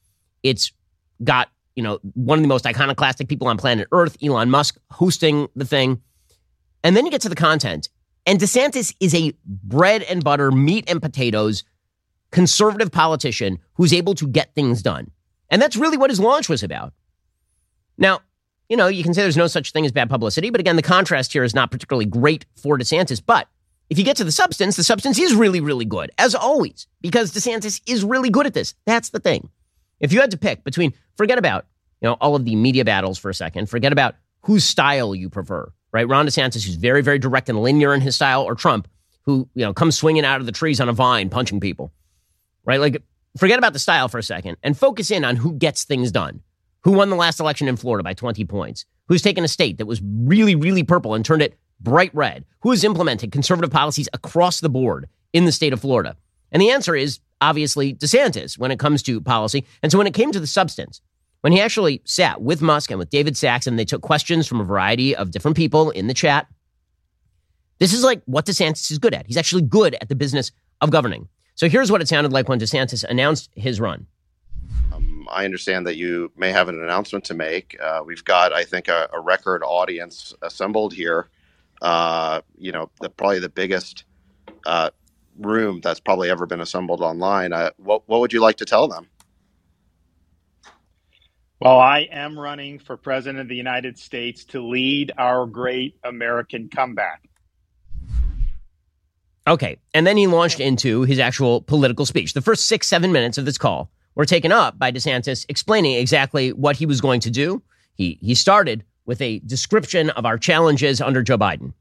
It's 0.42 0.72
got, 1.22 1.48
you 1.74 1.82
know, 1.82 1.98
one 2.14 2.38
of 2.38 2.42
the 2.42 2.48
most 2.48 2.66
iconoclastic 2.66 3.28
people 3.28 3.48
on 3.48 3.58
planet 3.58 3.88
Earth, 3.92 4.16
Elon 4.22 4.50
Musk, 4.50 4.78
hosting 4.90 5.48
the 5.54 5.64
thing. 5.64 6.02
And 6.82 6.96
then 6.96 7.04
you 7.04 7.10
get 7.10 7.22
to 7.22 7.28
the 7.28 7.36
content. 7.36 7.88
And 8.26 8.40
DeSantis 8.40 8.94
is 9.00 9.14
a 9.14 9.32
bread 9.44 10.02
and 10.02 10.24
butter, 10.24 10.50
meat 10.50 10.84
and 10.90 11.00
potatoes 11.00 11.64
conservative 12.32 12.90
politician 12.90 13.58
who's 13.74 13.92
able 13.92 14.14
to 14.14 14.26
get 14.26 14.54
things 14.54 14.82
done. 14.82 15.10
And 15.48 15.62
that's 15.62 15.76
really 15.76 15.96
what 15.96 16.10
his 16.10 16.20
launch 16.20 16.48
was 16.48 16.62
about. 16.62 16.92
Now, 17.98 18.20
you 18.68 18.76
know, 18.76 18.88
you 18.88 19.04
can 19.04 19.14
say 19.14 19.22
there's 19.22 19.36
no 19.36 19.46
such 19.46 19.72
thing 19.72 19.86
as 19.86 19.92
bad 19.92 20.10
publicity, 20.10 20.50
but 20.50 20.60
again, 20.60 20.76
the 20.76 20.82
contrast 20.82 21.32
here 21.32 21.44
is 21.44 21.54
not 21.54 21.70
particularly 21.70 22.04
great 22.04 22.44
for 22.60 22.76
DeSantis. 22.76 23.22
But 23.24 23.48
if 23.88 23.98
you 23.98 24.04
get 24.04 24.16
to 24.16 24.24
the 24.24 24.32
substance, 24.32 24.76
the 24.76 24.84
substance 24.84 25.18
is 25.18 25.34
really, 25.34 25.60
really 25.60 25.84
good, 25.84 26.10
as 26.18 26.34
always, 26.34 26.86
because 27.00 27.32
DeSantis 27.32 27.80
is 27.86 28.04
really 28.04 28.30
good 28.30 28.46
at 28.46 28.54
this. 28.54 28.74
That's 28.84 29.10
the 29.10 29.20
thing. 29.20 29.48
If 30.00 30.12
you 30.12 30.20
had 30.20 30.32
to 30.32 30.36
pick 30.36 30.64
between, 30.64 30.92
forget 31.16 31.38
about, 31.38 31.66
you 32.00 32.08
know, 32.08 32.14
all 32.14 32.34
of 32.34 32.44
the 32.44 32.56
media 32.56 32.84
battles 32.84 33.18
for 33.18 33.30
a 33.30 33.34
second, 33.34 33.70
forget 33.70 33.92
about 33.92 34.16
whose 34.42 34.64
style 34.64 35.14
you 35.14 35.30
prefer, 35.30 35.72
right? 35.92 36.08
Ron 36.08 36.26
DeSantis, 36.26 36.64
who's 36.64 36.74
very, 36.74 37.02
very 37.02 37.18
direct 37.18 37.48
and 37.48 37.62
linear 37.62 37.94
in 37.94 38.00
his 38.00 38.16
style, 38.16 38.42
or 38.42 38.54
Trump, 38.54 38.88
who, 39.22 39.48
you 39.54 39.64
know, 39.64 39.72
comes 39.72 39.96
swinging 39.96 40.24
out 40.24 40.40
of 40.40 40.46
the 40.46 40.52
trees 40.52 40.80
on 40.80 40.88
a 40.88 40.92
vine, 40.92 41.30
punching 41.30 41.60
people, 41.60 41.92
right? 42.64 42.80
Like, 42.80 43.02
forget 43.36 43.58
about 43.58 43.72
the 43.72 43.78
style 43.78 44.08
for 44.08 44.18
a 44.18 44.22
second 44.22 44.56
and 44.62 44.76
focus 44.76 45.10
in 45.10 45.24
on 45.24 45.36
who 45.36 45.52
gets 45.52 45.84
things 45.84 46.10
done. 46.10 46.42
Who 46.82 46.92
won 46.92 47.10
the 47.10 47.16
last 47.16 47.40
election 47.40 47.66
in 47.66 47.76
Florida 47.76 48.04
by 48.04 48.14
20 48.14 48.44
points? 48.44 48.84
Who's 49.08 49.22
taken 49.22 49.42
a 49.42 49.48
state 49.48 49.78
that 49.78 49.86
was 49.86 50.00
really, 50.02 50.54
really 50.54 50.84
purple 50.84 51.14
and 51.14 51.24
turned 51.24 51.42
it 51.42 51.58
bright 51.80 52.14
red? 52.14 52.44
Who 52.60 52.70
has 52.70 52.84
implemented 52.84 53.32
conservative 53.32 53.70
policies 53.70 54.08
across 54.12 54.60
the 54.60 54.68
board 54.68 55.08
in 55.32 55.44
the 55.44 55.52
state 55.52 55.72
of 55.72 55.80
Florida? 55.80 56.16
And 56.52 56.60
the 56.60 56.70
answer 56.70 56.94
is 56.94 57.20
obviously 57.40 57.94
DeSantis 57.94 58.58
when 58.58 58.70
it 58.70 58.78
comes 58.78 59.02
to 59.04 59.20
policy. 59.20 59.64
And 59.82 59.92
so 59.92 59.98
when 59.98 60.06
it 60.06 60.14
came 60.14 60.32
to 60.32 60.40
the 60.40 60.46
substance, 60.46 61.00
when 61.42 61.52
he 61.52 61.60
actually 61.60 62.02
sat 62.04 62.40
with 62.40 62.62
Musk 62.62 62.90
and 62.90 62.98
with 62.98 63.10
David 63.10 63.36
Sacks 63.36 63.66
and 63.66 63.78
they 63.78 63.84
took 63.84 64.02
questions 64.02 64.46
from 64.46 64.60
a 64.60 64.64
variety 64.64 65.14
of 65.14 65.30
different 65.30 65.56
people 65.56 65.90
in 65.90 66.06
the 66.06 66.14
chat, 66.14 66.48
this 67.78 67.92
is 67.92 68.02
like 68.02 68.22
what 68.24 68.46
DeSantis 68.46 68.90
is 68.90 68.98
good 68.98 69.14
at. 69.14 69.26
He's 69.26 69.36
actually 69.36 69.62
good 69.62 69.96
at 70.00 70.08
the 70.08 70.14
business 70.14 70.50
of 70.80 70.90
governing. 70.90 71.28
So 71.54 71.68
here's 71.68 71.90
what 71.90 72.00
it 72.00 72.08
sounded 72.08 72.32
like 72.32 72.48
when 72.48 72.58
DeSantis 72.58 73.04
announced 73.04 73.50
his 73.54 73.80
run. 73.80 74.06
Um, 74.92 75.28
I 75.30 75.44
understand 75.44 75.86
that 75.86 75.96
you 75.96 76.32
may 76.36 76.52
have 76.52 76.68
an 76.68 76.82
announcement 76.82 77.24
to 77.26 77.34
make. 77.34 77.76
Uh, 77.80 78.02
we've 78.04 78.24
got, 78.24 78.52
I 78.52 78.64
think, 78.64 78.88
a, 78.88 79.08
a 79.12 79.20
record 79.20 79.62
audience 79.62 80.34
assembled 80.42 80.94
here. 80.94 81.28
Uh, 81.82 82.40
you 82.58 82.72
know, 82.72 82.90
the, 83.00 83.10
probably 83.10 83.38
the 83.38 83.48
biggest 83.48 84.04
uh, 84.64 84.90
room 85.38 85.80
that's 85.82 86.00
probably 86.00 86.30
ever 86.30 86.46
been 86.46 86.60
assembled 86.60 87.02
online. 87.02 87.52
Uh, 87.52 87.70
what, 87.76 88.02
what 88.06 88.20
would 88.20 88.32
you 88.32 88.40
like 88.40 88.56
to 88.56 88.64
tell 88.64 88.88
them? 88.88 89.06
Well, 91.60 91.78
I 91.78 92.08
am 92.12 92.38
running 92.38 92.78
for 92.78 92.96
president 92.96 93.40
of 93.40 93.48
the 93.48 93.56
United 93.56 93.98
States 93.98 94.44
to 94.46 94.66
lead 94.66 95.12
our 95.16 95.46
great 95.46 95.96
American 96.04 96.68
comeback. 96.68 97.22
Okay. 99.46 99.78
And 99.94 100.06
then 100.06 100.16
he 100.16 100.26
launched 100.26 100.60
into 100.60 101.02
his 101.02 101.18
actual 101.18 101.62
political 101.62 102.04
speech. 102.04 102.34
The 102.34 102.42
first 102.42 102.66
six, 102.66 102.86
seven 102.86 103.12
minutes 103.12 103.38
of 103.38 103.44
this 103.44 103.56
call 103.56 103.90
were 104.14 104.26
taken 104.26 104.52
up 104.52 104.78
by 104.78 104.90
DeSantis 104.90 105.46
explaining 105.48 105.94
exactly 105.96 106.52
what 106.52 106.76
he 106.76 106.84
was 106.84 107.00
going 107.00 107.20
to 107.20 107.30
do. 107.30 107.62
He, 107.94 108.18
he 108.20 108.34
started 108.34 108.84
with 109.06 109.22
a 109.22 109.38
description 109.40 110.10
of 110.10 110.26
our 110.26 110.36
challenges 110.36 111.00
under 111.00 111.22
Joe 111.22 111.38
Biden. 111.38 111.72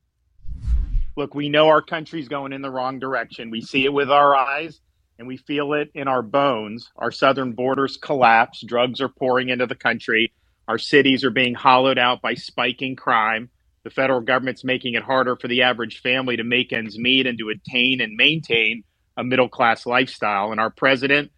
Look, 1.18 1.34
we 1.34 1.50
know 1.50 1.68
our 1.68 1.82
country's 1.82 2.28
going 2.28 2.54
in 2.54 2.62
the 2.62 2.70
wrong 2.70 3.00
direction. 3.00 3.50
We 3.50 3.62
see 3.62 3.86
it 3.86 3.94
with 3.94 4.12
our 4.12 4.36
eyes 4.36 4.80
and 5.18 5.28
we 5.28 5.38
feel 5.38 5.74
it 5.74 5.90
in 5.94 6.08
our 6.08 6.22
bones. 6.22 6.90
Our 6.98 7.12
southern 7.12 7.54
borders 7.54 7.98
collapse, 7.98 8.62
drugs 8.62 9.02
are 9.02 9.10
pouring 9.10 9.50
into 9.50 9.66
the 9.66 9.76
country, 9.76 10.34
our 10.68 10.78
cities 10.78 11.24
are 11.24 11.32
being 11.32 11.54
hollowed 11.54 11.98
out 11.98 12.22
by 12.22 12.34
spiking 12.34 12.96
crime. 12.96 13.50
The 13.84 13.92
federal 13.92 14.22
government's 14.22 14.64
making 14.64 14.96
it 14.96 15.04
harder 15.04 15.36
for 15.36 15.48
the 15.48 15.62
average 15.62 16.02
family 16.02 16.38
to 16.38 16.44
make 16.44 16.74
ends 16.74 16.98
meet 16.98 17.28
and 17.28 17.38
to 17.38 17.50
attain 17.50 18.02
and 18.02 18.16
maintain 18.16 18.84
a 19.16 19.24
middle 19.24 19.48
class 19.48 19.86
lifestyle. 19.86 20.52
And 20.52 20.60
our 20.60 20.72
president, 20.72 21.32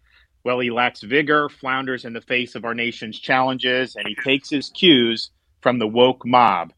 well, 0.44 0.58
he 0.58 0.70
lacks 0.70 1.02
vigor, 1.02 1.50
flounders 1.50 2.06
in 2.06 2.14
the 2.14 2.22
face 2.22 2.54
of 2.54 2.64
our 2.64 2.74
nation's 2.74 3.20
challenges, 3.20 3.96
and 3.96 4.08
he 4.08 4.16
takes 4.24 4.48
his 4.48 4.70
cues 4.70 5.30
from 5.68 5.78
the 5.78 5.86
woke 5.86 6.24
mob. 6.24 6.72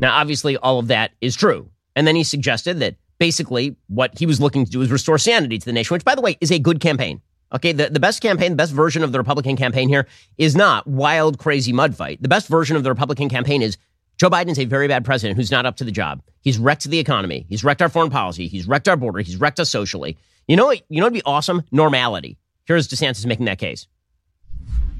Now, 0.00 0.16
obviously, 0.16 0.56
all 0.56 0.80
of 0.80 0.88
that 0.88 1.12
is 1.20 1.36
true. 1.36 1.70
And 1.94 2.08
then 2.08 2.16
he 2.16 2.24
suggested 2.24 2.80
that 2.80 2.96
basically 3.20 3.76
what 3.86 4.18
he 4.18 4.26
was 4.26 4.40
looking 4.40 4.64
to 4.64 4.70
do 4.70 4.82
is 4.82 4.90
restore 4.90 5.16
sanity 5.16 5.58
to 5.60 5.64
the 5.64 5.72
nation, 5.72 5.94
which, 5.94 6.04
by 6.04 6.16
the 6.16 6.20
way, 6.20 6.36
is 6.40 6.50
a 6.50 6.58
good 6.58 6.80
campaign. 6.80 7.20
Okay, 7.54 7.70
the, 7.70 7.88
the 7.88 8.00
best 8.00 8.20
campaign, 8.20 8.50
the 8.50 8.56
best 8.56 8.72
version 8.72 9.04
of 9.04 9.12
the 9.12 9.18
Republican 9.18 9.56
campaign 9.56 9.88
here 9.88 10.08
is 10.38 10.56
not 10.56 10.88
wild, 10.88 11.38
crazy 11.38 11.72
mud 11.72 11.94
fight. 11.94 12.20
The 12.20 12.26
best 12.26 12.48
version 12.48 12.76
of 12.76 12.82
the 12.82 12.90
Republican 12.90 13.28
campaign 13.28 13.62
is 13.62 13.78
Joe 14.16 14.28
Biden's 14.28 14.58
a 14.58 14.64
very 14.64 14.88
bad 14.88 15.04
president 15.04 15.36
who's 15.36 15.52
not 15.52 15.64
up 15.64 15.76
to 15.76 15.84
the 15.84 15.92
job. 15.92 16.20
He's 16.40 16.58
wrecked 16.58 16.82
the 16.82 16.98
economy. 16.98 17.46
He's 17.48 17.62
wrecked 17.62 17.80
our 17.80 17.88
foreign 17.88 18.10
policy. 18.10 18.48
He's 18.48 18.66
wrecked 18.66 18.88
our 18.88 18.96
border. 18.96 19.20
He's 19.20 19.36
wrecked 19.36 19.60
us 19.60 19.70
socially. 19.70 20.18
You 20.48 20.56
know 20.56 20.66
what? 20.66 20.82
You 20.88 20.98
know 20.98 21.06
what'd 21.06 21.14
be 21.14 21.22
awesome? 21.24 21.62
Normality. 21.70 22.38
Here's 22.64 22.88
DeSantis 22.88 23.24
making 23.24 23.46
that 23.46 23.58
case. 23.58 23.86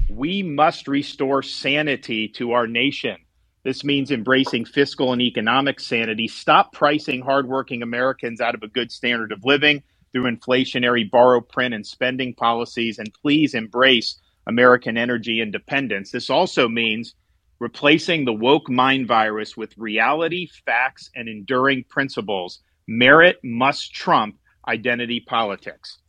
We 0.09 0.41
must 0.41 0.87
restore 0.87 1.43
sanity 1.43 2.27
to 2.29 2.53
our 2.53 2.65
nation. 2.65 3.17
This 3.63 3.83
means 3.83 4.09
embracing 4.09 4.65
fiscal 4.65 5.13
and 5.13 5.21
economic 5.21 5.79
sanity. 5.79 6.27
Stop 6.27 6.73
pricing 6.73 7.21
hardworking 7.21 7.83
Americans 7.83 8.41
out 8.41 8.55
of 8.55 8.63
a 8.63 8.67
good 8.67 8.91
standard 8.91 9.31
of 9.31 9.45
living 9.45 9.83
through 10.11 10.23
inflationary 10.23 11.09
borrow, 11.09 11.41
print, 11.41 11.75
and 11.75 11.85
spending 11.85 12.33
policies. 12.33 12.97
And 12.97 13.13
please 13.21 13.53
embrace 13.53 14.19
American 14.47 14.97
energy 14.97 15.41
independence. 15.41 16.11
This 16.11 16.31
also 16.31 16.67
means 16.67 17.13
replacing 17.59 18.25
the 18.25 18.33
woke 18.33 18.67
mind 18.69 19.07
virus 19.07 19.55
with 19.55 19.77
reality, 19.77 20.47
facts, 20.65 21.11
and 21.15 21.29
enduring 21.29 21.83
principles. 21.83 22.61
Merit 22.87 23.37
must 23.43 23.93
trump 23.93 24.39
identity 24.67 25.19
politics. 25.19 25.99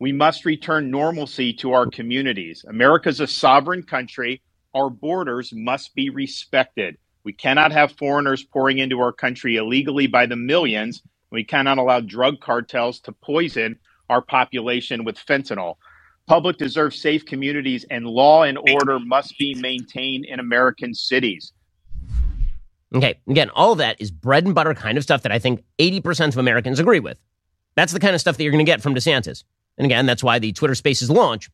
We 0.00 0.12
must 0.12 0.44
return 0.44 0.90
normalcy 0.92 1.52
to 1.54 1.72
our 1.72 1.86
communities. 1.86 2.64
America's 2.68 3.18
a 3.18 3.26
sovereign 3.26 3.82
country. 3.82 4.42
Our 4.72 4.90
borders 4.90 5.52
must 5.52 5.94
be 5.96 6.08
respected. 6.08 6.96
We 7.24 7.32
cannot 7.32 7.72
have 7.72 7.92
foreigners 7.98 8.44
pouring 8.44 8.78
into 8.78 9.00
our 9.00 9.12
country 9.12 9.56
illegally 9.56 10.06
by 10.06 10.26
the 10.26 10.36
millions. 10.36 11.02
We 11.32 11.42
cannot 11.42 11.78
allow 11.78 12.00
drug 12.00 12.40
cartels 12.40 13.00
to 13.00 13.12
poison 13.12 13.78
our 14.08 14.22
population 14.22 15.04
with 15.04 15.16
fentanyl. 15.16 15.74
Public 16.28 16.58
deserves 16.58 17.00
safe 17.00 17.26
communities, 17.26 17.84
and 17.90 18.06
law 18.06 18.44
and 18.44 18.56
order 18.56 18.98
must 19.00 19.36
be 19.36 19.54
maintained 19.54 20.26
in 20.26 20.38
American 20.38 20.94
cities. 20.94 21.52
Okay, 22.94 23.18
again, 23.28 23.50
all 23.50 23.72
of 23.72 23.78
that 23.78 24.00
is 24.00 24.10
bread 24.10 24.44
and 24.44 24.54
butter 24.54 24.74
kind 24.74 24.96
of 24.96 25.02
stuff 25.04 25.22
that 25.22 25.32
I 25.32 25.38
think 25.38 25.64
80% 25.78 26.28
of 26.28 26.38
Americans 26.38 26.78
agree 26.78 27.00
with. 27.00 27.18
That's 27.74 27.92
the 27.92 28.00
kind 28.00 28.14
of 28.14 28.20
stuff 28.20 28.36
that 28.36 28.44
you're 28.44 28.52
going 28.52 28.64
to 28.64 28.70
get 28.70 28.80
from 28.80 28.94
DeSantis. 28.94 29.42
And 29.78 29.86
again, 29.86 30.06
that's 30.06 30.24
why 30.24 30.38
the 30.38 30.52
Twitter 30.52 30.74
Spaces 30.74 31.08
launch 31.10 31.48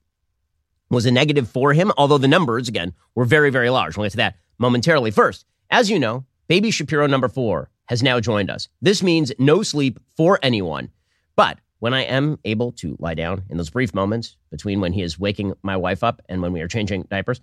was 0.90 1.06
a 1.06 1.10
negative 1.10 1.48
for 1.48 1.72
him, 1.72 1.92
although 1.96 2.18
the 2.18 2.28
numbers, 2.28 2.68
again, 2.68 2.94
were 3.14 3.24
very, 3.24 3.50
very 3.50 3.70
large. 3.70 3.96
We'll 3.96 4.06
get 4.06 4.12
to 4.12 4.16
that 4.18 4.36
momentarily. 4.58 5.10
First, 5.10 5.44
as 5.70 5.90
you 5.90 5.98
know, 5.98 6.24
baby 6.48 6.70
Shapiro 6.70 7.06
number 7.06 7.28
four 7.28 7.70
has 7.86 8.02
now 8.02 8.20
joined 8.20 8.50
us. 8.50 8.68
This 8.80 9.02
means 9.02 9.32
no 9.38 9.62
sleep 9.62 10.00
for 10.16 10.38
anyone. 10.42 10.90
But 11.36 11.58
when 11.80 11.92
I 11.92 12.02
am 12.02 12.38
able 12.44 12.72
to 12.72 12.96
lie 12.98 13.14
down 13.14 13.42
in 13.50 13.58
those 13.58 13.70
brief 13.70 13.92
moments 13.92 14.36
between 14.50 14.80
when 14.80 14.92
he 14.92 15.02
is 15.02 15.18
waking 15.18 15.52
my 15.62 15.76
wife 15.76 16.02
up 16.02 16.22
and 16.28 16.40
when 16.40 16.52
we 16.52 16.62
are 16.62 16.68
changing 16.68 17.02
diapers, 17.10 17.40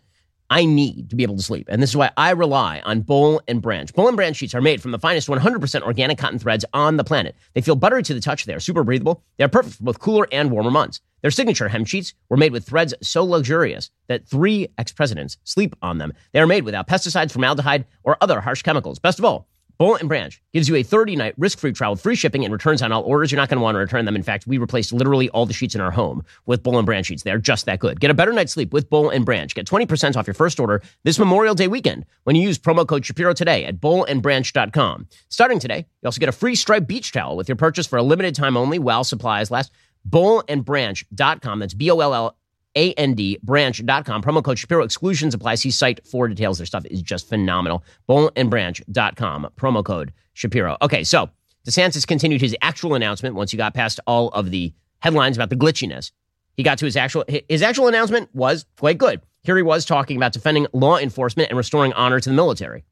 I 0.52 0.66
need 0.66 1.10
to 1.10 1.16
be 1.16 1.24
able 1.24 1.38
to 1.38 1.42
sleep. 1.42 1.68
And 1.70 1.82
this 1.82 1.92
is 1.92 1.96
why 1.96 2.12
I 2.18 2.32
rely 2.32 2.82
on 2.82 3.02
Boll 3.02 3.42
and 3.48 3.62
Branch. 3.62 3.92
Boll 3.94 4.10
and 4.10 4.18
Branch 4.18 4.36
sheets 4.36 4.54
are 4.54 4.62
made 4.62 4.82
from 4.82 4.92
the 4.92 5.00
finest 5.00 5.30
100% 5.30 5.82
organic 5.82 6.18
cotton 6.18 6.40
threads 6.40 6.66
on 6.74 6.98
the 6.98 7.06
planet. 7.06 7.38
They 7.54 7.62
feel 7.62 7.78
buttery 7.78 8.04
to 8.04 8.14
the 8.14 8.20
touch. 8.20 8.44
They 8.44 8.54
are 8.54 8.60
super 8.60 8.84
breathable. 8.84 9.24
They 9.38 9.46
are 9.46 9.50
perfect 9.50 9.78
for 9.78 9.84
both 9.86 10.00
cooler 10.00 10.28
and 10.30 10.52
warmer 10.52 10.70
months. 10.70 11.00
Their 11.22 11.32
signature 11.32 11.70
hem 11.70 11.86
sheets 11.86 12.14
were 12.28 12.36
made 12.36 12.52
with 12.52 12.66
threads 12.66 12.94
so 13.02 13.24
luxurious 13.24 13.92
that 14.08 14.28
three 14.28 14.68
ex 14.78 14.92
presidents 14.92 15.38
sleep 15.46 15.74
on 15.82 16.00
them. 16.00 16.12
They 16.34 16.42
are 16.42 16.48
made 16.48 16.66
without 16.66 16.88
pesticides, 16.88 17.32
formaldehyde, 17.32 17.86
or 18.04 18.18
other 18.20 18.42
harsh 18.42 18.62
chemicals. 18.62 19.00
Best 19.00 19.20
of 19.20 19.26
all, 19.26 19.48
Boll 19.82 19.96
and 19.96 20.08
Branch 20.08 20.40
gives 20.54 20.70
you 20.70 20.76
a 20.76 20.84
30 20.84 21.16
night 21.16 21.34
risk 21.40 21.58
free 21.58 21.72
trial 21.72 21.96
free 21.96 22.14
shipping 22.14 22.46
and 22.46 22.54
returns 22.54 22.84
on 22.84 22.92
all 22.92 23.02
orders. 23.02 23.32
You're 23.32 23.42
not 23.42 23.50
going 23.50 23.58
to 23.58 23.64
want 23.64 23.74
to 23.74 23.80
return 23.80 24.06
them. 24.06 24.16
In 24.16 24.22
fact, 24.22 24.46
we 24.46 24.60
replaced 24.60 24.94
literally 24.94 25.28
all 25.30 25.48
the 25.48 25.54
sheets 25.56 25.74
in 25.74 25.82
our 25.82 25.90
home 25.90 26.24
with 26.46 26.62
Boll 26.62 26.78
and 26.78 26.86
Branch 26.86 27.04
sheets. 27.04 27.24
They're 27.24 27.40
just 27.40 27.66
that 27.66 27.80
good. 27.80 28.00
Get 28.00 28.12
a 28.12 28.14
better 28.14 28.32
night's 28.32 28.54
sleep 28.54 28.74
with 28.74 28.92
Boll 28.92 29.10
and 29.10 29.26
Branch. 29.26 29.52
Get 29.56 29.66
20% 29.66 30.16
off 30.16 30.28
your 30.28 30.36
first 30.36 30.60
order 30.60 30.84
this 31.04 31.18
Memorial 31.18 31.56
Day 31.56 31.68
weekend 31.68 32.06
when 32.26 32.36
you 32.36 32.44
use 32.44 32.60
promo 32.60 32.88
code 32.88 33.04
Shapiro 33.04 33.34
today 33.34 33.66
at 33.66 33.82
bollandbranch.com. 33.82 35.08
Starting 35.30 35.58
today, 35.58 35.78
you 35.78 36.06
also 36.06 36.20
get 36.20 36.30
a 36.30 36.32
free 36.32 36.54
striped 36.54 36.86
beach 36.86 37.12
towel 37.12 37.36
with 37.36 37.50
your 37.50 37.56
purchase 37.56 37.88
for 37.88 37.98
a 37.98 38.04
limited 38.04 38.36
time 38.36 38.58
only 38.58 38.78
while 38.78 39.04
supplies 39.04 39.50
last. 39.50 39.72
Bollandbranch.com. 40.08 41.58
That's 41.58 41.74
B 41.74 41.90
O 41.90 42.00
L 42.00 42.14
L 42.14 42.38
a-N-D, 42.76 43.40
branch.com. 43.44 44.22
Promo 44.22 44.44
code 44.44 44.60
Shapiro. 44.60 44.84
Exclusions 44.84 45.34
apply. 45.34 45.56
See 45.56 45.72
site 45.72 46.06
for 46.06 46.28
details. 46.28 46.58
Their 46.58 46.66
stuff 46.66 46.86
is 46.86 47.02
just 47.02 47.28
phenomenal. 47.28 47.84
Bollandbranch.com. 48.10 49.50
Promo 49.58 49.84
code 49.84 50.14
Shapiro. 50.34 50.78
Okay, 50.82 51.04
so 51.04 51.30
DeSantis 51.68 52.08
continued 52.08 52.42
his 52.42 52.56
actual 52.62 52.96
announcement 52.96 53.36
once 53.36 53.52
he 53.52 53.58
got 53.58 53.74
past 53.74 54.00
all 54.08 54.30
of 54.30 54.52
the 54.52 54.74
headlines 55.00 55.38
about 55.38 55.50
the 55.50 55.56
glitchiness. 55.56 56.12
He 56.58 56.64
got 56.64 56.78
to 56.80 56.86
his 56.86 56.96
actual, 56.98 57.24
his 57.50 57.62
actual 57.62 57.88
announcement 57.88 58.34
was 58.34 58.66
quite 58.78 58.98
good. 58.98 59.22
Here 59.44 59.58
he 59.58 59.64
was 59.64 59.86
talking 59.86 60.18
about 60.18 60.34
defending 60.34 60.68
law 60.74 60.98
enforcement 60.98 61.50
and 61.50 61.58
restoring 61.58 61.94
honor 61.94 62.20
to 62.20 62.30
the 62.30 62.36
military. 62.36 62.84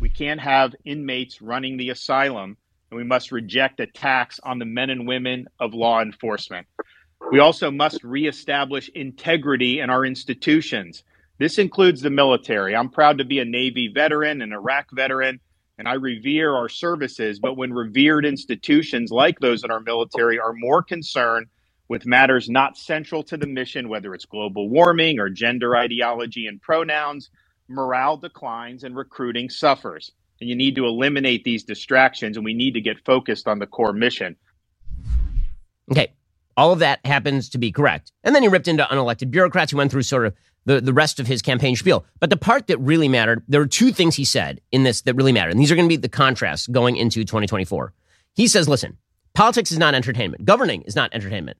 We 0.00 0.08
can't 0.08 0.40
have 0.40 0.74
inmates 0.84 1.40
running 1.40 1.76
the 1.76 1.90
asylum, 1.90 2.56
and 2.90 2.98
we 2.98 3.04
must 3.04 3.32
reject 3.32 3.80
attacks 3.80 4.38
on 4.42 4.58
the 4.58 4.64
men 4.64 4.90
and 4.90 5.08
women 5.08 5.48
of 5.58 5.74
law 5.74 6.00
enforcement. 6.00 6.66
We 7.30 7.40
also 7.40 7.70
must 7.70 8.02
reestablish 8.04 8.88
integrity 8.90 9.80
in 9.80 9.90
our 9.90 10.04
institutions. 10.04 11.04
This 11.38 11.58
includes 11.58 12.00
the 12.00 12.10
military. 12.10 12.74
I'm 12.74 12.88
proud 12.88 13.18
to 13.18 13.24
be 13.24 13.38
a 13.38 13.44
Navy 13.44 13.88
veteran, 13.88 14.42
an 14.42 14.52
Iraq 14.52 14.90
veteran, 14.92 15.40
and 15.78 15.86
I 15.86 15.94
revere 15.94 16.54
our 16.54 16.68
services. 16.68 17.38
But 17.38 17.56
when 17.56 17.72
revered 17.72 18.24
institutions 18.24 19.10
like 19.10 19.38
those 19.40 19.62
in 19.62 19.70
our 19.70 19.80
military 19.80 20.40
are 20.40 20.52
more 20.54 20.82
concerned 20.82 21.46
with 21.88 22.06
matters 22.06 22.48
not 22.48 22.76
central 22.76 23.22
to 23.24 23.36
the 23.36 23.46
mission, 23.46 23.88
whether 23.88 24.14
it's 24.14 24.24
global 24.24 24.68
warming 24.68 25.18
or 25.18 25.30
gender 25.30 25.76
ideology 25.76 26.46
and 26.46 26.60
pronouns, 26.60 27.30
morale 27.68 28.16
declines 28.16 28.84
and 28.84 28.96
recruiting 28.96 29.48
suffers. 29.48 30.12
And 30.40 30.48
you 30.48 30.56
need 30.56 30.76
to 30.76 30.86
eliminate 30.86 31.44
these 31.44 31.64
distractions, 31.64 32.36
and 32.36 32.44
we 32.44 32.54
need 32.54 32.74
to 32.74 32.80
get 32.80 33.04
focused 33.04 33.48
on 33.48 33.58
the 33.58 33.66
core 33.66 33.92
mission. 33.92 34.36
Okay, 35.90 36.12
all 36.58 36.72
of 36.72 36.80
that 36.80 36.98
happens 37.06 37.48
to 37.50 37.56
be 37.56 37.70
correct. 37.70 38.10
And 38.24 38.34
then 38.34 38.42
he 38.42 38.48
ripped 38.48 38.66
into 38.66 38.82
unelected 38.82 39.30
bureaucrats 39.30 39.70
who 39.70 39.78
went 39.78 39.92
through 39.92 40.02
sort 40.02 40.26
of 40.26 40.34
the, 40.64 40.80
the 40.80 40.92
rest 40.92 41.20
of 41.20 41.28
his 41.28 41.40
campaign 41.40 41.76
spiel. 41.76 42.04
But 42.18 42.30
the 42.30 42.36
part 42.36 42.66
that 42.66 42.78
really 42.78 43.06
mattered, 43.06 43.44
there 43.46 43.60
were 43.60 43.68
two 43.68 43.92
things 43.92 44.16
he 44.16 44.24
said 44.24 44.60
in 44.72 44.82
this 44.82 45.02
that 45.02 45.14
really 45.14 45.30
mattered. 45.30 45.52
And 45.52 45.60
these 45.60 45.70
are 45.70 45.76
going 45.76 45.88
to 45.88 45.92
be 45.92 45.96
the 45.96 46.08
contrasts 46.08 46.66
going 46.66 46.96
into 46.96 47.20
2024. 47.20 47.94
He 48.34 48.48
says, 48.48 48.68
listen, 48.68 48.98
politics 49.34 49.70
is 49.70 49.78
not 49.78 49.94
entertainment. 49.94 50.44
Governing 50.44 50.82
is 50.82 50.96
not 50.96 51.14
entertainment. 51.14 51.58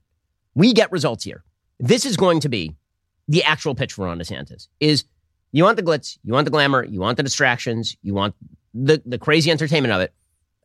We 0.53 0.73
get 0.73 0.91
results 0.91 1.23
here. 1.23 1.45
This 1.79 2.05
is 2.05 2.17
going 2.17 2.41
to 2.41 2.49
be 2.49 2.75
the 3.29 3.45
actual 3.45 3.75
pitch 3.75 3.93
for 3.93 4.05
Ron 4.05 4.19
DeSantis 4.19 4.67
is 4.81 5.05
you 5.53 5.63
want 5.63 5.77
the 5.77 5.83
glitz, 5.83 6.17
you 6.25 6.33
want 6.33 6.43
the 6.43 6.51
glamour, 6.51 6.83
you 6.83 6.99
want 6.99 7.15
the 7.15 7.23
distractions, 7.23 7.95
you 8.01 8.13
want 8.13 8.35
the, 8.73 9.01
the 9.05 9.17
crazy 9.17 9.49
entertainment 9.49 9.93
of 9.93 10.01
it. 10.01 10.13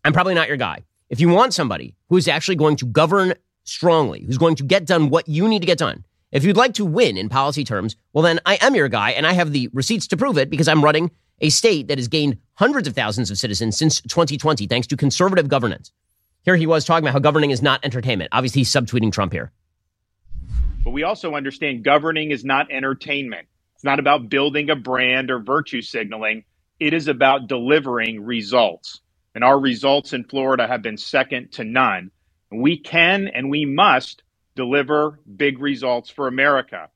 I'm 0.05 0.12
probably 0.12 0.35
not 0.35 0.49
your 0.49 0.57
guy. 0.57 0.83
If 1.09 1.20
you 1.20 1.29
want 1.29 1.55
somebody 1.55 1.94
who 2.09 2.16
is 2.16 2.27
actually 2.27 2.57
going 2.57 2.75
to 2.77 2.87
govern 2.87 3.35
strongly, 3.64 4.24
who's 4.24 4.38
going 4.38 4.57
to 4.57 4.62
get 4.62 4.87
done 4.87 5.11
what 5.11 5.29
you 5.29 5.48
need 5.48 5.61
to 5.61 5.66
get 5.66 5.79
done, 5.79 6.05
if 6.33 6.44
you'd 6.44 6.57
like 6.57 6.74
to 6.74 6.85
win 6.85 7.16
in 7.16 7.29
policy 7.29 7.64
terms, 7.64 7.96
well, 8.12 8.22
then 8.22 8.40
I 8.44 8.59
am 8.61 8.74
your 8.74 8.88
guy, 8.88 9.11
and 9.11 9.27
I 9.27 9.33
have 9.33 9.53
the 9.53 9.68
receipts 9.72 10.07
to 10.09 10.16
prove 10.16 10.38
it 10.38 10.50
because 10.50 10.68
I'm 10.68 10.83
running 10.83 11.11
a 11.40 11.48
state 11.48 11.88
that 11.88 11.98
has 11.98 12.09
gained 12.09 12.38
hundreds 12.55 12.88
of 12.88 12.94
thousands 12.94 13.31
of 13.31 13.38
citizens 13.38 13.77
since 13.77 14.00
2020 14.00 14.66
thanks 14.66 14.87
to 14.88 14.96
conservative 14.96 15.48
governance. 15.48 15.92
Here 16.42 16.57
he 16.57 16.66
was 16.66 16.85
talking 16.85 17.05
about 17.05 17.12
how 17.12 17.20
governing 17.20 17.50
is 17.50 17.62
not 17.62 17.85
entertainment. 17.85 18.31
Obviously, 18.33 18.61
he's 18.61 18.72
subtweeting 18.72 19.12
Trump 19.12 19.33
here. 19.33 19.53
But 20.85 20.90
we 20.90 21.03
also 21.03 21.35
understand 21.35 21.85
governing 21.85 22.31
is 22.31 22.44
not 22.44 22.70
entertainment. 22.70 23.48
It's 23.77 23.85
not 23.85 23.98
about 23.98 24.29
building 24.29 24.70
a 24.70 24.77
brand 24.77 25.31
or 25.31 25.38
virtue 25.38 25.81
signaling. 25.81 26.44
It 26.79 26.92
is 26.92 27.09
about 27.09 27.46
delivering 27.46 28.22
results. 28.24 29.00
And 29.35 29.42
our 29.42 29.59
results 29.59 30.12
in 30.12 30.24
Florida 30.24 30.66
have 30.66 30.83
been 30.83 30.98
second 30.98 31.53
to 31.53 31.64
none. 31.64 32.11
We 32.61 32.79
can 32.79 33.29
and 33.29 33.51
we 33.51 33.64
must 33.64 34.23
deliver 34.55 35.21
big 35.37 35.59
results 35.59 36.11
for 36.11 36.29
America. 36.29 36.88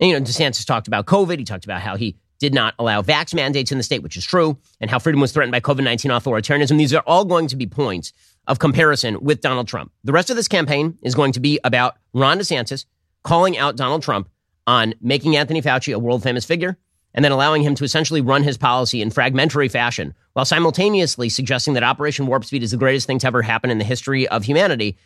And, 0.00 0.10
you 0.10 0.18
know, 0.18 0.24
DeSantis 0.24 0.64
talked 0.64 0.88
about 0.88 1.06
COVID. 1.06 1.38
He 1.38 1.44
talked 1.44 1.64
about 1.64 1.80
how 1.80 1.96
he 1.96 2.16
did 2.38 2.54
not 2.54 2.74
allow 2.78 3.02
vax 3.02 3.34
mandates 3.34 3.72
in 3.72 3.78
the 3.78 3.84
state, 3.84 4.02
which 4.02 4.16
is 4.16 4.24
true, 4.24 4.56
and 4.80 4.90
how 4.90 4.98
freedom 4.98 5.20
was 5.20 5.32
threatened 5.32 5.52
by 5.52 5.60
COVID 5.60 5.82
19 5.82 6.10
authoritarianism. 6.10 6.78
These 6.78 6.94
are 6.94 7.02
all 7.06 7.24
going 7.24 7.48
to 7.48 7.56
be 7.56 7.66
points 7.66 8.12
of 8.46 8.58
comparison 8.58 9.20
with 9.20 9.40
Donald 9.40 9.68
Trump. 9.68 9.92
The 10.04 10.12
rest 10.12 10.30
of 10.30 10.36
this 10.36 10.48
campaign 10.48 10.98
is 11.02 11.14
going 11.14 11.32
to 11.32 11.40
be 11.40 11.60
about 11.64 11.96
Ron 12.14 12.38
DeSantis 12.38 12.86
calling 13.24 13.58
out 13.58 13.76
Donald 13.76 14.02
Trump 14.02 14.28
on 14.66 14.94
making 15.00 15.36
Anthony 15.36 15.60
Fauci 15.60 15.94
a 15.94 15.98
world 15.98 16.22
famous 16.22 16.44
figure 16.44 16.78
and 17.18 17.24
then 17.24 17.32
allowing 17.32 17.62
him 17.62 17.74
to 17.74 17.82
essentially 17.82 18.20
run 18.20 18.44
his 18.44 18.56
policy 18.56 19.02
in 19.02 19.10
fragmentary 19.10 19.66
fashion 19.66 20.14
while 20.34 20.44
simultaneously 20.44 21.28
suggesting 21.28 21.74
that 21.74 21.82
Operation 21.82 22.28
Warp 22.28 22.44
Speed 22.44 22.62
is 22.62 22.70
the 22.70 22.76
greatest 22.76 23.08
thing 23.08 23.18
to 23.18 23.26
ever 23.26 23.42
happen 23.42 23.70
in 23.70 23.78
the 23.78 23.84
history 23.84 24.28
of 24.28 24.44
humanity 24.44 24.96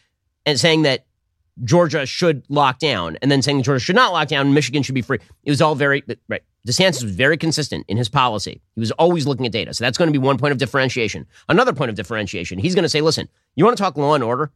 and 0.44 0.61
saying 0.61 0.83
that 0.83 1.07
Georgia 1.64 2.05
should 2.05 2.44
lock 2.51 2.79
down 2.79 3.16
and 3.22 3.31
then 3.31 3.40
saying 3.40 3.62
Georgia 3.62 3.83
should 3.83 3.96
not 3.96 4.12
lock 4.12 4.29
down, 4.29 4.53
Michigan 4.53 4.83
should 4.83 4.94
be 4.94 5.01
free. 5.01 5.20
It 5.44 5.51
was 5.51 5.62
all 5.62 5.75
very, 5.75 6.05
right. 6.29 6.42
DeSantis 6.68 7.03
was 7.03 7.14
very 7.14 7.38
consistent 7.38 7.87
in 7.88 7.96
his 7.96 8.11
policy. 8.11 8.61
He 8.75 8.81
was 8.81 8.90
always 8.92 9.27
looking 9.27 9.46
at 9.46 9.53
data. 9.53 9.72
So 9.72 9.83
that's 9.83 9.96
going 9.96 10.09
to 10.09 10.12
be 10.12 10.22
one 10.22 10.37
point 10.37 10.53
of 10.53 10.59
differentiation. 10.59 11.27
Another 11.48 11.72
point 11.72 11.88
of 11.88 11.96
differentiation, 11.96 12.59
he's 12.59 12.75
going 12.75 12.83
to 12.83 12.90
say, 12.90 13.01
listen, 13.01 13.27
you 13.57 13.64
want 13.64 13.75
to 13.75 13.83
talk 13.83 13.96
law 13.96 14.14
and 14.14 14.22
order? 14.22 14.53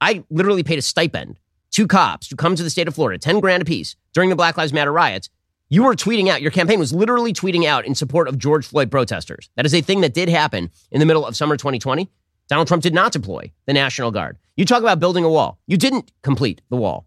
I 0.00 0.22
literally 0.30 0.62
paid 0.62 0.78
a 0.78 0.82
stipend 0.82 1.40
to 1.72 1.88
cops 1.88 2.28
to 2.28 2.36
come 2.36 2.54
to 2.54 2.62
the 2.62 2.70
state 2.70 2.86
of 2.86 2.94
Florida, 2.94 3.18
10 3.18 3.40
grand 3.40 3.60
apiece 3.60 3.96
during 4.12 4.30
the 4.30 4.36
Black 4.36 4.56
Lives 4.56 4.72
Matter 4.72 4.92
riots. 4.92 5.30
You 5.72 5.84
were 5.84 5.94
tweeting 5.94 6.28
out, 6.28 6.42
your 6.42 6.50
campaign 6.50 6.78
was 6.78 6.92
literally 6.92 7.32
tweeting 7.32 7.64
out 7.64 7.86
in 7.86 7.94
support 7.94 8.28
of 8.28 8.36
George 8.36 8.66
Floyd 8.66 8.90
protesters. 8.90 9.48
That 9.56 9.64
is 9.64 9.72
a 9.72 9.80
thing 9.80 10.02
that 10.02 10.12
did 10.12 10.28
happen 10.28 10.70
in 10.90 11.00
the 11.00 11.06
middle 11.06 11.24
of 11.24 11.34
summer 11.34 11.56
2020. 11.56 12.10
Donald 12.46 12.68
Trump 12.68 12.82
did 12.82 12.92
not 12.92 13.10
deploy 13.10 13.50
the 13.64 13.72
National 13.72 14.10
Guard. 14.10 14.36
You 14.54 14.66
talk 14.66 14.82
about 14.82 15.00
building 15.00 15.24
a 15.24 15.30
wall. 15.30 15.58
You 15.66 15.78
didn't 15.78 16.12
complete 16.20 16.60
the 16.68 16.76
wall. 16.76 17.06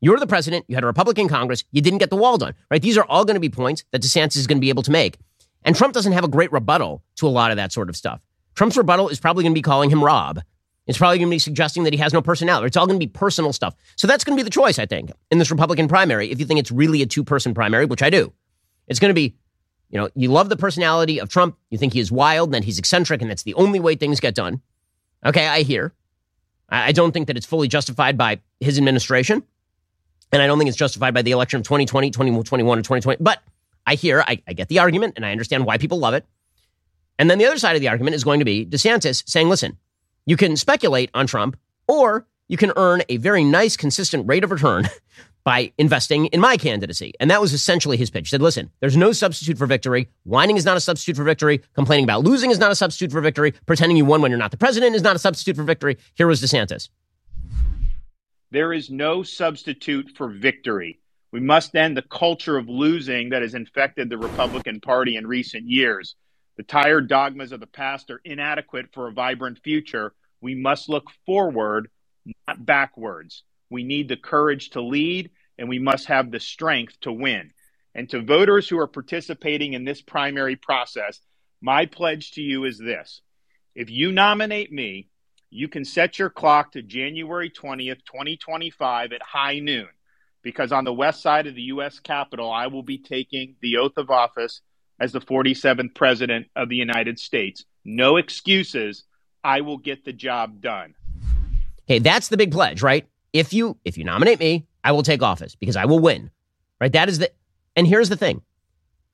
You're 0.00 0.18
the 0.18 0.26
president. 0.26 0.64
You 0.66 0.76
had 0.76 0.82
a 0.82 0.86
Republican 0.86 1.28
Congress. 1.28 1.64
You 1.72 1.82
didn't 1.82 1.98
get 1.98 2.08
the 2.08 2.16
wall 2.16 2.38
done, 2.38 2.54
right? 2.70 2.80
These 2.80 2.96
are 2.96 3.04
all 3.04 3.26
going 3.26 3.34
to 3.34 3.38
be 3.40 3.50
points 3.50 3.84
that 3.92 4.00
DeSantis 4.00 4.38
is 4.38 4.46
going 4.46 4.56
to 4.56 4.62
be 4.62 4.70
able 4.70 4.84
to 4.84 4.90
make. 4.90 5.18
And 5.62 5.76
Trump 5.76 5.92
doesn't 5.92 6.12
have 6.12 6.24
a 6.24 6.28
great 6.28 6.50
rebuttal 6.50 7.02
to 7.16 7.26
a 7.26 7.28
lot 7.28 7.50
of 7.50 7.58
that 7.58 7.70
sort 7.70 7.90
of 7.90 7.96
stuff. 7.96 8.22
Trump's 8.54 8.78
rebuttal 8.78 9.10
is 9.10 9.20
probably 9.20 9.44
going 9.44 9.52
to 9.52 9.58
be 9.58 9.60
calling 9.60 9.90
him 9.90 10.02
Rob. 10.02 10.40
It's 10.86 10.98
probably 10.98 11.18
going 11.18 11.28
to 11.28 11.34
be 11.34 11.38
suggesting 11.40 11.82
that 11.84 11.92
he 11.92 11.98
has 11.98 12.12
no 12.12 12.22
personality. 12.22 12.68
It's 12.68 12.76
all 12.76 12.86
going 12.86 12.98
to 12.98 13.04
be 13.04 13.10
personal 13.10 13.52
stuff. 13.52 13.74
So 13.96 14.06
that's 14.06 14.22
going 14.22 14.36
to 14.36 14.40
be 14.40 14.44
the 14.44 14.50
choice, 14.50 14.78
I 14.78 14.86
think, 14.86 15.10
in 15.30 15.38
this 15.38 15.50
Republican 15.50 15.88
primary. 15.88 16.30
If 16.30 16.38
you 16.38 16.46
think 16.46 16.60
it's 16.60 16.70
really 16.70 17.02
a 17.02 17.06
two 17.06 17.24
person 17.24 17.54
primary, 17.54 17.86
which 17.86 18.02
I 18.02 18.10
do, 18.10 18.32
it's 18.86 19.00
going 19.00 19.10
to 19.10 19.14
be, 19.14 19.34
you 19.90 19.98
know, 19.98 20.08
you 20.14 20.30
love 20.30 20.48
the 20.48 20.56
personality 20.56 21.20
of 21.20 21.28
Trump. 21.28 21.56
You 21.70 21.78
think 21.78 21.92
he 21.92 22.00
is 22.00 22.12
wild 22.12 22.48
and 22.48 22.54
that 22.54 22.64
he's 22.64 22.78
eccentric 22.78 23.20
and 23.20 23.30
that's 23.30 23.42
the 23.42 23.54
only 23.54 23.80
way 23.80 23.96
things 23.96 24.20
get 24.20 24.34
done. 24.34 24.60
Okay, 25.24 25.46
I 25.46 25.62
hear. 25.62 25.92
I 26.68 26.92
don't 26.92 27.12
think 27.12 27.28
that 27.28 27.36
it's 27.36 27.46
fully 27.46 27.68
justified 27.68 28.16
by 28.16 28.40
his 28.60 28.78
administration. 28.78 29.42
And 30.32 30.42
I 30.42 30.46
don't 30.46 30.58
think 30.58 30.68
it's 30.68 30.76
justified 30.76 31.14
by 31.14 31.22
the 31.22 31.30
election 31.30 31.58
of 31.60 31.64
2020, 31.64 32.10
2021, 32.10 32.78
or 32.78 32.82
2020. 32.82 33.22
But 33.22 33.40
I 33.86 33.94
hear, 33.94 34.24
I, 34.26 34.42
I 34.48 34.52
get 34.52 34.68
the 34.68 34.80
argument, 34.80 35.14
and 35.16 35.24
I 35.24 35.30
understand 35.30 35.64
why 35.64 35.78
people 35.78 35.98
love 35.98 36.14
it. 36.14 36.26
And 37.18 37.30
then 37.30 37.38
the 37.38 37.46
other 37.46 37.58
side 37.58 37.76
of 37.76 37.80
the 37.80 37.88
argument 37.88 38.16
is 38.16 38.24
going 38.24 38.40
to 38.40 38.44
be 38.44 38.66
DeSantis 38.66 39.22
saying, 39.28 39.48
listen, 39.48 39.78
you 40.26 40.36
can 40.36 40.56
speculate 40.56 41.10
on 41.14 41.26
Trump, 41.26 41.56
or 41.86 42.26
you 42.48 42.56
can 42.56 42.72
earn 42.76 43.02
a 43.08 43.16
very 43.16 43.44
nice, 43.44 43.76
consistent 43.76 44.28
rate 44.28 44.44
of 44.44 44.50
return 44.50 44.88
by 45.44 45.72
investing 45.78 46.26
in 46.26 46.40
my 46.40 46.56
candidacy. 46.56 47.12
And 47.20 47.30
that 47.30 47.40
was 47.40 47.52
essentially 47.52 47.96
his 47.96 48.10
pitch. 48.10 48.28
He 48.28 48.30
said, 48.30 48.42
listen, 48.42 48.70
there's 48.80 48.96
no 48.96 49.12
substitute 49.12 49.56
for 49.56 49.66
victory. 49.66 50.08
Whining 50.24 50.56
is 50.56 50.64
not 50.64 50.76
a 50.76 50.80
substitute 50.80 51.16
for 51.16 51.22
victory. 51.22 51.62
Complaining 51.74 52.04
about 52.04 52.24
losing 52.24 52.50
is 52.50 52.58
not 52.58 52.72
a 52.72 52.74
substitute 52.74 53.12
for 53.12 53.20
victory. 53.20 53.54
Pretending 53.66 53.96
you 53.96 54.04
won 54.04 54.20
when 54.20 54.32
you're 54.32 54.38
not 54.38 54.50
the 54.50 54.56
president 54.56 54.96
is 54.96 55.02
not 55.02 55.14
a 55.14 55.20
substitute 55.20 55.56
for 55.56 55.62
victory. 55.62 55.96
Here 56.14 56.26
was 56.26 56.42
DeSantis. 56.42 56.88
There 58.50 58.72
is 58.72 58.90
no 58.90 59.22
substitute 59.22 60.10
for 60.16 60.28
victory. 60.28 60.98
We 61.32 61.40
must 61.40 61.74
end 61.76 61.96
the 61.96 62.02
culture 62.02 62.56
of 62.56 62.68
losing 62.68 63.30
that 63.30 63.42
has 63.42 63.54
infected 63.54 64.08
the 64.08 64.18
Republican 64.18 64.80
Party 64.80 65.16
in 65.16 65.26
recent 65.26 65.68
years. 65.68 66.16
The 66.56 66.62
tired 66.62 67.08
dogmas 67.08 67.52
of 67.52 67.60
the 67.60 67.66
past 67.66 68.10
are 68.10 68.20
inadequate 68.24 68.86
for 68.92 69.08
a 69.08 69.12
vibrant 69.12 69.58
future. 69.62 70.14
We 70.40 70.54
must 70.54 70.88
look 70.88 71.10
forward, 71.26 71.90
not 72.48 72.64
backwards. 72.64 73.42
We 73.68 73.84
need 73.84 74.08
the 74.08 74.16
courage 74.16 74.70
to 74.70 74.80
lead, 74.80 75.30
and 75.58 75.68
we 75.68 75.78
must 75.78 76.06
have 76.06 76.30
the 76.30 76.40
strength 76.40 76.98
to 77.00 77.12
win. 77.12 77.50
And 77.94 78.08
to 78.10 78.22
voters 78.22 78.68
who 78.68 78.78
are 78.78 78.86
participating 78.86 79.74
in 79.74 79.84
this 79.84 80.00
primary 80.00 80.56
process, 80.56 81.20
my 81.60 81.86
pledge 81.86 82.32
to 82.32 82.42
you 82.42 82.64
is 82.64 82.78
this 82.78 83.20
if 83.74 83.90
you 83.90 84.12
nominate 84.12 84.72
me, 84.72 85.08
you 85.50 85.68
can 85.68 85.84
set 85.84 86.18
your 86.18 86.30
clock 86.30 86.72
to 86.72 86.82
January 86.82 87.50
20th, 87.50 88.04
2025 88.06 89.12
at 89.12 89.22
high 89.22 89.58
noon, 89.58 89.88
because 90.42 90.72
on 90.72 90.84
the 90.84 90.92
west 90.92 91.22
side 91.22 91.46
of 91.46 91.54
the 91.54 91.62
U.S. 91.62 91.98
Capitol, 91.98 92.50
I 92.50 92.68
will 92.68 92.82
be 92.82 92.98
taking 92.98 93.56
the 93.60 93.76
oath 93.76 93.96
of 93.98 94.10
office 94.10 94.62
as 95.00 95.12
the 95.12 95.20
47th 95.20 95.94
President 95.94 96.46
of 96.56 96.68
the 96.68 96.76
United 96.76 97.18
States. 97.18 97.64
No 97.84 98.16
excuses. 98.16 99.04
I 99.44 99.60
will 99.60 99.78
get 99.78 100.04
the 100.04 100.12
job 100.12 100.60
done. 100.60 100.94
Okay, 101.84 102.00
that's 102.00 102.28
the 102.28 102.36
big 102.36 102.50
pledge, 102.50 102.82
right? 102.82 103.06
if 103.38 103.52
you 103.52 103.76
if 103.84 103.98
you 103.98 104.04
nominate 104.04 104.40
me, 104.40 104.66
I 104.82 104.92
will 104.92 105.02
take 105.02 105.22
office 105.22 105.54
because 105.54 105.76
I 105.76 105.84
will 105.84 105.98
win. 105.98 106.30
Right? 106.80 106.92
That 106.92 107.08
is 107.08 107.18
the 107.18 107.30
and 107.74 107.86
here's 107.86 108.08
the 108.08 108.16
thing. 108.16 108.42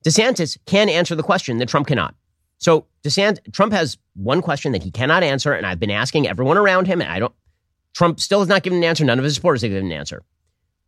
DeSantis 0.04 0.58
can 0.66 0.88
answer 0.88 1.14
the 1.14 1.22
question 1.22 1.58
that 1.58 1.68
Trump 1.68 1.86
cannot. 1.86 2.14
So 2.58 2.86
DeSantis 3.04 3.52
Trump 3.52 3.72
has 3.72 3.98
one 4.14 4.42
question 4.42 4.72
that 4.72 4.82
he 4.82 4.90
cannot 4.90 5.22
answer, 5.22 5.52
and 5.52 5.66
I've 5.66 5.80
been 5.80 5.90
asking 5.90 6.28
everyone 6.28 6.58
around 6.58 6.86
him, 6.86 7.00
and 7.00 7.10
I 7.10 7.18
don't 7.18 7.34
Trump 7.94 8.20
still 8.20 8.38
has 8.38 8.48
not 8.48 8.62
given 8.62 8.78
an 8.78 8.84
answer. 8.84 9.04
None 9.04 9.18
of 9.18 9.24
his 9.24 9.34
supporters 9.34 9.62
have 9.62 9.70
given 9.70 9.86
an 9.86 9.92
answer. 9.92 10.22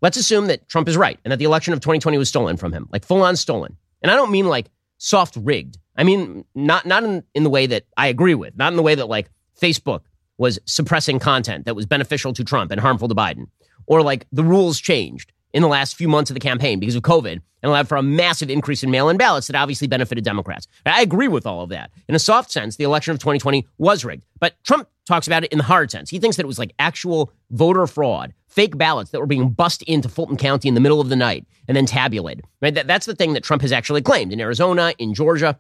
Let's 0.01 0.17
assume 0.17 0.47
that 0.47 0.69
Trump 0.69 0.89
is 0.89 0.97
right 0.97 1.19
and 1.25 1.33
that 1.33 1.39
the 1.39 1.45
election 1.45 1.73
of 1.73 1.81
2020 1.81 2.19
was 2.19 2.29
stolen 2.29 2.57
from 2.57 2.73
him, 2.73 2.89
like 2.93 3.05
full 3.05 3.23
on 3.23 3.37
stolen. 3.37 3.77
And 4.03 4.11
I 4.11 4.17
don't 4.17 4.31
mean 4.31 4.47
like 4.47 4.69
soft 5.05 5.37
rigged. 5.37 5.79
I 5.97 6.03
mean 6.03 6.45
not 6.55 6.87
not 6.87 7.05
in, 7.05 7.23
in 7.35 7.45
the 7.45 7.51
way 7.51 7.67
that 7.67 7.85
I 7.97 8.07
agree 8.07 8.35
with, 8.35 8.57
not 8.57 8.73
in 8.73 8.77
the 8.77 8.83
way 8.83 8.95
that 8.95 9.07
like 9.07 9.31
Facebook 9.61 10.01
was 10.39 10.59
suppressing 10.65 11.19
content 11.19 11.67
that 11.67 11.77
was 11.77 11.87
beneficial 11.87 12.33
to 12.33 12.43
Trump 12.43 12.71
and 12.71 12.81
harmful 12.81 13.09
to 13.09 13.15
Biden. 13.15 13.47
Or 13.87 14.03
like 14.03 14.27
the 14.33 14.43
rules 14.43 14.81
changed 14.81 15.33
in 15.53 15.63
the 15.63 15.69
last 15.69 15.95
few 15.95 16.09
months 16.09 16.31
of 16.31 16.35
the 16.35 16.41
campaign 16.41 16.81
because 16.81 16.97
of 16.97 17.03
COVID 17.03 17.33
and 17.33 17.71
allowed 17.71 17.87
for 17.87 17.97
a 17.97 18.03
massive 18.03 18.51
increase 18.51 18.83
in 18.83 18.91
mail 18.91 19.09
in 19.09 19.17
ballots 19.17 19.47
that 19.47 19.57
obviously 19.57 19.87
benefited 19.87 20.25
Democrats. 20.25 20.67
I 20.85 21.03
agree 21.03 21.29
with 21.29 21.47
all 21.47 21.63
of 21.63 21.69
that. 21.69 21.91
In 22.09 22.15
a 22.15 22.19
soft 22.19 22.51
sense, 22.51 22.77
the 22.77 22.85
election 22.85 23.13
of 23.13 23.19
2020 23.19 23.67
was 23.79 24.05
rigged. 24.05 24.25
But 24.41 24.55
Trump 24.65 24.89
talks 25.07 25.27
about 25.27 25.45
it 25.45 25.53
in 25.53 25.59
the 25.59 25.65
hard 25.65 25.91
sense. 25.91 26.11
He 26.11 26.19
thinks 26.19 26.37
that 26.37 26.45
it 26.45 26.49
was 26.49 26.59
like 26.59 26.75
actual 26.79 27.31
voter 27.51 27.87
fraud, 27.87 28.33
fake 28.55 28.79
ballots 28.79 29.11
that 29.11 29.19
were 29.19 29.27
being 29.27 29.51
bussed 29.51 29.83
into 29.83 30.09
Fulton 30.09 30.37
County 30.37 30.69
in 30.69 30.75
the 30.75 30.81
middle 30.81 31.01
of 31.01 31.09
the 31.09 31.17
night 31.17 31.45
and 31.67 31.77
then 31.77 31.87
tabulated. 31.87 32.45
Right? 32.63 32.73
That, 32.73 32.87
that's 32.87 33.05
the 33.05 33.15
thing 33.15 33.33
that 33.33 33.43
Trump 33.43 33.63
has 33.63 33.73
actually 33.73 34.01
claimed 34.01 34.33
in 34.33 34.41
Arizona, 34.41 34.95
in 34.99 35.13
Georgia. 35.13 35.59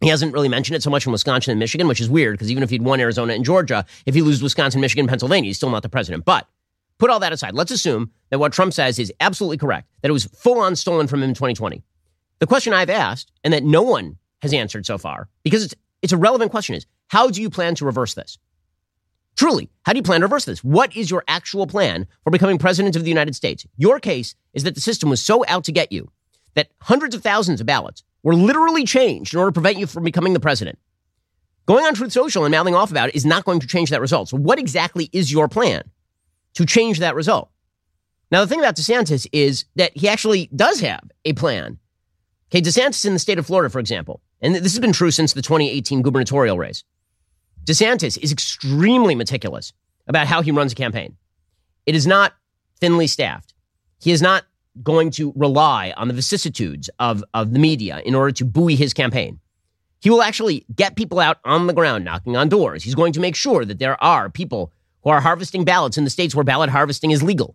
He 0.00 0.08
hasn't 0.08 0.32
really 0.32 0.48
mentioned 0.48 0.76
it 0.76 0.84
so 0.84 0.90
much 0.90 1.04
in 1.04 1.10
Wisconsin 1.10 1.50
and 1.50 1.58
Michigan, 1.58 1.88
which 1.88 2.00
is 2.00 2.08
weird 2.08 2.34
because 2.34 2.50
even 2.50 2.62
if 2.62 2.70
he'd 2.70 2.82
won 2.82 3.00
Arizona 3.00 3.32
and 3.32 3.44
Georgia, 3.44 3.84
if 4.06 4.14
he 4.14 4.22
loses 4.22 4.40
Wisconsin, 4.40 4.80
Michigan, 4.80 5.08
Pennsylvania, 5.08 5.48
he's 5.48 5.56
still 5.56 5.70
not 5.70 5.82
the 5.82 5.88
president. 5.88 6.24
But 6.24 6.46
put 6.98 7.10
all 7.10 7.18
that 7.20 7.32
aside. 7.32 7.54
Let's 7.54 7.72
assume 7.72 8.12
that 8.30 8.38
what 8.38 8.52
Trump 8.52 8.72
says 8.72 9.00
is 9.00 9.12
absolutely 9.18 9.58
correct, 9.58 9.88
that 10.02 10.08
it 10.08 10.12
was 10.12 10.26
full 10.26 10.60
on 10.60 10.76
stolen 10.76 11.08
from 11.08 11.24
him 11.24 11.30
in 11.30 11.34
2020. 11.34 11.82
The 12.38 12.46
question 12.46 12.72
I've 12.72 12.90
asked, 12.90 13.32
and 13.42 13.52
that 13.52 13.64
no 13.64 13.82
one 13.82 14.16
has 14.42 14.52
answered 14.52 14.86
so 14.86 14.96
far, 14.96 15.28
because 15.42 15.64
it's, 15.64 15.74
it's 16.02 16.12
a 16.12 16.16
relevant 16.16 16.52
question, 16.52 16.76
is 16.76 16.86
how 17.08 17.30
do 17.30 17.42
you 17.42 17.50
plan 17.50 17.74
to 17.76 17.84
reverse 17.84 18.14
this? 18.14 18.38
Truly, 19.36 19.70
how 19.84 19.92
do 19.92 19.98
you 19.98 20.02
plan 20.02 20.20
to 20.20 20.26
reverse 20.26 20.44
this? 20.44 20.62
What 20.62 20.94
is 20.96 21.10
your 21.10 21.24
actual 21.26 21.66
plan 21.66 22.06
for 22.22 22.30
becoming 22.30 22.58
president 22.58 22.96
of 22.96 23.02
the 23.02 23.08
United 23.08 23.34
States? 23.34 23.66
Your 23.76 23.98
case 23.98 24.34
is 24.52 24.64
that 24.64 24.74
the 24.74 24.80
system 24.80 25.08
was 25.08 25.22
so 25.22 25.44
out 25.48 25.64
to 25.64 25.72
get 25.72 25.90
you 25.90 26.10
that 26.54 26.68
hundreds 26.82 27.14
of 27.14 27.22
thousands 27.22 27.60
of 27.60 27.66
ballots 27.66 28.04
were 28.22 28.34
literally 28.34 28.84
changed 28.84 29.32
in 29.32 29.40
order 29.40 29.50
to 29.50 29.54
prevent 29.54 29.78
you 29.78 29.86
from 29.86 30.04
becoming 30.04 30.32
the 30.32 30.40
president. 30.40 30.78
Going 31.66 31.84
on 31.84 31.94
Truth 31.94 32.12
Social 32.12 32.44
and 32.44 32.52
mouthing 32.52 32.74
off 32.74 32.90
about 32.90 33.08
it 33.08 33.14
is 33.14 33.24
not 33.24 33.44
going 33.44 33.60
to 33.60 33.66
change 33.66 33.90
that 33.90 34.00
result. 34.00 34.28
So, 34.28 34.36
what 34.36 34.58
exactly 34.58 35.08
is 35.12 35.32
your 35.32 35.48
plan 35.48 35.82
to 36.54 36.66
change 36.66 36.98
that 36.98 37.14
result? 37.14 37.50
Now, 38.30 38.40
the 38.40 38.46
thing 38.46 38.58
about 38.58 38.76
DeSantis 38.76 39.26
is 39.32 39.66
that 39.76 39.96
he 39.96 40.08
actually 40.08 40.48
does 40.54 40.80
have 40.80 41.02
a 41.24 41.34
plan. 41.34 41.78
Okay, 42.50 42.60
DeSantis 42.60 43.04
in 43.04 43.12
the 43.12 43.18
state 43.18 43.38
of 43.38 43.46
Florida, 43.46 43.70
for 43.70 43.78
example, 43.78 44.20
and 44.40 44.54
this 44.54 44.72
has 44.72 44.80
been 44.80 44.92
true 44.92 45.10
since 45.10 45.32
the 45.32 45.42
2018 45.42 46.02
gubernatorial 46.02 46.58
race. 46.58 46.84
DeSantis 47.64 48.18
is 48.18 48.32
extremely 48.32 49.14
meticulous 49.14 49.72
about 50.06 50.26
how 50.26 50.42
he 50.42 50.50
runs 50.50 50.72
a 50.72 50.74
campaign. 50.74 51.16
It 51.86 51.94
is 51.94 52.06
not 52.06 52.34
thinly 52.80 53.06
staffed. 53.06 53.54
He 54.00 54.10
is 54.10 54.20
not 54.20 54.44
going 54.82 55.10
to 55.12 55.32
rely 55.36 55.92
on 55.96 56.08
the 56.08 56.14
vicissitudes 56.14 56.90
of, 56.98 57.22
of 57.34 57.52
the 57.52 57.58
media 57.58 58.00
in 58.04 58.14
order 58.14 58.32
to 58.32 58.44
buoy 58.44 58.74
his 58.74 58.92
campaign. 58.92 59.38
He 60.00 60.10
will 60.10 60.22
actually 60.22 60.64
get 60.74 60.96
people 60.96 61.20
out 61.20 61.38
on 61.44 61.68
the 61.68 61.72
ground 61.72 62.04
knocking 62.04 62.36
on 62.36 62.48
doors. 62.48 62.82
He's 62.82 62.96
going 62.96 63.12
to 63.12 63.20
make 63.20 63.36
sure 63.36 63.64
that 63.64 63.78
there 63.78 64.02
are 64.02 64.28
people 64.28 64.72
who 65.02 65.10
are 65.10 65.20
harvesting 65.20 65.64
ballots 65.64 65.96
in 65.96 66.04
the 66.04 66.10
states 66.10 66.34
where 66.34 66.44
ballot 66.44 66.70
harvesting 66.70 67.12
is 67.12 67.22
legal. 67.22 67.54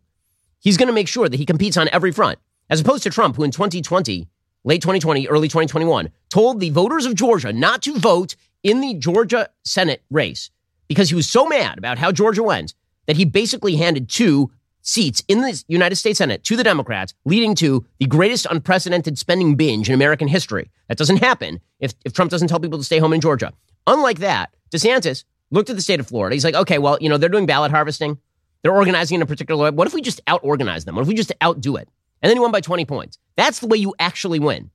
He's 0.59 0.77
going 0.77 0.87
to 0.87 0.93
make 0.93 1.07
sure 1.07 1.27
that 1.27 1.37
he 1.37 1.45
competes 1.45 1.75
on 1.75 1.89
every 1.91 2.11
front, 2.11 2.39
as 2.69 2.79
opposed 2.79 3.03
to 3.03 3.09
Trump, 3.09 3.35
who 3.35 3.43
in 3.43 3.51
2020, 3.51 4.27
late 4.63 4.81
2020, 4.81 5.27
early 5.27 5.47
2021, 5.47 6.09
told 6.29 6.59
the 6.59 6.69
voters 6.69 7.05
of 7.05 7.15
Georgia 7.15 7.51
not 7.51 7.81
to 7.81 7.97
vote 7.99 8.35
in 8.63 8.81
the 8.81 8.93
Georgia 8.95 9.49
Senate 9.63 10.03
race 10.09 10.49
because 10.87 11.09
he 11.09 11.15
was 11.15 11.29
so 11.29 11.45
mad 11.45 11.77
about 11.77 11.97
how 11.97 12.11
Georgia 12.11 12.43
went 12.43 12.73
that 13.05 13.17
he 13.17 13.25
basically 13.25 13.75
handed 13.75 14.09
two 14.09 14.51
seats 14.81 15.21
in 15.27 15.41
the 15.41 15.63
United 15.67 15.97
States 15.97 16.17
Senate 16.17 16.43
to 16.45 16.55
the 16.55 16.63
Democrats, 16.63 17.13
leading 17.25 17.55
to 17.55 17.85
the 17.99 18.05
greatest 18.05 18.47
unprecedented 18.49 19.17
spending 19.17 19.55
binge 19.55 19.89
in 19.89 19.95
American 19.95 20.27
history. 20.27 20.71
That 20.87 20.97
doesn't 20.97 21.17
happen 21.17 21.59
if, 21.79 21.93
if 22.05 22.13
Trump 22.13 22.31
doesn't 22.31 22.47
tell 22.47 22.59
people 22.59 22.79
to 22.79 22.85
stay 22.85 22.99
home 22.99 23.13
in 23.13 23.21
Georgia. 23.21 23.51
Unlike 23.85 24.19
that, 24.19 24.55
DeSantis 24.71 25.25
looked 25.51 25.69
at 25.69 25.75
the 25.75 25.81
state 25.81 25.99
of 25.99 26.07
Florida. 26.07 26.35
He's 26.35 26.45
like, 26.45 26.55
okay, 26.55 26.77
well, 26.77 26.97
you 27.01 27.09
know, 27.09 27.17
they're 27.17 27.29
doing 27.29 27.45
ballot 27.45 27.71
harvesting. 27.71 28.17
They're 28.61 28.73
organizing 28.75 29.15
in 29.15 29.21
a 29.21 29.25
particular 29.25 29.65
way. 29.65 29.69
What 29.71 29.87
if 29.87 29.93
we 29.93 30.01
just 30.01 30.21
out 30.27 30.41
organize 30.43 30.85
them? 30.85 30.95
What 30.95 31.01
if 31.01 31.07
we 31.07 31.15
just 31.15 31.31
outdo 31.43 31.75
it? 31.75 31.89
And 32.21 32.29
then 32.29 32.37
he 32.37 32.41
won 32.41 32.51
by 32.51 32.61
20 32.61 32.85
points. 32.85 33.17
That's 33.35 33.59
the 33.59 33.67
way 33.67 33.77
you 33.77 33.93
actually 33.99 34.39
win. 34.39 34.71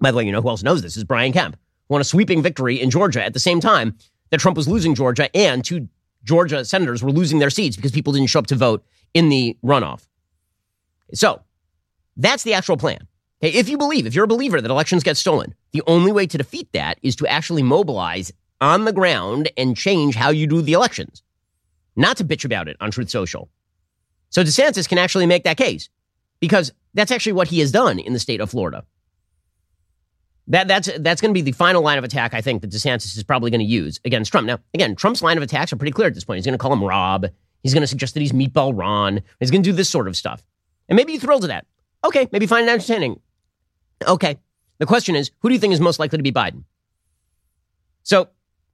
By 0.00 0.10
the 0.10 0.16
way, 0.16 0.24
you 0.24 0.32
know 0.32 0.42
who 0.42 0.48
else 0.48 0.62
knows 0.62 0.82
this 0.82 0.96
is 0.96 1.04
Brian 1.04 1.32
Kemp. 1.32 1.56
Won 1.88 2.00
a 2.00 2.04
sweeping 2.04 2.42
victory 2.42 2.80
in 2.80 2.90
Georgia 2.90 3.24
at 3.24 3.32
the 3.32 3.40
same 3.40 3.60
time 3.60 3.96
that 4.30 4.40
Trump 4.40 4.56
was 4.56 4.68
losing 4.68 4.94
Georgia 4.94 5.34
and 5.34 5.64
two 5.64 5.88
Georgia 6.24 6.64
senators 6.64 7.02
were 7.02 7.12
losing 7.12 7.38
their 7.38 7.50
seats 7.50 7.76
because 7.76 7.92
people 7.92 8.12
didn't 8.12 8.28
show 8.28 8.40
up 8.40 8.46
to 8.48 8.54
vote 8.54 8.84
in 9.14 9.28
the 9.28 9.56
runoff. 9.64 10.06
So 11.14 11.40
that's 12.16 12.42
the 12.42 12.54
actual 12.54 12.76
plan. 12.76 13.06
Okay, 13.42 13.56
if 13.56 13.68
you 13.68 13.78
believe, 13.78 14.06
if 14.06 14.14
you're 14.14 14.24
a 14.24 14.28
believer 14.28 14.60
that 14.60 14.70
elections 14.70 15.04
get 15.04 15.16
stolen, 15.16 15.54
the 15.72 15.82
only 15.86 16.10
way 16.10 16.26
to 16.26 16.36
defeat 16.36 16.72
that 16.72 16.98
is 17.02 17.16
to 17.16 17.26
actually 17.26 17.62
mobilize 17.62 18.32
on 18.60 18.84
the 18.84 18.92
ground 18.92 19.50
and 19.56 19.76
change 19.76 20.16
how 20.16 20.30
you 20.30 20.46
do 20.46 20.60
the 20.60 20.72
elections, 20.72 21.22
not 21.94 22.16
to 22.16 22.24
bitch 22.24 22.44
about 22.44 22.68
it 22.68 22.76
on 22.80 22.90
Truth 22.90 23.10
Social. 23.10 23.48
So 24.30 24.42
DeSantis 24.42 24.88
can 24.88 24.98
actually 24.98 25.26
make 25.26 25.44
that 25.44 25.56
case 25.56 25.88
because 26.40 26.72
that's 26.94 27.12
actually 27.12 27.32
what 27.32 27.48
he 27.48 27.60
has 27.60 27.70
done 27.70 27.98
in 27.98 28.12
the 28.12 28.18
state 28.18 28.40
of 28.40 28.50
Florida. 28.50 28.84
That, 30.48 30.66
that's 30.66 30.88
that's 31.00 31.20
going 31.20 31.34
to 31.34 31.34
be 31.34 31.42
the 31.42 31.52
final 31.52 31.82
line 31.82 31.98
of 31.98 32.04
attack 32.04 32.32
I 32.32 32.40
think 32.40 32.62
that 32.62 32.70
DeSantis 32.70 33.16
is 33.16 33.22
probably 33.22 33.50
going 33.50 33.60
to 33.60 33.66
use 33.66 34.00
against 34.04 34.32
Trump. 34.32 34.46
Now, 34.46 34.58
again, 34.72 34.96
Trump's 34.96 35.22
line 35.22 35.36
of 35.36 35.42
attacks 35.42 35.72
are 35.72 35.76
pretty 35.76 35.92
clear 35.92 36.08
at 36.08 36.14
this 36.14 36.24
point. 36.24 36.38
He's 36.38 36.46
going 36.46 36.54
to 36.54 36.58
call 36.58 36.72
him 36.72 36.82
Rob. 36.82 37.26
He's 37.62 37.74
going 37.74 37.82
to 37.82 37.86
suggest 37.86 38.14
that 38.14 38.20
he's 38.20 38.32
Meatball 38.32 38.72
Ron. 38.76 39.20
He's 39.40 39.50
going 39.50 39.62
to 39.62 39.70
do 39.70 39.76
this 39.76 39.90
sort 39.90 40.08
of 40.08 40.16
stuff. 40.16 40.42
And 40.88 40.96
maybe 40.96 41.12
you're 41.12 41.20
thrilled 41.20 41.42
to 41.42 41.48
that. 41.48 41.66
Okay, 42.04 42.28
maybe 42.32 42.46
find 42.46 42.66
it 42.66 42.70
entertaining. 42.70 43.20
Okay. 44.06 44.38
The 44.78 44.86
question 44.86 45.16
is, 45.16 45.30
who 45.40 45.48
do 45.48 45.54
you 45.54 45.60
think 45.60 45.74
is 45.74 45.80
most 45.80 45.98
likely 45.98 46.18
to 46.18 46.22
be 46.22 46.32
Biden? 46.32 46.64
So, 48.04 48.28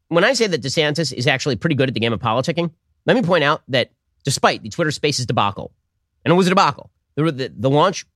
when 0.09 0.23
I 0.23 0.35
say 0.35 0.47
that 0.47 0.63
DeSantis 0.63 1.13
is 1.13 1.27
actually 1.27 1.57
pretty 1.57 1.75
good 1.75 1.89
at 1.89 1.95
the 1.95 2.01
game 2.01 2.13
of 2.13 2.21
politicking, 2.21 2.71
let 3.07 3.17
me 3.17 3.23
point 3.23 3.43
out 3.43 3.63
that 3.69 3.91
despite 4.23 4.63
the 4.63 4.69
Twitter 4.69 4.91
Spaces 4.91 5.27
debacle, 5.27 5.73
and 6.25 6.31
it 6.31 6.37
was 6.37 6.47
a 6.47 6.51
debacle, 6.51 6.91
the, 7.17 7.33
the, 7.33 7.53
the 7.57 7.71
launch, 7.71 8.07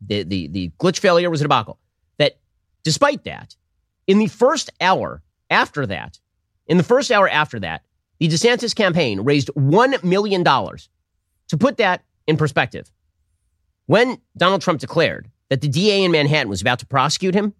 the, 0.00 0.22
the, 0.24 0.48
the 0.48 0.72
glitch 0.80 0.98
failure 0.98 1.30
was 1.30 1.42
a 1.42 1.44
debacle, 1.44 1.78
despite 2.84 3.24
that, 3.24 3.56
in 4.06 4.18
the 4.18 4.28
first 4.28 4.70
hour 4.80 5.22
after 5.50 5.86
that, 5.86 6.20
in 6.66 6.76
the 6.76 6.84
first 6.84 7.10
hour 7.10 7.28
after 7.28 7.58
that, 7.60 7.82
the 8.18 8.28
DeSantis 8.28 8.74
campaign 8.74 9.20
raised 9.20 9.50
$1 9.56 10.04
million. 10.04 10.44
To 10.44 11.58
put 11.58 11.76
that 11.78 12.02
in 12.26 12.36
perspective, 12.36 12.90
when 13.86 14.18
Donald 14.36 14.62
Trump 14.62 14.80
declared 14.80 15.30
that 15.50 15.60
the 15.60 15.68
DA 15.68 16.04
in 16.04 16.12
Manhattan 16.12 16.48
was 16.48 16.62
about 16.62 16.78
to 16.78 16.86
prosecute 16.86 17.34
him, 17.34 17.54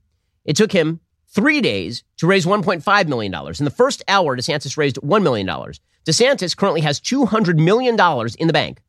it 0.45 0.57
took 0.57 0.73
him 0.73 1.01
three 1.29 1.61
days 1.61 2.05
to 2.19 2.27
raise 2.27 2.47
$1.5 2.47 3.09
million. 3.09 3.35
In 3.35 3.65
the 3.65 3.71
first 3.71 4.03
hour, 4.09 4.37
DeSantis 4.37 4.77
raised 4.77 4.97
$1 4.97 5.23
million. 5.23 5.47
DeSantis 5.47 6.57
currently 6.57 6.81
has 6.83 7.01
$200 7.01 7.59
million 7.59 7.95
in 8.39 8.47
the 8.47 8.53
bank. 8.53 8.81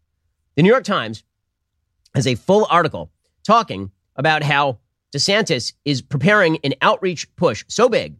The 0.55 0.63
New 0.63 0.69
York 0.69 0.83
Times 0.83 1.23
has 2.13 2.27
a 2.27 2.35
full 2.35 2.67
article 2.69 3.11
talking 3.43 3.91
about 4.15 4.43
how 4.43 4.79
DeSantis 5.15 5.71
is 5.85 6.01
preparing 6.01 6.57
an 6.65 6.73
outreach 6.81 7.33
push 7.37 7.63
so 7.69 7.87
big 7.87 8.17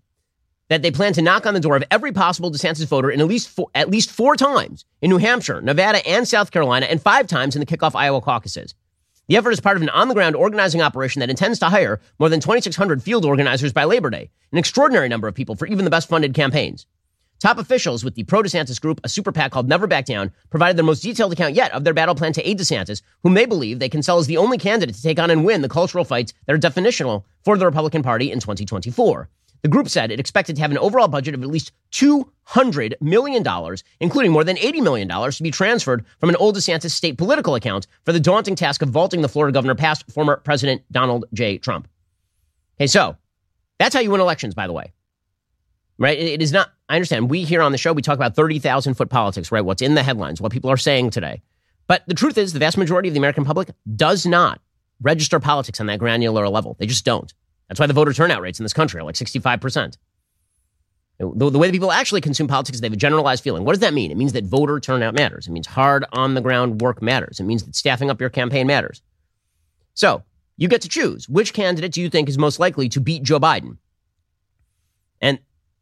that 0.70 0.82
they 0.82 0.92
plan 0.92 1.12
to 1.12 1.22
knock 1.22 1.46
on 1.46 1.54
the 1.54 1.60
door 1.60 1.76
of 1.76 1.84
every 1.92 2.14
possible 2.14 2.50
DeSantis 2.50 2.88
voter 2.88 3.12
in 3.12 3.20
at 3.20 3.28
least 3.28 3.50
four, 3.50 3.68
at 3.76 3.90
least 3.90 4.10
four 4.10 4.38
times 4.38 4.86
in 5.02 5.10
New 5.10 5.18
Hampshire, 5.18 5.62
Nevada, 5.62 6.08
and 6.08 6.26
South 6.26 6.52
Carolina, 6.52 6.86
and 6.86 7.02
five 7.02 7.28
times 7.28 7.54
in 7.54 7.60
the 7.60 7.66
kickoff 7.66 7.96
Iowa 7.96 8.22
caucuses. 8.22 8.76
The 9.28 9.36
effort 9.36 9.52
is 9.52 9.60
part 9.60 9.76
of 9.76 9.84
an 9.84 9.90
on 9.90 10.08
the 10.08 10.14
ground 10.14 10.38
organizing 10.38 10.82
operation 10.82 11.20
that 11.20 11.30
intends 11.30 11.60
to 11.60 11.66
hire 11.66 12.00
more 12.18 12.30
than 12.30 12.40
2,600 12.40 13.04
field 13.04 13.26
organizers 13.26 13.74
by 13.74 13.84
Labor 13.84 14.10
Day, 14.10 14.30
an 14.54 14.58
extraordinary 14.58 15.10
number 15.10 15.28
of 15.28 15.36
people 15.36 15.56
for 15.56 15.68
even 15.68 15.84
the 15.84 15.92
best 15.92 16.08
funded 16.08 16.34
campaigns. 16.34 16.86
Top 17.40 17.58
officials 17.58 18.04
with 18.04 18.16
the 18.16 18.24
pro 18.24 18.42
DeSantis 18.42 18.80
group, 18.80 19.02
a 19.04 19.10
super 19.10 19.32
PAC 19.32 19.52
called 19.52 19.68
Never 19.68 19.88
Back 19.88 20.06
Down, 20.06 20.32
provided 20.50 20.78
their 20.78 20.86
most 20.86 21.02
detailed 21.02 21.34
account 21.34 21.54
yet 21.54 21.72
of 21.74 21.84
their 21.84 21.94
battle 21.94 22.16
plan 22.16 22.34
to 22.34 22.50
aid 22.50 22.60
DeSantis, 22.60 23.02
whom 23.24 23.34
they 23.34 23.46
believe 23.46 23.80
they 23.80 23.90
can 23.90 24.02
sell 24.02 24.18
as 24.18 24.28
the 24.28 24.38
only 24.38 24.58
candidate 24.58 24.96
to 24.96 25.02
take 25.02 25.20
on 25.20 25.30
and 25.30 25.44
win 25.44 25.62
the 25.62 25.70
cultural 25.70 26.06
fights 26.06 26.34
that 26.46 26.54
are 26.54 26.60
definitional 26.60 27.24
for 27.44 27.58
the 27.58 27.66
Republican 27.66 28.04
Party 28.04 28.32
in 28.32 28.40
2024. 28.40 29.30
The 29.66 29.70
group 29.70 29.90
said 29.90 30.12
it 30.12 30.20
expected 30.20 30.56
to 30.56 30.62
have 30.62 30.72
an 30.72 30.78
overall 30.78 31.08
budget 31.08 31.34
of 31.34 31.42
at 31.42 31.50
least 31.50 31.72
$200 31.92 32.94
million, 33.02 33.44
including 34.00 34.32
more 34.32 34.44
than 34.44 34.58
$80 34.58 34.84
million 34.84 35.08
to 35.10 35.44
be 35.44 35.52
transferred 35.52 36.06
from 36.20 36.30
an 36.30 36.36
old 36.36 36.56
DeSantis 36.56 36.92
state 36.92 37.18
political 37.18 37.56
account 37.56 37.88
for 38.06 38.14
the 38.14 38.20
daunting 38.20 38.56
task 38.56 38.82
of 38.82 38.90
vaulting 38.90 39.22
the 39.22 39.28
Florida 39.28 39.52
governor 39.52 39.76
past 39.76 40.10
former 40.12 40.38
President 40.38 40.84
Donald 40.92 41.26
J. 41.34 41.58
Trump. 41.58 41.88
Okay, 42.78 42.88
so 42.88 43.18
that's 43.80 43.96
how 43.96 44.02
you 44.02 44.12
win 44.12 44.22
elections, 44.22 44.54
by 44.54 44.68
the 44.68 44.74
way. 44.74 44.94
Right? 45.98 46.18
It 46.18 46.42
is 46.42 46.52
not, 46.52 46.72
I 46.90 46.96
understand. 46.96 47.30
We 47.30 47.44
here 47.44 47.62
on 47.62 47.72
the 47.72 47.78
show, 47.78 47.94
we 47.94 48.02
talk 48.02 48.16
about 48.16 48.36
30,000 48.36 48.96
foot 48.96 49.10
politics, 49.10 49.52
right? 49.52 49.62
What's 49.62 49.82
in 49.82 49.96
the 49.96 50.04
headlines, 50.04 50.42
what 50.42 50.52
people 50.52 50.70
are 50.70 50.78
saying 50.78 51.12
today. 51.12 51.42
But 51.88 52.04
the 52.08 52.14
truth 52.14 52.38
is, 52.38 52.52
the 52.54 52.60
vast 52.60 52.78
majority 52.78 53.08
of 53.08 53.14
the 53.14 53.20
American 53.20 53.46
public 53.46 53.70
does 53.96 54.26
not 54.26 54.60
register 55.02 55.40
politics 55.40 55.80
on 55.80 55.88
that 55.88 56.00
granular 56.00 56.50
level. 56.50 56.76
They 56.80 56.88
just 56.88 57.06
don't. 57.06 57.34
That's 57.68 57.80
why 57.80 57.88
the 57.88 57.94
voter 57.94 58.14
turnout 58.14 58.42
rates 58.42 58.60
in 58.60 58.64
this 58.64 58.74
country 58.74 59.00
are 59.00 59.04
like 59.04 59.16
65%. 59.16 59.98
The, 61.18 61.50
the 61.50 61.58
way 61.58 61.68
that 61.68 61.74
people 61.74 61.92
actually 61.92 62.22
consume 62.22 62.48
politics 62.48 62.76
is 62.76 62.82
they 62.82 62.88
have 62.88 62.94
a 62.94 62.98
generalized 62.98 63.44
feeling. 63.44 63.64
What 63.64 63.72
does 63.72 63.80
that 63.80 63.94
mean? 63.94 64.12
It 64.12 64.18
means 64.18 64.34
that 64.34 64.44
voter 64.44 64.80
turnout 64.80 65.14
matters. 65.14 65.48
It 65.48 65.52
means 65.52 65.68
hard 65.68 66.06
on 66.12 66.34
the 66.34 66.42
ground 66.42 66.82
work 66.82 67.02
matters. 67.02 67.40
It 67.40 67.44
means 67.44 67.64
that 67.64 67.76
staffing 67.76 68.10
up 68.10 68.20
your 68.20 68.30
campaign 68.30 68.68
matters. 68.68 69.02
So 69.94 70.24
you 70.58 70.68
get 70.68 70.82
to 70.82 70.90
choose 70.90 71.30
which 71.30 71.54
candidate 71.54 71.94
do 71.94 72.02
you 72.02 72.10
think 72.10 72.28
is 72.28 72.38
most 72.38 72.60
likely 72.60 72.90
to 72.90 73.00
beat 73.00 73.24
Joe 73.24 73.40
Biden? 73.40 73.78
And 75.22 75.40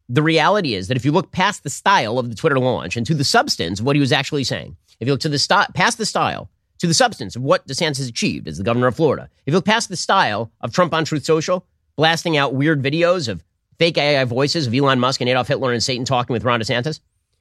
the 0.08 0.22
reality 0.22 0.74
is 0.74 0.88
that 0.88 0.96
if 0.96 1.04
you 1.04 1.12
look 1.12 1.32
past 1.32 1.62
the 1.62 1.70
style 1.70 2.18
of 2.18 2.28
the 2.28 2.36
Twitter 2.36 2.58
launch 2.58 2.96
and 2.96 3.06
to 3.06 3.14
the 3.14 3.24
substance 3.24 3.80
of 3.80 3.86
what 3.86 3.96
he 3.96 4.00
was 4.00 4.12
actually 4.12 4.44
saying, 4.44 4.76
if 5.00 5.08
you 5.08 5.14
look 5.14 5.20
to 5.22 5.28
the 5.28 5.38
st- 5.38 5.72
past 5.74 5.98
the 5.98 6.06
style 6.06 6.50
to 6.78 6.86
the 6.86 6.94
substance 6.94 7.36
of 7.36 7.42
what 7.42 7.66
DeSantis 7.66 7.98
has 7.98 8.08
achieved 8.08 8.48
as 8.48 8.58
the 8.58 8.64
governor 8.64 8.86
of 8.86 8.96
Florida, 8.96 9.28
if 9.46 9.52
you 9.52 9.54
look 9.54 9.64
past 9.64 9.88
the 9.88 9.96
style 9.96 10.50
of 10.60 10.72
Trump 10.72 10.92
on 10.92 11.04
Truth 11.04 11.24
Social, 11.24 11.64
blasting 11.96 12.36
out 12.36 12.54
weird 12.54 12.82
videos 12.82 13.28
of 13.28 13.42
fake 13.78 13.96
AI 13.96 14.24
voices 14.24 14.66
of 14.66 14.74
Elon 14.74 15.00
Musk 15.00 15.20
and 15.20 15.30
Adolf 15.30 15.48
Hitler 15.48 15.72
and 15.72 15.82
Satan 15.82 16.04
talking 16.04 16.34
with 16.34 16.44
Ron 16.44 16.60
DeSantis. 16.60 17.00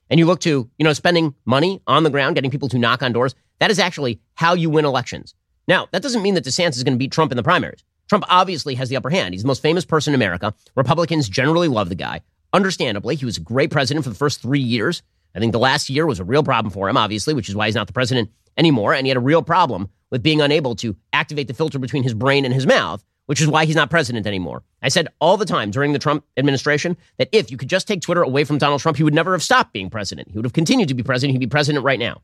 and 0.09 0.19
you 0.19 0.25
look 0.25 0.41
to, 0.41 0.69
you 0.77 0.83
know, 0.83 0.93
spending 0.93 1.33
money 1.45 1.81
on 1.87 2.03
the 2.03 2.09
ground, 2.09 2.35
getting 2.35 2.51
people 2.51 2.69
to 2.69 2.77
knock 2.77 3.01
on 3.01 3.11
doors, 3.13 3.35
that 3.59 3.71
is 3.71 3.79
actually 3.79 4.19
how 4.35 4.53
you 4.53 4.69
win 4.69 4.85
elections. 4.85 5.33
Now, 5.67 5.87
that 5.91 6.01
doesn't 6.01 6.21
mean 6.21 6.33
that 6.33 6.43
DeSantis 6.43 6.75
is 6.75 6.83
going 6.83 6.93
to 6.93 6.99
beat 6.99 7.11
Trump 7.11 7.31
in 7.31 7.37
the 7.37 7.43
primaries. 7.43 7.83
Trump 8.09 8.25
obviously 8.27 8.75
has 8.75 8.89
the 8.89 8.97
upper 8.97 9.09
hand. 9.09 9.33
He's 9.33 9.43
the 9.43 9.47
most 9.47 9.61
famous 9.61 9.85
person 9.85 10.13
in 10.13 10.15
America. 10.15 10.53
Republicans 10.75 11.29
generally 11.29 11.67
love 11.67 11.89
the 11.89 11.95
guy. 11.95 12.21
Understandably, 12.53 13.15
he 13.15 13.25
was 13.25 13.37
a 13.37 13.41
great 13.41 13.71
president 13.71 14.03
for 14.03 14.09
the 14.09 14.15
first 14.15 14.41
three 14.41 14.59
years. 14.59 15.01
I 15.35 15.39
think 15.39 15.51
the 15.51 15.59
last 15.59 15.89
year 15.89 16.05
was 16.05 16.19
a 16.19 16.23
real 16.23 16.43
problem 16.43 16.71
for 16.71 16.87
him, 16.87 16.95
obviously, 16.95 17.33
which 17.33 17.49
is 17.49 17.55
why 17.55 17.65
he's 17.65 17.75
not 17.75 17.87
the 17.87 17.93
president 17.93 18.29
anymore. 18.55 18.93
And 18.93 19.05
he 19.05 19.09
had 19.09 19.17
a 19.17 19.21
real 19.21 19.41
problem 19.41 19.89
with 20.11 20.21
being 20.21 20.41
unable 20.41 20.75
to 20.75 20.95
activate 21.11 21.47
the 21.47 21.55
filter 21.55 21.79
between 21.79 22.03
his 22.03 22.13
brain 22.13 22.45
and 22.45 22.53
his 22.53 22.67
mouth, 22.67 23.03
which 23.25 23.41
is 23.41 23.47
why 23.47 23.65
he's 23.65 23.75
not 23.75 23.89
president 23.89 24.27
anymore. 24.27 24.61
I 24.83 24.89
said 24.89 25.07
all 25.19 25.37
the 25.37 25.45
time 25.45 25.71
during 25.71 25.93
the 25.93 25.99
Trump 25.99 26.23
administration 26.37 26.95
that 27.17 27.29
if 27.31 27.49
you 27.49 27.57
could 27.57 27.69
just 27.69 27.87
take 27.87 28.01
Twitter 28.01 28.21
away 28.21 28.43
from 28.43 28.59
Donald 28.59 28.81
Trump, 28.81 28.97
he 28.97 29.03
would 29.03 29.15
never 29.15 29.31
have 29.31 29.41
stopped 29.41 29.73
being 29.73 29.89
president. 29.89 30.29
He 30.29 30.37
would 30.37 30.45
have 30.45 30.53
continued 30.53 30.89
to 30.89 30.93
be 30.93 31.01
president. 31.01 31.31
He'd 31.31 31.39
be 31.39 31.47
president 31.47 31.83
right 31.83 31.99
now. 31.99 32.21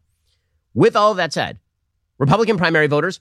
With 0.75 0.95
all 0.95 1.09
of 1.09 1.17
that 1.17 1.33
said, 1.33 1.57
Republican 2.19 2.57
primary 2.57 2.85
voters, 2.85 3.19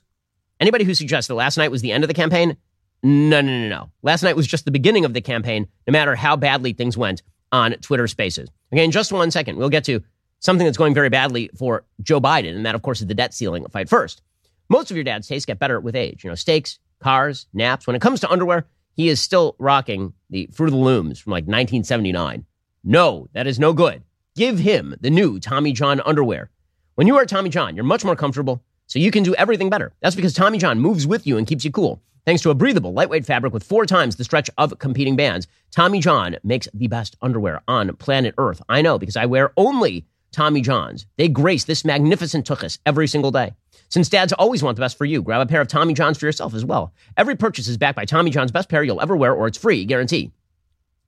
anybody 0.59 0.83
who 0.83 0.93
suggests 0.93 1.27
that 1.29 1.35
last 1.35 1.57
night 1.57 1.71
was 1.71 1.81
the 1.81 1.91
end 1.91 2.03
of 2.03 2.09
the 2.09 2.13
campaign, 2.13 2.57
no, 3.03 3.41
no, 3.41 3.59
no, 3.59 3.69
no. 3.69 3.89
Last 4.01 4.23
night 4.23 4.35
was 4.35 4.47
just 4.47 4.65
the 4.65 4.71
beginning 4.71 5.05
of 5.05 5.13
the 5.13 5.21
campaign, 5.21 5.67
no 5.87 5.91
matter 5.91 6.15
how 6.15 6.35
badly 6.35 6.73
things 6.73 6.97
went 6.97 7.23
on 7.51 7.73
Twitter 7.73 8.07
Spaces. 8.07 8.49
Okay, 8.73 8.83
in 8.83 8.91
just 8.91 9.11
one 9.11 9.31
second, 9.31 9.57
we'll 9.57 9.69
get 9.69 9.85
to 9.85 10.03
something 10.39 10.65
that's 10.65 10.77
going 10.77 10.93
very 10.93 11.09
badly 11.09 11.49
for 11.57 11.85
Joe 12.01 12.19
Biden, 12.19 12.55
and 12.55 12.65
that, 12.65 12.75
of 12.75 12.81
course, 12.81 13.01
is 13.01 13.07
the 13.07 13.13
debt 13.13 13.33
ceiling 13.33 13.65
fight 13.71 13.89
first. 13.89 14.21
Most 14.69 14.91
of 14.91 14.97
your 14.97 15.03
dad's 15.03 15.27
tastes 15.27 15.45
get 15.45 15.59
better 15.59 15.79
with 15.79 15.95
age. 15.95 16.23
You 16.23 16.29
know, 16.29 16.35
steaks, 16.35 16.79
cars, 16.99 17.47
naps. 17.53 17.87
When 17.87 17.95
it 17.95 18.01
comes 18.01 18.19
to 18.21 18.29
underwear, 18.29 18.67
he 18.95 19.09
is 19.09 19.19
still 19.19 19.55
rocking 19.59 20.13
the 20.29 20.47
Fruit 20.53 20.67
of 20.67 20.73
the 20.73 20.77
Looms 20.77 21.19
from 21.19 21.31
like 21.31 21.43
1979. 21.43 22.45
No, 22.83 23.27
that 23.33 23.47
is 23.47 23.59
no 23.59 23.73
good. 23.73 24.03
Give 24.35 24.59
him 24.59 24.95
the 25.01 25.09
new 25.09 25.39
Tommy 25.39 25.71
John 25.71 26.01
underwear. 26.01 26.49
When 26.95 27.07
you 27.07 27.15
wear 27.15 27.25
Tommy 27.25 27.49
John, 27.49 27.75
you're 27.75 27.85
much 27.85 28.05
more 28.05 28.15
comfortable, 28.15 28.63
so 28.87 28.99
you 28.99 29.11
can 29.11 29.23
do 29.23 29.33
everything 29.35 29.69
better. 29.69 29.93
That's 30.01 30.15
because 30.15 30.33
Tommy 30.33 30.57
John 30.57 30.79
moves 30.79 31.07
with 31.07 31.25
you 31.25 31.37
and 31.37 31.47
keeps 31.47 31.65
you 31.65 31.71
cool. 31.71 32.01
Thanks 32.29 32.43
to 32.43 32.51
a 32.51 32.53
breathable, 32.53 32.93
lightweight 32.93 33.25
fabric 33.25 33.53
with 33.53 33.63
four 33.63 33.87
times 33.87 34.15
the 34.15 34.23
stretch 34.23 34.51
of 34.59 34.77
competing 34.77 35.15
bands, 35.15 35.47
Tommy 35.71 35.99
John 35.99 36.35
makes 36.43 36.67
the 36.75 36.85
best 36.85 37.17
underwear 37.23 37.63
on 37.67 37.95
planet 37.95 38.35
Earth. 38.37 38.61
I 38.69 38.83
know 38.83 38.99
because 38.99 39.17
I 39.17 39.25
wear 39.25 39.51
only 39.57 40.05
Tommy 40.31 40.61
Johns. 40.61 41.07
They 41.17 41.27
grace 41.27 41.63
this 41.63 41.83
magnificent 41.83 42.45
tuchus 42.45 42.77
every 42.85 43.07
single 43.07 43.31
day. 43.31 43.55
Since 43.89 44.09
dads 44.09 44.31
always 44.31 44.61
want 44.61 44.75
the 44.75 44.81
best 44.81 44.95
for 44.95 45.05
you, 45.05 45.23
grab 45.23 45.41
a 45.41 45.47
pair 45.47 45.59
of 45.59 45.69
Tommy 45.69 45.95
Johns 45.95 46.19
for 46.19 46.27
yourself 46.27 46.53
as 46.53 46.63
well. 46.63 46.93
Every 47.17 47.35
purchase 47.35 47.67
is 47.67 47.77
backed 47.77 47.95
by 47.95 48.05
Tommy 48.05 48.29
John's 48.29 48.51
best 48.51 48.69
pair 48.69 48.83
you'll 48.83 49.01
ever 49.01 49.17
wear, 49.17 49.33
or 49.33 49.47
it's 49.47 49.57
free, 49.57 49.83
guarantee. 49.83 50.31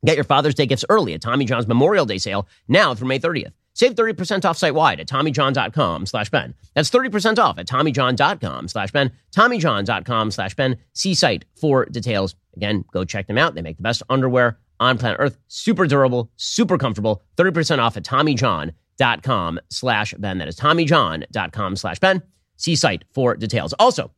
Get 0.04 0.16
your 0.16 0.24
Father's 0.24 0.56
Day 0.56 0.66
gifts 0.66 0.86
early 0.90 1.14
at 1.14 1.22
Tommy 1.22 1.46
John's 1.46 1.68
Memorial 1.68 2.08
Day 2.08 2.18
sale 2.18 2.48
now 2.68 2.96
through 2.96 3.10
May 3.10 3.20
30th. 3.20 3.54
Save 3.74 3.96
30% 3.96 4.46
off 4.46 4.58
site 4.58 4.74
wide 4.74 5.00
at 5.00 5.08
TommyJohn.com 5.08 6.06
slash 6.06 6.30
Ben. 6.30 6.54
That's 6.76 6.90
30% 6.90 7.40
off 7.40 7.58
at 7.58 7.68
TommyJohn.com 7.68 8.68
slash 8.68 8.92
Ben. 8.92 9.12
TommyJohn.com 9.36 10.32
slash 10.32 10.56
Ben. 10.56 10.78
See 10.94 11.14
site 11.14 11.46
for 11.56 11.86
details. 11.86 12.36
Again, 12.56 12.84
go 12.92 13.06
check 13.06 13.28
them 13.28 13.38
out. 13.38 13.56
They 13.56 13.62
make 13.62 13.78
the 13.78 13.84
best 13.84 14.04
underwear 14.10 14.60
on 14.80 14.98
planet 14.98 15.20
Earth. 15.20 15.38
Super 15.48 15.86
durable, 15.88 16.32
super 16.36 16.78
comfortable. 16.78 17.24
30% 17.38 17.80
off 17.80 17.98
at 17.98 18.04
TommyJohn.com 18.04 19.60
slash 19.70 20.14
Ben. 20.18 20.38
That 20.38 20.48
is 20.48 20.60
TommyJohn.com 20.60 21.76
slash 21.76 22.00
Ben. 22.00 22.22
See 22.58 22.76
site 22.76 23.06
for 23.14 23.36
details. 23.36 23.74
Also, 23.80 24.12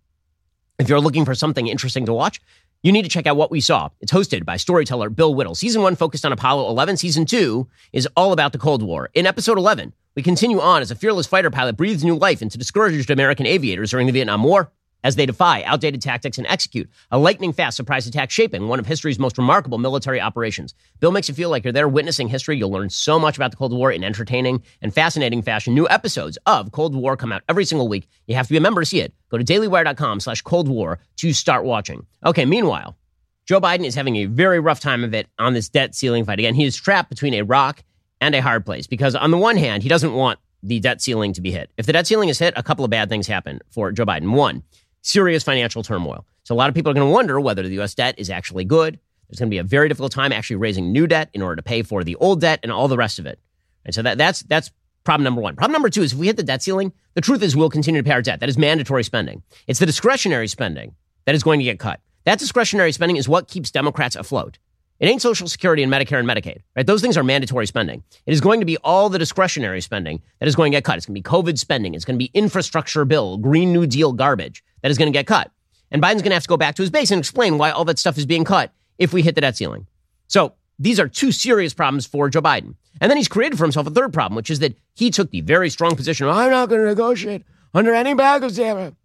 if 0.80 0.90
you're 0.90 1.00
looking 1.00 1.26
for 1.26 1.36
something 1.36 1.68
interesting 1.68 2.06
to 2.08 2.14
watch, 2.14 2.42
you 2.84 2.92
need 2.92 3.04
to 3.04 3.10
check 3.10 3.26
out 3.26 3.38
What 3.38 3.50
We 3.50 3.62
Saw. 3.62 3.90
It's 4.02 4.12
hosted 4.12 4.44
by 4.44 4.58
storyteller 4.58 5.10
Bill 5.10 5.34
Whittle. 5.34 5.56
Season 5.56 5.82
one 5.82 5.96
focused 5.96 6.26
on 6.26 6.34
Apollo 6.34 6.70
11. 6.70 6.98
Season 6.98 7.26
two 7.26 7.68
is 7.94 8.08
all 8.18 8.34
about 8.34 8.52
the 8.52 8.58
Cold 8.58 8.84
War. 8.84 9.10
In 9.14 9.26
episode 9.26 9.58
11, 9.58 9.94
we 10.16 10.22
continue 10.22 10.60
on 10.60 10.82
as 10.82 10.92
a 10.92 10.96
fearless 10.96 11.26
fighter 11.26 11.50
pilot 11.50 11.78
breathes 11.78 12.04
new 12.04 12.16
life 12.16 12.42
into 12.42 12.58
discouraged 12.58 13.10
American 13.10 13.46
aviators 13.46 13.92
during 13.92 14.06
the 14.06 14.14
Vietnam 14.14 14.44
War 14.44 14.70
as 15.04 15.16
they 15.16 15.26
defy 15.26 15.64
outdated 15.64 16.02
tactics 16.02 16.38
and 16.38 16.48
execute 16.48 16.90
a 17.12 17.18
lightning 17.18 17.54
fast 17.54 17.78
surprise 17.78 18.08
attack 18.08 18.32
shaping 18.32 18.68
one 18.68 18.80
of 18.80 18.86
history's 18.86 19.20
most 19.20 19.38
remarkable 19.38 19.78
military 19.78 20.20
operations. 20.20 20.74
Bill 21.00 21.12
makes 21.12 21.28
you 21.28 21.36
feel 21.36 21.50
like 21.50 21.64
you're 21.64 21.74
there 21.74 21.88
witnessing 21.88 22.28
history. 22.28 22.58
You'll 22.58 22.72
learn 22.72 22.90
so 22.90 23.20
much 23.20 23.36
about 23.38 23.52
the 23.52 23.58
Cold 23.58 23.74
War 23.74 23.92
in 23.92 24.04
entertaining 24.04 24.64
and 24.82 24.94
fascinating 24.94 25.42
fashion. 25.42 25.74
New 25.74 25.88
episodes 25.90 26.38
of 26.46 26.72
Cold 26.72 26.96
War 26.96 27.18
come 27.18 27.32
out 27.32 27.44
every 27.50 27.66
single 27.66 27.88
week. 27.88 28.08
You 28.28 28.36
have 28.36 28.48
to 28.48 28.54
be 28.54 28.58
a 28.58 28.62
member 28.62 28.82
to 28.82 28.86
see 28.86 29.02
it. 29.02 29.14
Go 29.30 29.38
to 29.38 29.44
dailywire.com 29.44 30.20
slash 30.20 30.42
Cold 30.42 30.68
War 30.68 31.00
to 31.18 31.34
start 31.34 31.66
watching. 31.66 32.06
Okay, 32.26 32.46
meanwhile, 32.46 32.98
Joe 33.46 33.60
Biden 33.60 33.86
is 33.86 33.96
having 33.96 34.16
a 34.18 34.26
very 34.26 34.60
rough 34.60 34.80
time 34.80 35.04
of 35.04 35.14
it 35.14 35.28
on 35.38 35.54
this 35.54 35.70
debt 35.70 35.96
ceiling 35.96 36.24
fight. 36.24 36.40
Again, 36.40 36.56
he 36.56 36.66
is 36.66 36.76
trapped 36.76 37.10
between 37.10 37.34
a 37.34 37.42
rock 37.42 37.84
and 38.22 38.34
a 38.36 38.42
hard 38.42 38.66
place 38.66 38.88
because 38.88 39.16
on 39.16 39.32
the 39.32 39.38
one 39.38 39.58
hand, 39.58 39.84
he 39.84 39.90
doesn't 39.90 40.14
want 40.14 40.40
the 40.64 40.80
debt 40.80 41.02
ceiling 41.02 41.34
to 41.34 41.42
be 41.42 41.52
hit. 41.52 41.70
If 41.78 41.86
the 41.86 41.94
debt 41.94 42.08
ceiling 42.08 42.30
is 42.30 42.40
hit, 42.40 42.54
a 42.56 42.64
couple 42.64 42.86
of 42.86 42.92
bad 42.92 43.10
things 43.10 43.28
happen 43.28 43.60
for 43.70 43.92
Joe 43.92 44.06
Biden. 44.06 44.32
One, 44.32 44.64
serious 45.04 45.44
financial 45.44 45.84
turmoil. 45.84 46.26
So 46.44 46.56
a 46.56 46.58
lot 46.58 46.70
of 46.70 46.76
people 46.76 46.92
are 46.92 46.96
going 46.96 47.08
to 47.08 47.14
wonder 47.14 47.40
whether 47.40 47.62
the 47.62 47.76
U.S. 47.76 47.94
debt 47.94 48.16
is 48.18 48.30
actually 48.30 48.66
good. 48.66 49.00
There's 49.30 49.40
going 49.40 49.50
to 49.50 49.54
be 49.54 49.60
a 49.60 49.64
very 49.64 49.88
difficult 49.88 50.12
time 50.12 50.32
actually 50.32 50.58
raising 50.58 50.92
new 50.92 51.08
debt 51.08 51.30
in 51.34 51.42
order 51.42 51.56
to 51.56 51.64
pay 51.64 51.84
for 51.84 52.04
the 52.04 52.16
old 52.16 52.42
debt 52.42 52.60
and 52.64 52.72
all 52.72 52.88
the 52.88 52.98
rest 52.98 53.20
of 53.20 53.26
it. 53.26 53.40
And 53.86 53.94
so 53.94 54.02
that, 54.02 54.18
that's 54.18 54.42
that's 54.44 54.72
problem 55.04 55.24
number 55.24 55.42
one. 55.42 55.56
Problem 55.56 55.74
number 55.74 55.90
two 55.90 56.02
is 56.02 56.14
if 56.14 56.20
we 56.20 56.28
hit 56.28 56.38
the 56.38 56.44
debt 56.44 56.62
ceiling, 56.62 56.94
the 57.14 57.22
truth 57.22 57.42
is 57.42 57.56
we'll 57.56 57.70
continue 57.70 58.02
to 58.02 58.06
pay 58.06 58.14
our 58.14 58.22
debt. 58.22 58.40
That 58.40 58.50
is 58.50 58.58
mandatory 58.58 59.04
spending. 59.04 59.44
It's 59.68 59.80
the 59.80 59.86
discretionary 59.86 60.48
spending 60.48 60.96
that 61.26 61.36
is 61.36 61.44
going 61.44 61.60
to 61.60 61.66
get 61.66 61.80
cut. 61.80 62.00
That 62.26 62.40
discretionary 62.40 62.92
spending 62.92 63.18
is 63.18 63.28
what 63.28 63.48
keeps 63.48 63.72
Democrats 63.72 64.16
afloat. 64.16 64.60
It 65.04 65.08
ain't 65.08 65.22
Social 65.22 65.50
Security 65.50 65.84
and 65.84 65.92
Medicare 65.92 66.18
and 66.18 66.26
Medicaid, 66.30 66.62
right? 66.78 66.88
Those 66.88 67.02
things 67.02 67.18
are 67.18 67.26
mandatory 67.26 67.68
spending. 67.68 68.04
It 68.26 68.32
is 68.32 68.40
going 68.40 68.62
to 68.62 68.66
be 68.66 68.78
all 68.78 69.10
the 69.10 69.20
discretionary 69.20 69.82
spending 69.82 70.22
that 70.40 70.48
is 70.48 70.56
going 70.56 70.72
to 70.72 70.78
get 70.78 70.86
cut. 70.86 70.96
It's 70.96 71.06
going 71.06 71.16
to 71.16 71.22
be 71.22 71.30
COVID 71.30 71.60
spending. 71.60 71.94
It's 71.94 72.06
going 72.06 72.18
to 72.18 72.26
be 72.26 72.32
infrastructure 72.34 73.04
bill, 73.04 73.38
Green 73.38 73.74
New 73.74 73.86
Deal 73.86 74.14
garbage 74.14 74.64
that 74.82 74.92
is 74.92 74.98
going 74.98 75.12
to 75.12 75.20
get 75.20 75.28
cut. 75.28 75.52
And 75.92 76.02
Biden's 76.02 76.22
going 76.22 76.30
to 76.30 76.36
have 76.36 76.44
to 76.44 76.48
go 76.48 76.56
back 76.56 76.76
to 76.76 76.84
his 76.84 76.90
base 76.90 77.12
and 77.12 77.20
explain 77.20 77.58
why 77.58 77.72
all 77.72 77.84
that 77.84 78.00
stuff 78.00 78.18
is 78.18 78.26
being 78.26 78.46
cut 78.46 78.72
if 78.98 79.12
we 79.12 79.22
hit 79.22 79.36
the 79.36 79.42
debt 79.42 79.58
ceiling. 79.58 79.88
So 80.28 80.54
these 80.80 81.02
are 81.02 81.10
two 81.10 81.34
serious 81.34 81.74
problems 81.74 82.06
for 82.06 82.30
Joe 82.30 82.42
Biden. 82.42 82.76
And 83.02 83.10
then 83.10 83.18
he's 83.18 83.28
created 83.28 83.58
for 83.58 83.66
himself 83.66 83.88
a 83.88 83.92
third 83.92 84.14
problem, 84.14 84.38
which 84.38 84.50
is 84.50 84.60
that 84.60 84.78
he 84.94 85.12
took 85.12 85.32
the 85.32 85.42
very 85.42 85.70
strong 85.70 85.98
position 85.98 86.28
of, 86.28 86.38
I'm 86.38 86.50
not 86.50 86.70
going 86.70 86.80
to 86.80 86.88
negotiate 86.88 87.44
under 87.74 87.94
any 87.94 88.14
bag 88.14 88.42
of 88.42 88.54
circumstance. 88.54 88.96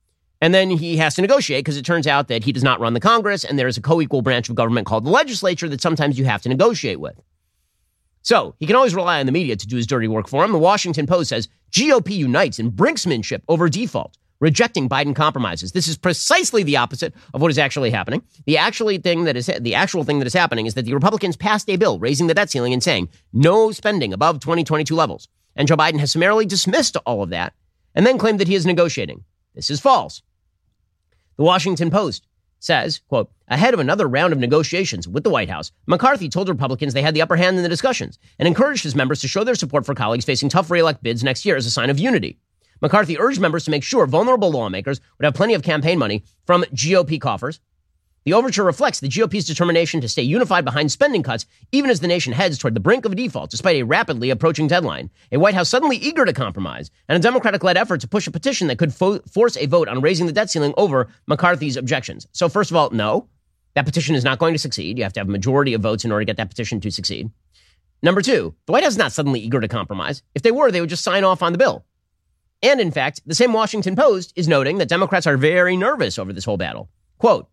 And 0.41 0.55
then 0.55 0.71
he 0.71 0.97
has 0.99 1.15
to 1.17 1.23
negotiate 1.23 1.65
because 1.65 1.77
it 1.77 1.85
turns 1.85 2.07
out 2.07 2.29
that 2.29 2.45
he 2.45 2.53
does 2.53 2.63
not 2.63 2.81
run 2.81 2.95
the 2.95 3.01
Congress 3.01 3.45
and 3.45 3.59
there's 3.59 3.77
a 3.77 3.83
co 3.83 4.01
equal 4.01 4.23
branch 4.23 4.49
of 4.49 4.55
government 4.55 4.87
called 4.87 5.05
the 5.05 5.11
legislature 5.11 5.69
that 5.69 5.81
sometimes 5.81 6.19
you 6.19 6.25
have 6.25 6.43
to 6.43 6.49
negotiate 6.49 7.01
with. 7.01 7.21
So 8.23 8.55
he 8.61 8.67
can 8.67 8.77
always 8.77 8.95
rely 8.95 9.21
on 9.21 9.27
the 9.27 9.33
media 9.33 9.57
to 9.57 9.67
do 9.67 9.77
his 9.77 9.87
dirty 9.87 10.07
work 10.07 10.29
for 10.29 10.45
him. 10.45 10.53
The 10.53 10.59
Washington 10.59 11.07
Post 11.07 11.31
says 11.31 11.49
GOP 11.73 12.11
unites 12.11 12.59
in 12.59 12.71
brinksmanship 12.71 13.43
over 13.49 13.69
default, 13.69 14.17
rejecting 14.39 14.89
Biden 14.89 15.17
compromises. 15.17 15.73
This 15.73 15.89
is 15.89 15.97
precisely 15.97 16.63
the 16.63 16.77
opposite 16.77 17.15
of 17.35 17.41
what 17.41 17.51
is 17.51 17.59
actually 17.59 17.91
happening. 17.91 18.23
The 18.47 18.59
actually 18.59 18.99
thing 18.99 19.25
that 19.25 19.37
is 19.37 19.47
the 19.47 19.75
actual 19.75 20.05
thing 20.05 20.19
that 20.19 20.27
is 20.27 20.35
happening 20.35 20.67
is 20.67 20.75
that 20.75 20.85
the 20.85 20.95
Republicans 20.95 21.37
passed 21.37 21.69
a 21.69 21.77
bill 21.77 21.99
raising 21.99 22.27
the 22.27 22.35
debt 22.35 22.51
ceiling 22.51 22.73
and 22.73 22.83
saying 22.83 23.09
no 23.33 23.73
spending 23.73 24.13
above 24.13 24.41
2022 24.41 24.95
levels. 24.95 25.27
And 25.57 25.67
Joe 25.67 25.77
Biden 25.77 25.99
has 25.99 26.13
summarily 26.13 26.47
dismissed 26.47 26.97
all 27.07 27.23
of 27.23 27.31
that 27.31 27.55
and 27.95 28.07
then 28.07 28.19
claimed 28.19 28.39
that 28.39 28.49
he 28.49 28.55
is 28.55 28.67
negotiating. 28.67 29.25
This 29.55 29.71
is 29.71 29.81
false. 29.81 30.23
The 31.39 31.45
Washington 31.45 31.93
Post 31.93 32.27
says, 32.59 33.01
quote, 33.09 33.31
ahead 33.47 33.73
of 33.73 33.79
another 33.79 34.09
round 34.09 34.33
of 34.33 34.41
negotiations 34.41 35.07
with 35.07 35.23
the 35.23 35.31
White 35.31 35.49
House, 35.49 35.71
McCarthy 35.87 36.29
told 36.29 36.49
Republicans 36.49 36.95
they 36.95 37.03
had 37.03 37.15
the 37.15 37.23
upper 37.23 37.37
hand 37.37 37.57
in 37.57 37.63
the 37.63 37.69
discussions 37.69 38.19
and 38.41 38.49
encouraged 38.49 38.83
his 38.83 38.97
members 38.97 39.21
to 39.21 39.29
show 39.29 39.45
their 39.45 39.55
support 39.55 39.87
for 39.87 39.95
colleagues 39.95 40.25
facing 40.25 40.49
tough 40.49 40.69
reelect 40.69 41.01
bids 41.01 41.23
next 41.23 41.45
year 41.45 41.55
as 41.55 41.65
a 41.65 41.71
sign 41.71 41.91
of 41.91 41.99
unity. 42.01 42.41
McCarthy 42.83 43.21
urged 43.21 43.41
members 43.41 43.65
to 43.65 43.71
make 43.71 43.85
sure 43.85 44.05
vulnerable 44.09 44.51
lawmakers 44.51 45.01
would 45.17 45.27
have 45.27 45.35
plenty 45.35 45.55
of 45.55 45.63
campaign 45.63 45.97
money 45.97 46.25
from 46.45 46.65
GOP 46.75 47.21
coffers 47.21 47.61
the 48.25 48.33
overture 48.33 48.65
reflects 48.65 49.01
the 49.01 49.09
GOP's 49.09 49.47
determination 49.47 50.01
to 50.01 50.09
stay 50.09 50.23
unified 50.23 50.65
behind 50.65 50.93
spending 50.93 51.23
cuts, 51.23 51.47
even 51.73 51.91
as 51.91 52.01
the 52.01 52.07
nation 52.07 52.33
heads 52.33 52.59
toward 52.59 52.75
the 52.75 52.81
brink 52.81 53.05
of 53.05 53.17
default, 53.17 53.51
despite 53.51 53.77
a 53.77 53.85
rapidly 53.85 54.31
approaching 54.31 54.67
deadline. 54.67 55.11
A 55.33 55.39
White 55.39 55.55
House 55.55 55.69
suddenly 55.69 55.97
eager 55.97 56.25
to 56.25 56.33
compromise, 56.33 56.91
and 57.09 57.17
a 57.17 57.23
Democratic 57.23 57.65
led 57.65 57.77
effort 57.77 58.01
to 58.01 58.09
push 58.09 58.27
a 58.27 58.31
petition 58.31 58.69
that 58.69 58.79
could 58.79 58.93
fo- 58.93 59.21
force 59.21 59.57
a 59.57 59.67
vote 59.67 59.89
on 59.89 60.01
raising 60.01 60.27
the 60.27 60.33
debt 60.33 60.51
ceiling 60.51 60.75
over 60.77 61.09
McCarthy's 61.27 61.77
objections. 61.77 62.27
So, 62.33 62.49
first 62.49 62.71
of 62.71 62.77
all, 62.77 62.91
no, 62.91 63.29
that 63.75 63.87
petition 63.87 64.15
is 64.15 64.25
not 64.25 64.39
going 64.39 64.55
to 64.55 64.59
succeed. 64.59 64.99
You 64.99 65.05
have 65.05 65.13
to 65.15 65.21
have 65.21 65.29
a 65.29 65.33
majority 65.33 65.75
of 65.75 65.81
votes 65.83 66.05
in 66.05 66.13
order 66.13 66.23
to 66.23 66.27
get 66.27 66.37
that 66.37 66.51
petition 66.51 66.81
to 66.81 66.91
succeed. 66.91 67.31
Number 68.03 68.23
two, 68.23 68.55
the 68.67 68.73
White 68.73 68.85
House 68.85 68.93
is 68.93 68.99
not 68.99 69.13
suddenly 69.13 69.41
eager 69.41 69.61
to 69.61 69.69
compromise. 69.69 70.23
If 70.35 70.43
they 70.43 70.53
were, 70.53 70.71
they 70.71 70.81
would 70.81 70.91
just 70.91 71.05
sign 71.05 71.25
off 71.25 71.43
on 71.43 71.53
the 71.53 71.59
bill. 71.59 71.85
And 72.63 72.81
in 72.81 72.91
fact, 72.91 73.21
the 73.27 73.35
same 73.35 73.53
Washington 73.53 73.97
Post 73.97 74.33
is 74.37 74.49
noting 74.49 74.79
that 74.79 74.89
Democrats 74.89 75.27
are 75.27 75.37
very 75.37 75.77
nervous 75.77 76.19
over 76.19 76.33
this 76.33 76.45
whole 76.45 76.57
battle. 76.57 76.91
Quote, 77.19 77.49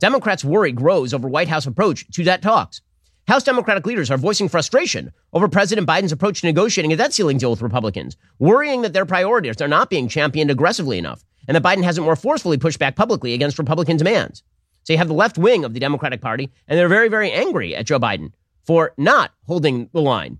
Democrats' 0.00 0.44
worry 0.44 0.72
grows 0.72 1.12
over 1.12 1.28
White 1.28 1.48
House 1.48 1.66
approach 1.66 2.10
to 2.10 2.24
debt 2.24 2.42
talks. 2.42 2.80
House 3.28 3.44
Democratic 3.44 3.86
leaders 3.86 4.10
are 4.10 4.16
voicing 4.16 4.48
frustration 4.48 5.12
over 5.32 5.46
President 5.46 5.86
Biden's 5.86 6.10
approach 6.10 6.40
to 6.40 6.46
negotiating 6.46 6.92
a 6.92 6.96
debt 6.96 7.12
ceiling 7.12 7.38
deal 7.38 7.50
with 7.50 7.62
Republicans, 7.62 8.16
worrying 8.38 8.82
that 8.82 8.92
their 8.92 9.06
priorities 9.06 9.60
are 9.60 9.68
not 9.68 9.90
being 9.90 10.08
championed 10.08 10.50
aggressively 10.50 10.98
enough, 10.98 11.22
and 11.46 11.54
that 11.54 11.62
Biden 11.62 11.84
hasn't 11.84 12.04
more 12.04 12.16
forcefully 12.16 12.58
pushed 12.58 12.78
back 12.78 12.96
publicly 12.96 13.34
against 13.34 13.58
Republican 13.58 13.98
demands. 13.98 14.42
So 14.84 14.94
you 14.94 14.98
have 14.98 15.08
the 15.08 15.14
left 15.14 15.38
wing 15.38 15.64
of 15.64 15.74
the 15.74 15.80
Democratic 15.80 16.20
Party, 16.20 16.50
and 16.66 16.78
they're 16.78 16.88
very, 16.88 17.08
very 17.08 17.30
angry 17.30 17.76
at 17.76 17.86
Joe 17.86 18.00
Biden 18.00 18.32
for 18.64 18.94
not 18.96 19.32
holding 19.46 19.90
the 19.92 20.00
line. 20.00 20.38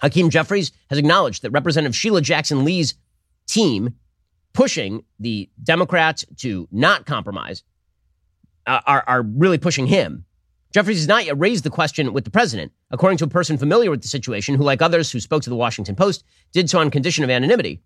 Hakeem 0.00 0.30
Jeffries 0.30 0.70
has 0.90 0.98
acknowledged 0.98 1.42
that 1.42 1.50
Representative 1.50 1.96
Sheila 1.96 2.20
Jackson 2.20 2.64
Lee's 2.64 2.94
team 3.46 3.94
pushing 4.52 5.02
the 5.18 5.48
Democrats 5.62 6.24
to 6.36 6.68
not 6.70 7.06
compromise 7.06 7.62
Uh, 8.66 8.80
are, 8.86 9.04
are 9.06 9.22
really 9.22 9.58
pushing 9.58 9.86
him. 9.86 10.24
Jeffries 10.72 10.98
has 10.98 11.08
not 11.08 11.24
yet 11.24 11.38
raised 11.38 11.64
the 11.64 11.70
question 11.70 12.12
with 12.12 12.24
the 12.24 12.30
president, 12.30 12.72
according 12.90 13.18
to 13.18 13.24
a 13.24 13.28
person 13.28 13.58
familiar 13.58 13.90
with 13.90 14.02
the 14.02 14.08
situation 14.08 14.54
who, 14.54 14.62
like 14.62 14.80
others 14.80 15.10
who 15.10 15.18
spoke 15.18 15.42
to 15.42 15.50
the 15.50 15.56
Washington 15.56 15.96
Post, 15.96 16.24
did 16.52 16.70
so 16.70 16.78
on 16.78 16.90
condition 16.90 17.24
of 17.24 17.30
anonymity. 17.30 17.80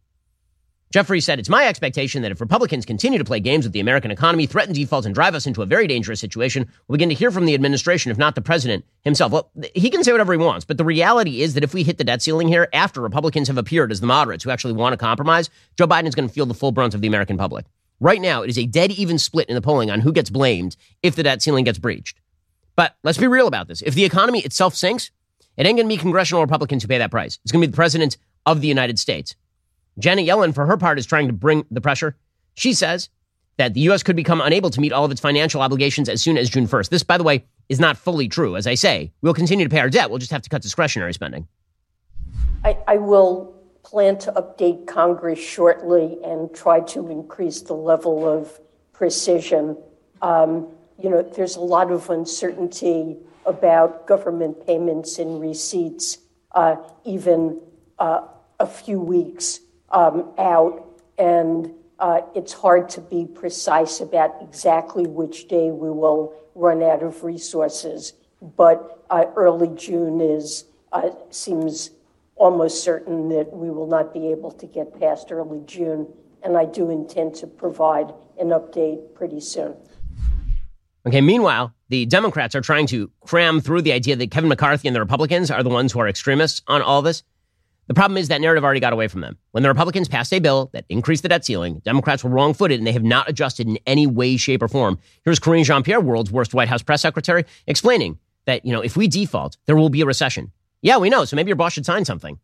Jeffries 0.93 1.25
said, 1.25 1.39
It's 1.39 1.49
my 1.49 1.67
expectation 1.67 2.23
that 2.23 2.31
if 2.31 2.41
Republicans 2.41 2.85
continue 2.85 3.19
to 3.19 3.25
play 3.25 3.41
games 3.41 3.65
with 3.65 3.73
the 3.73 3.81
American 3.81 4.11
economy, 4.11 4.47
threaten 4.47 4.75
default, 4.75 5.07
and 5.07 5.15
drive 5.15 5.35
us 5.35 5.47
into 5.47 5.63
a 5.63 5.67
very 5.67 5.87
dangerous 5.87 6.21
situation, 6.21 6.69
we'll 6.87 6.97
begin 6.97 7.09
to 7.09 7.15
hear 7.15 7.31
from 7.31 7.47
the 7.47 7.55
administration, 7.55 8.13
if 8.13 8.19
not 8.19 8.35
the 8.35 8.43
president 8.43 8.85
himself. 9.03 9.33
Well, 9.33 9.51
he 9.75 9.91
can 9.91 10.05
say 10.05 10.13
whatever 10.13 10.33
he 10.33 10.39
wants, 10.39 10.65
but 10.65 10.77
the 10.77 10.85
reality 10.85 11.41
is 11.41 11.55
that 11.55 11.65
if 11.65 11.75
we 11.75 11.83
hit 11.83 11.99
the 11.99 12.05
debt 12.05 12.23
ceiling 12.23 12.49
here 12.49 12.69
after 12.73 13.01
Republicans 13.01 13.49
have 13.49 13.59
appeared 13.59 13.91
as 13.91 14.01
the 14.01 14.07
moderates 14.07 14.45
who 14.45 14.51
actually 14.51 14.75
want 14.75 14.93
to 14.93 14.97
compromise, 14.97 15.51
Joe 15.79 15.87
Biden 15.87 16.07
is 16.07 16.15
going 16.15 16.29
to 16.29 16.35
feel 16.35 16.47
the 16.47 16.55
full 16.55 16.71
brunt 16.71 16.95
of 16.95 17.01
the 17.01 17.09
American 17.09 17.39
public. 17.39 17.65
Right 18.01 18.21
now, 18.21 18.43
it 18.43 18.51
is 18.51 18.59
a 18.59 18.67
dead 18.67 18.91
even 18.93 19.19
split 19.19 19.49
in 19.49 19.55
the 19.55 19.61
polling 19.61 19.91
on 19.91 20.01
who 20.01 20.13
gets 20.13 20.31
blamed 20.31 20.77
if 21.03 21.17
the 21.17 21.23
debt 21.23 21.43
ceiling 21.43 21.65
gets 21.65 21.79
breached. 21.79 22.21
But 22.77 22.97
let's 23.05 23.19
be 23.19 23.27
real 23.27 23.47
about 23.47 23.69
this. 23.69 23.83
If 23.83 23.95
the 23.95 24.05
economy 24.05 24.41
itself 24.41 24.75
sinks, 24.75 25.11
it 25.57 25.67
ain't 25.67 25.77
going 25.77 25.89
to 25.89 25.95
be 25.95 26.01
congressional 26.01 26.43
Republicans 26.43 26.83
who 26.83 26.89
pay 26.89 26.99
that 26.99 27.11
price. 27.11 27.39
It's 27.45 27.53
going 27.53 27.63
to 27.63 27.69
be 27.69 27.71
the 27.71 27.77
president 27.77 28.17
of 28.47 28.61
the 28.61 28.69
United 28.69 28.99
States. 28.99 29.37
Janet 29.99 30.27
Yellen, 30.27 30.55
for 30.55 30.67
her 30.67 30.77
part, 30.77 30.99
is 30.99 31.07
trying 31.07 31.29
to 31.29 31.33
bring 31.33 31.65
the 31.71 31.81
pressure. 31.81 32.17
She 32.55 32.73
says 32.73 33.09
that 33.57 33.75
the 33.75 33.81
U.S. 33.83 34.03
could 34.03 34.17
become 34.17 34.41
unable 34.41 34.71
to 34.71 34.81
meet 34.81 34.93
all 34.93 35.05
of 35.05 35.13
its 35.13 35.21
financial 35.21 35.63
obligations 35.63 36.09
as 36.09 36.21
soon 36.21 36.37
as 36.37 36.51
June 36.51 36.67
1st. 36.67 36.89
This, 36.89 37.05
by 37.05 37.17
the 37.17 37.25
way, 37.25 37.45
is 37.69 37.79
not 37.79 37.97
fully 37.97 38.29
true. 38.29 38.57
As 38.57 38.67
I 38.67 38.75
say, 38.75 39.13
we'll 39.23 39.35
continue 39.35 39.65
to 39.65 39.71
pay 39.71 39.79
our 39.79 39.89
debt. 39.89 40.11
We'll 40.11 40.19
just 40.19 40.33
have 40.33 40.43
to 40.43 40.51
cut 40.51 40.63
discretionary 40.63 41.15
spending. 41.15 41.47
I, 42.65 42.77
I 42.89 42.97
will 42.97 43.54
plan 43.95 44.19
to 44.19 44.33
update 44.33 44.89
Congress 44.89 45.39
shortly 45.39 46.19
and 46.25 46.53
try 46.53 46.81
to 46.81 47.09
increase 47.13 47.61
the 47.63 47.75
level 47.75 48.29
of 48.29 48.59
precision. 48.93 49.77
Um, 50.21 50.67
you 50.99 51.09
know, 51.09 51.23
there's 51.23 51.55
a 51.55 51.61
lot 51.61 51.93
of 51.93 52.11
uncertainty 52.11 53.17
about 53.47 54.09
government 54.09 54.67
payments 54.67 55.21
and 55.21 55.41
receipts, 55.41 56.19
uh, 56.57 56.75
even 57.05 57.61
uh, 58.01 58.23
a 58.59 58.67
few 58.67 58.99
weeks 58.99 59.61
um, 59.93 60.29
out, 60.39 60.85
and 61.17 61.71
uh, 62.01 62.23
it's 62.35 62.53
hard 62.53 62.89
to 62.89 63.01
be 63.01 63.27
precise 63.27 64.01
about 64.01 64.35
exactly 64.43 65.07
which 65.07 65.47
day 65.47 65.71
we 65.71 65.89
will 65.89 66.35
run 66.57 66.83
out 66.83 67.05
of 67.05 67.23
resources. 67.23 68.15
But 68.57 69.05
uh, 69.09 69.27
early 69.37 69.69
June 69.77 70.21
is 70.21 70.65
uh, 70.93 71.11
seems 71.31 71.91
almost 72.37 72.83
certain 72.83 73.29
that 73.29 73.53
we 73.53 73.71
will 73.71 73.87
not 73.87 74.13
be 74.13 74.29
able 74.29 74.51
to 74.51 74.67
get 74.67 74.99
past 74.99 75.31
early 75.31 75.63
June, 75.67 76.07
and 76.43 76.57
I 76.57 76.65
do 76.65 76.91
intend 76.91 77.35
to 77.37 77.47
provide 77.47 78.13
an 78.39 78.49
update 78.49 79.15
pretty 79.15 79.41
soon. 79.41 79.77
Okay, 81.07 81.21
meanwhile, 81.21 81.75
the 81.91 82.07
Democrats 82.07 82.55
are 82.55 82.61
trying 82.61 82.87
to 82.87 83.11
cram 83.21 83.61
through 83.61 83.83
the 83.83 83.93
idea 83.93 84.17
that 84.17 84.31
Kevin 84.31 84.49
McCarthy 84.49 84.89
and 84.89 84.95
the 84.95 85.01
Republicans 85.01 85.51
are 85.51 85.63
the 85.63 85.71
ones 85.71 85.93
who 85.93 86.01
are 86.01 86.09
extremists 86.09 86.63
on 86.67 86.81
all 86.83 87.03
this. 87.03 87.23
The 87.87 87.95
problem 87.95 88.17
is 88.17 88.29
that 88.29 88.41
narrative 88.41 88.65
already 88.65 88.81
got 88.81 88.95
away 88.95 89.09
from 89.09 89.21
them. 89.21 89.37
When 89.51 89.63
the 89.63 89.69
Republicans 89.69 90.09
passed 90.09 90.33
a 90.33 90.39
bill 90.39 90.71
that 90.73 90.87
increased 90.89 91.23
the 91.23 91.29
debt 91.29 91.45
ceiling, 91.45 91.83
Democrats 91.85 92.25
were 92.25 92.31
wrong 92.31 92.55
footed 92.55 92.81
and 92.81 92.87
they 92.87 92.93
have 92.93 93.05
not 93.05 93.29
adjusted 93.29 93.69
in 93.69 93.79
any 93.87 94.07
way, 94.07 94.39
shape, 94.39 94.63
or 94.63 94.69
form. 94.69 94.99
Here's 95.23 95.39
Karine 95.39 95.65
Jean 95.65 95.83
Pierre, 95.83 96.01
world's 96.01 96.33
worst 96.33 96.55
White 96.55 96.69
House 96.69 96.83
press 96.83 97.03
secretary, 97.03 97.45
explaining 97.67 98.19
that, 98.47 98.65
you 98.65 98.73
know, 98.73 98.81
if 98.81 98.97
we 98.97 99.07
default, 99.07 99.59
there 99.67 99.77
will 99.77 99.91
be 99.91 100.01
a 100.01 100.07
recession. 100.07 100.53
Yeah, 100.85 100.99
we 100.99 101.09
know. 101.09 101.25
So 101.25 101.35
maybe 101.35 101.49
your 101.49 101.57
boss 101.57 101.73
should 101.73 101.87
sign 101.87 102.05
something. 102.05 102.39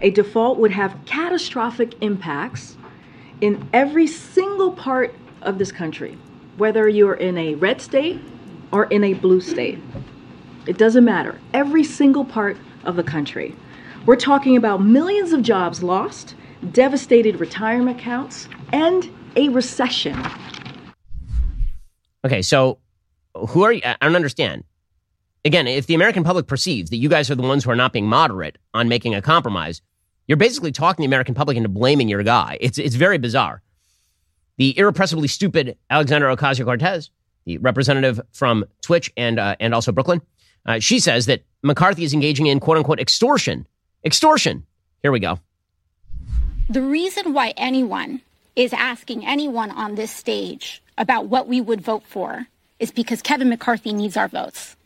A 0.00 0.10
default 0.10 0.58
would 0.58 0.72
have 0.72 0.98
catastrophic 1.06 1.94
impacts 2.02 2.76
in 3.40 3.68
every 3.72 4.08
single 4.08 4.72
part 4.72 5.14
of 5.40 5.58
this 5.58 5.70
country, 5.70 6.18
whether 6.56 6.88
you're 6.88 7.14
in 7.14 7.38
a 7.38 7.54
red 7.54 7.80
state 7.80 8.20
or 8.72 8.86
in 8.86 9.04
a 9.04 9.14
blue 9.14 9.40
state. 9.40 9.78
It 10.66 10.78
doesn't 10.78 11.04
matter. 11.04 11.38
Every 11.52 11.84
single 11.84 12.24
part 12.24 12.56
of 12.82 12.96
the 12.96 13.04
country. 13.04 13.54
We're 14.04 14.16
talking 14.16 14.56
about 14.56 14.82
millions 14.82 15.32
of 15.32 15.42
jobs 15.42 15.80
lost, 15.80 16.34
devastated 16.72 17.38
retirement 17.38 18.00
accounts, 18.00 18.48
and 18.72 19.08
a 19.36 19.48
recession. 19.50 20.20
Okay, 22.24 22.42
so 22.42 22.78
who 23.36 23.62
are 23.62 23.72
you? 23.72 23.80
I 23.84 23.96
don't 24.00 24.16
understand. 24.16 24.64
Again, 25.44 25.66
if 25.66 25.86
the 25.86 25.94
American 25.94 26.24
public 26.24 26.46
perceives 26.46 26.90
that 26.90 26.96
you 26.96 27.08
guys 27.08 27.30
are 27.30 27.34
the 27.34 27.42
ones 27.42 27.64
who 27.64 27.70
are 27.70 27.76
not 27.76 27.92
being 27.92 28.06
moderate 28.06 28.56
on 28.72 28.88
making 28.88 29.14
a 29.14 29.20
compromise, 29.20 29.82
you're 30.26 30.38
basically 30.38 30.72
talking 30.72 31.02
the 31.02 31.06
American 31.06 31.34
public 31.34 31.56
into 31.56 31.68
blaming 31.68 32.08
your 32.08 32.22
guy. 32.22 32.56
It's, 32.60 32.78
it's 32.78 32.94
very 32.94 33.18
bizarre. 33.18 33.62
The 34.56 34.76
irrepressibly 34.78 35.28
stupid 35.28 35.76
Alexandria 35.90 36.34
Ocasio 36.34 36.64
Cortez, 36.64 37.10
the 37.44 37.58
representative 37.58 38.20
from 38.32 38.64
Twitch 38.80 39.12
and, 39.16 39.38
uh, 39.38 39.56
and 39.60 39.74
also 39.74 39.92
Brooklyn, 39.92 40.22
uh, 40.64 40.78
she 40.78 40.98
says 40.98 41.26
that 41.26 41.42
McCarthy 41.62 42.04
is 42.04 42.14
engaging 42.14 42.46
in 42.46 42.58
quote 42.58 42.78
unquote 42.78 43.00
extortion 43.00 43.66
Extortion. 44.04 44.66
Here 45.02 45.12
we 45.12 45.20
go. 45.20 45.40
The 46.68 46.82
reason 46.82 47.32
why 47.32 47.54
anyone 47.56 48.20
is 48.54 48.72
asking 48.72 49.26
anyone 49.26 49.70
on 49.70 49.94
this 49.94 50.10
stage 50.10 50.82
about 50.98 51.26
what 51.26 51.48
we 51.48 51.60
would 51.60 51.80
vote 51.80 52.04
for 52.06 52.46
is 52.78 52.90
because 52.90 53.22
Kevin 53.22 53.48
McCarthy 53.48 53.92
needs 53.92 54.16
our 54.16 54.28
votes. 54.28 54.76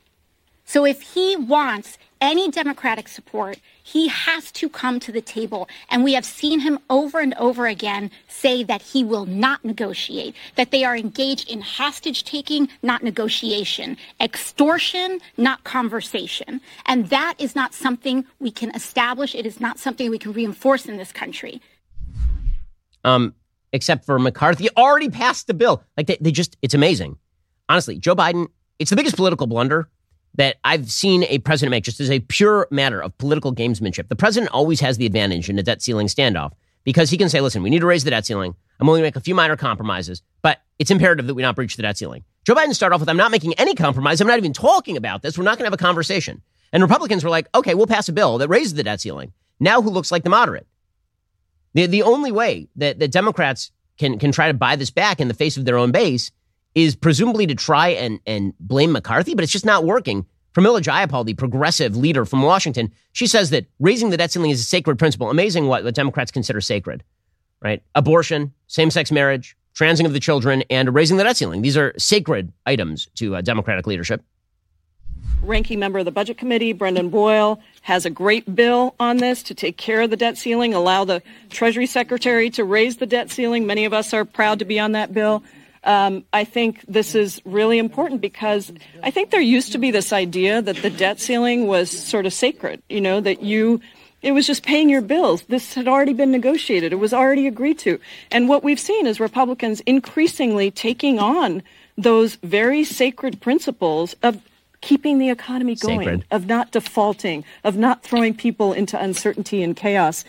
So 0.68 0.84
if 0.84 1.00
he 1.00 1.34
wants 1.34 1.96
any 2.20 2.50
Democratic 2.50 3.08
support, 3.08 3.58
he 3.82 4.08
has 4.08 4.52
to 4.52 4.68
come 4.68 5.00
to 5.00 5.10
the 5.10 5.22
table. 5.22 5.66
And 5.88 6.04
we 6.04 6.12
have 6.12 6.26
seen 6.26 6.60
him 6.60 6.78
over 6.90 7.20
and 7.20 7.32
over 7.38 7.66
again 7.66 8.10
say 8.28 8.64
that 8.64 8.82
he 8.82 9.02
will 9.02 9.24
not 9.24 9.64
negotiate, 9.64 10.34
that 10.56 10.70
they 10.70 10.84
are 10.84 10.94
engaged 10.94 11.48
in 11.48 11.62
hostage 11.62 12.22
taking, 12.24 12.68
not 12.82 13.02
negotiation, 13.02 13.96
extortion, 14.20 15.20
not 15.38 15.64
conversation. 15.64 16.60
And 16.84 17.08
that 17.08 17.36
is 17.38 17.56
not 17.56 17.72
something 17.72 18.26
we 18.38 18.50
can 18.50 18.70
establish. 18.74 19.34
It 19.34 19.46
is 19.46 19.60
not 19.60 19.78
something 19.78 20.10
we 20.10 20.18
can 20.18 20.34
reinforce 20.34 20.84
in 20.84 20.98
this 20.98 21.12
country. 21.12 21.62
Um, 23.04 23.34
except 23.72 24.04
for 24.04 24.18
McCarthy 24.18 24.68
already 24.76 25.08
passed 25.08 25.46
the 25.46 25.54
bill. 25.54 25.82
Like 25.96 26.08
they, 26.08 26.18
they 26.20 26.30
just, 26.30 26.58
it's 26.60 26.74
amazing. 26.74 27.16
Honestly, 27.70 27.98
Joe 27.98 28.14
Biden, 28.14 28.48
it's 28.78 28.90
the 28.90 28.96
biggest 28.96 29.16
political 29.16 29.46
blunder 29.46 29.88
that 30.34 30.56
I've 30.64 30.90
seen 30.90 31.24
a 31.24 31.38
president 31.38 31.70
make 31.70 31.84
just 31.84 32.00
as 32.00 32.10
a 32.10 32.20
pure 32.20 32.68
matter 32.70 33.00
of 33.00 33.16
political 33.18 33.54
gamesmanship. 33.54 34.08
The 34.08 34.16
president 34.16 34.52
always 34.52 34.80
has 34.80 34.96
the 34.96 35.06
advantage 35.06 35.48
in 35.48 35.58
a 35.58 35.62
debt 35.62 35.82
ceiling 35.82 36.06
standoff 36.06 36.52
because 36.84 37.10
he 37.10 37.18
can 37.18 37.28
say, 37.28 37.40
listen, 37.40 37.62
we 37.62 37.70
need 37.70 37.80
to 37.80 37.86
raise 37.86 38.04
the 38.04 38.10
debt 38.10 38.26
ceiling. 38.26 38.54
I'm 38.80 38.88
only 38.88 39.00
going 39.00 39.10
to 39.10 39.16
make 39.16 39.20
a 39.20 39.24
few 39.24 39.34
minor 39.34 39.56
compromises, 39.56 40.22
but 40.42 40.62
it's 40.78 40.90
imperative 40.90 41.26
that 41.26 41.34
we 41.34 41.42
not 41.42 41.56
breach 41.56 41.76
the 41.76 41.82
debt 41.82 41.98
ceiling. 41.98 42.24
Joe 42.44 42.54
Biden 42.54 42.74
started 42.74 42.94
off 42.94 43.00
with, 43.00 43.08
I'm 43.08 43.16
not 43.16 43.30
making 43.30 43.54
any 43.54 43.74
compromise. 43.74 44.20
I'm 44.20 44.28
not 44.28 44.38
even 44.38 44.52
talking 44.52 44.96
about 44.96 45.22
this. 45.22 45.36
We're 45.36 45.44
not 45.44 45.58
going 45.58 45.64
to 45.64 45.66
have 45.66 45.74
a 45.74 45.76
conversation. 45.76 46.40
And 46.72 46.82
Republicans 46.82 47.24
were 47.24 47.30
like, 47.30 47.48
okay, 47.54 47.74
we'll 47.74 47.86
pass 47.86 48.08
a 48.08 48.12
bill 48.12 48.38
that 48.38 48.48
raises 48.48 48.74
the 48.74 48.84
debt 48.84 49.00
ceiling. 49.00 49.32
Now 49.58 49.82
who 49.82 49.90
looks 49.90 50.12
like 50.12 50.22
the 50.22 50.30
moderate? 50.30 50.66
The, 51.74 51.86
the 51.86 52.02
only 52.02 52.32
way 52.32 52.68
that, 52.76 52.98
that 53.00 53.10
Democrats 53.10 53.72
can, 53.98 54.18
can 54.18 54.32
try 54.32 54.48
to 54.48 54.54
buy 54.54 54.76
this 54.76 54.90
back 54.90 55.20
in 55.20 55.28
the 55.28 55.34
face 55.34 55.56
of 55.56 55.64
their 55.64 55.76
own 55.76 55.90
base 55.90 56.30
is 56.74 56.94
presumably 56.94 57.46
to 57.46 57.54
try 57.54 57.88
and, 57.88 58.20
and 58.26 58.54
blame 58.60 58.92
McCarthy, 58.92 59.34
but 59.34 59.42
it's 59.42 59.52
just 59.52 59.64
not 59.64 59.84
working. 59.84 60.26
Pramila 60.54 60.80
Jayapal, 60.80 61.24
the 61.24 61.34
progressive 61.34 61.96
leader 61.96 62.24
from 62.24 62.42
Washington, 62.42 62.92
she 63.12 63.26
says 63.26 63.50
that 63.50 63.66
raising 63.78 64.10
the 64.10 64.16
debt 64.16 64.32
ceiling 64.32 64.50
is 64.50 64.60
a 64.60 64.64
sacred 64.64 64.98
principle. 64.98 65.30
Amazing 65.30 65.66
what, 65.66 65.84
the 65.84 65.92
Democrats 65.92 66.30
consider 66.30 66.60
sacred, 66.60 67.04
right? 67.60 67.82
Abortion, 67.94 68.52
same 68.66 68.90
sex 68.90 69.12
marriage, 69.12 69.56
transing 69.74 70.06
of 70.06 70.12
the 70.12 70.20
children, 70.20 70.64
and 70.70 70.94
raising 70.94 71.16
the 71.16 71.24
debt 71.24 71.36
ceiling. 71.36 71.62
These 71.62 71.76
are 71.76 71.94
sacred 71.96 72.52
items 72.66 73.08
to 73.16 73.36
uh, 73.36 73.40
Democratic 73.40 73.86
leadership. 73.86 74.22
Ranking 75.42 75.78
member 75.78 76.00
of 76.00 76.04
the 76.04 76.10
Budget 76.10 76.36
Committee, 76.36 76.72
Brendan 76.72 77.10
Boyle, 77.10 77.60
has 77.82 78.04
a 78.04 78.10
great 78.10 78.52
bill 78.56 78.96
on 78.98 79.18
this 79.18 79.44
to 79.44 79.54
take 79.54 79.76
care 79.76 80.00
of 80.00 80.10
the 80.10 80.16
debt 80.16 80.36
ceiling, 80.36 80.74
allow 80.74 81.04
the 81.04 81.22
Treasury 81.50 81.86
Secretary 81.86 82.50
to 82.50 82.64
raise 82.64 82.96
the 82.96 83.06
debt 83.06 83.30
ceiling. 83.30 83.64
Many 83.64 83.84
of 83.84 83.92
us 83.92 84.12
are 84.12 84.24
proud 84.24 84.58
to 84.58 84.64
be 84.64 84.80
on 84.80 84.92
that 84.92 85.14
bill. 85.14 85.44
Um, 85.84 86.24
I 86.32 86.44
think 86.44 86.84
this 86.86 87.14
is 87.14 87.40
really 87.44 87.78
important 87.78 88.20
because 88.20 88.72
I 89.02 89.10
think 89.10 89.30
there 89.30 89.40
used 89.40 89.72
to 89.72 89.78
be 89.78 89.90
this 89.90 90.12
idea 90.12 90.60
that 90.62 90.76
the 90.76 90.90
debt 90.90 91.20
ceiling 91.20 91.66
was 91.66 91.90
sort 91.90 92.26
of 92.26 92.32
sacred, 92.32 92.82
you 92.88 93.00
know, 93.00 93.20
that 93.20 93.42
you, 93.42 93.80
it 94.22 94.32
was 94.32 94.46
just 94.46 94.64
paying 94.64 94.88
your 94.88 95.00
bills. 95.00 95.42
This 95.42 95.74
had 95.74 95.88
already 95.88 96.12
been 96.12 96.32
negotiated. 96.32 96.92
It 96.92 96.96
was 96.96 97.14
already 97.14 97.46
agreed 97.46 97.78
to. 97.80 98.00
And 98.30 98.48
what 98.48 98.64
we've 98.64 98.80
seen 98.80 99.06
is 99.06 99.20
Republicans 99.20 99.80
increasingly 99.80 100.70
taking 100.70 101.18
on 101.18 101.62
those 101.96 102.36
very 102.36 102.84
sacred 102.84 103.40
principles 103.40 104.14
of 104.22 104.40
keeping 104.80 105.18
the 105.18 105.30
economy 105.30 105.74
going, 105.74 106.00
sacred. 106.00 106.24
of 106.30 106.46
not 106.46 106.70
defaulting, 106.70 107.44
of 107.64 107.76
not 107.76 108.02
throwing 108.02 108.34
people 108.34 108.72
into 108.72 109.00
uncertainty 109.00 109.62
and 109.62 109.76
chaos. 109.76 110.24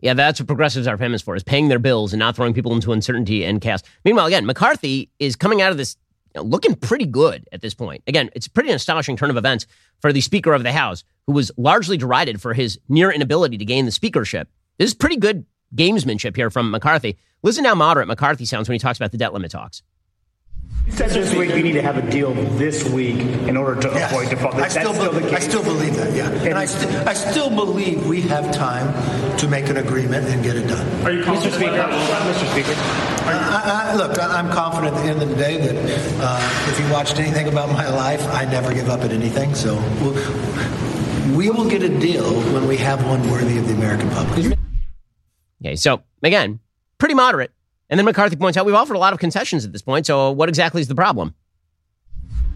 Yeah, 0.00 0.14
that's 0.14 0.40
what 0.40 0.46
progressives 0.46 0.86
are 0.86 0.98
famous 0.98 1.22
for, 1.22 1.34
is 1.34 1.42
paying 1.42 1.68
their 1.68 1.78
bills 1.78 2.12
and 2.12 2.20
not 2.20 2.36
throwing 2.36 2.52
people 2.52 2.74
into 2.74 2.92
uncertainty 2.92 3.44
and 3.44 3.60
chaos. 3.60 3.82
Meanwhile, 4.04 4.26
again, 4.26 4.46
McCarthy 4.46 5.10
is 5.18 5.36
coming 5.36 5.62
out 5.62 5.70
of 5.70 5.78
this 5.78 5.96
you 6.34 6.40
know, 6.40 6.46
looking 6.46 6.74
pretty 6.74 7.06
good 7.06 7.48
at 7.52 7.62
this 7.62 7.74
point. 7.74 8.02
Again, 8.06 8.30
it's 8.34 8.48
pretty 8.48 8.70
astonishing 8.70 9.16
turn 9.16 9.30
of 9.30 9.36
events 9.36 9.66
for 10.00 10.12
the 10.12 10.20
Speaker 10.20 10.52
of 10.52 10.62
the 10.62 10.72
House, 10.72 11.02
who 11.26 11.32
was 11.32 11.50
largely 11.56 11.96
derided 11.96 12.42
for 12.42 12.52
his 12.52 12.78
near 12.88 13.10
inability 13.10 13.56
to 13.58 13.64
gain 13.64 13.86
the 13.86 13.92
speakership. 13.92 14.48
This 14.78 14.90
is 14.90 14.94
pretty 14.94 15.16
good 15.16 15.46
gamesmanship 15.74 16.36
here 16.36 16.50
from 16.50 16.70
McCarthy. 16.70 17.16
Listen 17.42 17.64
how 17.64 17.74
moderate 17.74 18.08
McCarthy 18.08 18.44
sounds 18.44 18.68
when 18.68 18.74
he 18.74 18.78
talks 18.78 18.98
about 18.98 19.12
the 19.12 19.18
debt 19.18 19.32
limit 19.32 19.50
talks. 19.50 19.82
You 20.86 20.92
said 20.92 21.10
this 21.10 21.34
week 21.34 21.52
we 21.52 21.62
need 21.62 21.72
to 21.72 21.82
have 21.82 21.96
a 21.96 22.10
deal 22.10 22.32
this 22.56 22.88
week 22.88 23.18
in 23.18 23.56
order 23.56 23.80
to 23.82 23.88
Yes. 23.88 24.10
avoid 24.12 24.30
default. 24.30 24.54
I 24.54 24.60
That's 24.60 24.74
still, 24.74 24.94
still 24.94 25.12
the 25.12 25.20
be- 25.20 25.34
I 25.34 25.38
still 25.40 25.62
believe 25.64 25.96
that, 25.96 26.14
yeah. 26.14 26.30
And 26.30 26.56
I, 26.56 26.64
st- 26.64 26.94
I 27.08 27.12
still 27.12 27.50
believe 27.50 28.06
we 28.06 28.20
have 28.22 28.52
time 28.54 28.86
to 29.38 29.48
make 29.48 29.68
an 29.68 29.78
agreement 29.78 30.28
and 30.28 30.44
get 30.44 30.54
it 30.56 30.68
done. 30.68 30.86
Are 31.04 31.10
you 31.10 31.24
Mr. 31.24 31.50
Speaker? 31.50 31.72
Mr. 31.72 32.52
Speaker. 32.52 32.72
I, 33.28 33.90
I, 33.92 33.96
look, 33.96 34.16
I- 34.18 34.38
I'm 34.38 34.48
confident 34.52 34.94
at 34.96 35.02
the 35.02 35.08
end 35.10 35.22
of 35.22 35.28
the 35.28 35.34
day 35.34 35.56
that 35.58 35.76
uh, 36.20 36.70
if 36.70 36.78
you 36.78 36.88
watched 36.92 37.18
anything 37.18 37.48
about 37.48 37.68
my 37.70 37.88
life, 37.88 38.24
I 38.28 38.44
never 38.44 38.72
give 38.72 38.88
up 38.88 39.00
at 39.00 39.10
anything. 39.10 39.54
So 39.56 39.74
we'll, 40.00 40.14
we 41.36 41.50
will 41.50 41.68
get 41.68 41.82
a 41.82 41.88
deal 41.98 42.32
when 42.52 42.68
we 42.68 42.76
have 42.76 43.04
one 43.04 43.28
worthy 43.28 43.58
of 43.58 43.66
the 43.66 43.74
American 43.74 44.08
public. 44.10 44.56
Okay, 45.60 45.74
so 45.74 46.04
again, 46.22 46.60
pretty 46.98 47.14
moderate. 47.14 47.50
And 47.88 47.98
then 47.98 48.04
McCarthy 48.04 48.36
points 48.36 48.56
out 48.56 48.66
we've 48.66 48.74
offered 48.74 48.96
a 48.96 48.98
lot 48.98 49.12
of 49.12 49.18
concessions 49.18 49.64
at 49.64 49.72
this 49.72 49.82
point. 49.82 50.06
So 50.06 50.30
what 50.30 50.48
exactly 50.48 50.80
is 50.80 50.88
the 50.88 50.94
problem? 50.94 51.34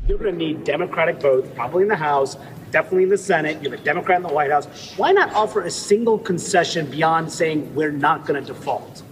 You're 0.09 0.19
going 0.19 0.33
to 0.33 0.37
need 0.37 0.65
Democratic 0.65 1.21
votes, 1.21 1.49
probably 1.55 1.83
in 1.83 1.89
the 1.89 1.95
House, 1.95 2.37
definitely 2.73 3.05
in 3.05 3.11
the 3.11 3.19
Senate. 3.19 3.63
You 3.63 3.71
have 3.71 3.81
a 3.81 3.85
Democrat 3.85 4.17
in 4.17 4.23
the 4.25 4.33
White 4.33 4.51
House. 4.51 4.67
Why 4.97 5.13
not 5.13 5.33
offer 5.35 5.63
a 5.63 5.71
single 5.71 6.19
concession 6.19 6.91
beyond 6.91 7.31
saying 7.31 7.73
we're 7.77 7.93
not 7.93 8.27
going 8.27 8.43
to 8.43 8.53
default? 8.53 9.03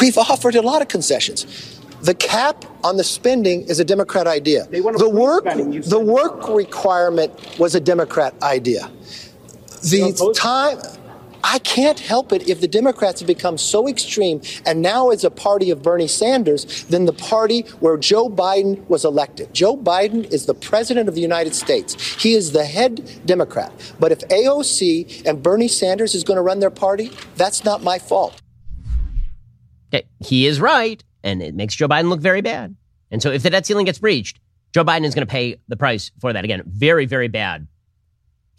We've 0.00 0.18
offered 0.18 0.56
a 0.56 0.62
lot 0.62 0.82
of 0.82 0.88
concessions. 0.88 1.80
The 2.02 2.14
cap 2.14 2.64
on 2.84 2.96
the 2.96 3.04
spending 3.04 3.62
is 3.62 3.80
a 3.80 3.84
Democrat 3.84 4.26
idea. 4.26 4.66
The 4.66 4.80
work, 4.80 5.44
the 5.44 6.00
work 6.00 6.48
requirement 6.48 7.58
was 7.58 7.74
a 7.74 7.80
Democrat 7.80 8.34
idea. 8.42 8.90
The 9.82 10.34
time, 10.36 10.78
I 11.44 11.58
can't 11.60 11.98
help 11.98 12.32
it 12.32 12.48
if 12.48 12.60
the 12.60 12.68
Democrats 12.68 13.20
have 13.20 13.26
become 13.26 13.58
so 13.58 13.88
extreme 13.88 14.40
and 14.66 14.82
now 14.82 15.10
is 15.10 15.24
a 15.24 15.30
party 15.30 15.70
of 15.70 15.82
Bernie 15.82 16.08
Sanders 16.08 16.84
than 16.84 17.06
the 17.06 17.12
party 17.12 17.62
where 17.80 17.96
Joe 17.96 18.28
Biden 18.28 18.86
was 18.88 19.04
elected. 19.04 19.52
Joe 19.52 19.76
Biden 19.76 20.30
is 20.32 20.46
the 20.46 20.54
president 20.54 21.08
of 21.08 21.14
the 21.14 21.20
United 21.20 21.54
States. 21.54 21.94
He 22.22 22.34
is 22.34 22.52
the 22.52 22.64
head 22.64 23.20
Democrat. 23.24 23.72
But 23.98 24.12
if 24.12 24.20
AOC 24.28 25.26
and 25.26 25.42
Bernie 25.42 25.68
Sanders 25.68 26.14
is 26.14 26.24
going 26.24 26.36
to 26.36 26.42
run 26.42 26.60
their 26.60 26.70
party, 26.70 27.10
that's 27.36 27.64
not 27.64 27.82
my 27.82 27.98
fault. 27.98 28.40
He 30.20 30.46
is 30.46 30.60
right, 30.60 31.02
and 31.24 31.42
it 31.42 31.54
makes 31.54 31.74
Joe 31.74 31.88
Biden 31.88 32.08
look 32.08 32.20
very 32.20 32.42
bad. 32.42 32.76
And 33.10 33.22
so 33.22 33.30
if 33.32 33.42
the 33.42 33.50
debt 33.50 33.66
ceiling 33.66 33.86
gets 33.86 33.98
breached, 33.98 34.38
Joe 34.72 34.84
Biden 34.84 35.04
is 35.04 35.14
going 35.14 35.26
to 35.26 35.30
pay 35.30 35.56
the 35.66 35.76
price 35.76 36.12
for 36.20 36.32
that. 36.32 36.44
Again, 36.44 36.62
very, 36.66 37.06
very 37.06 37.28
bad 37.28 37.66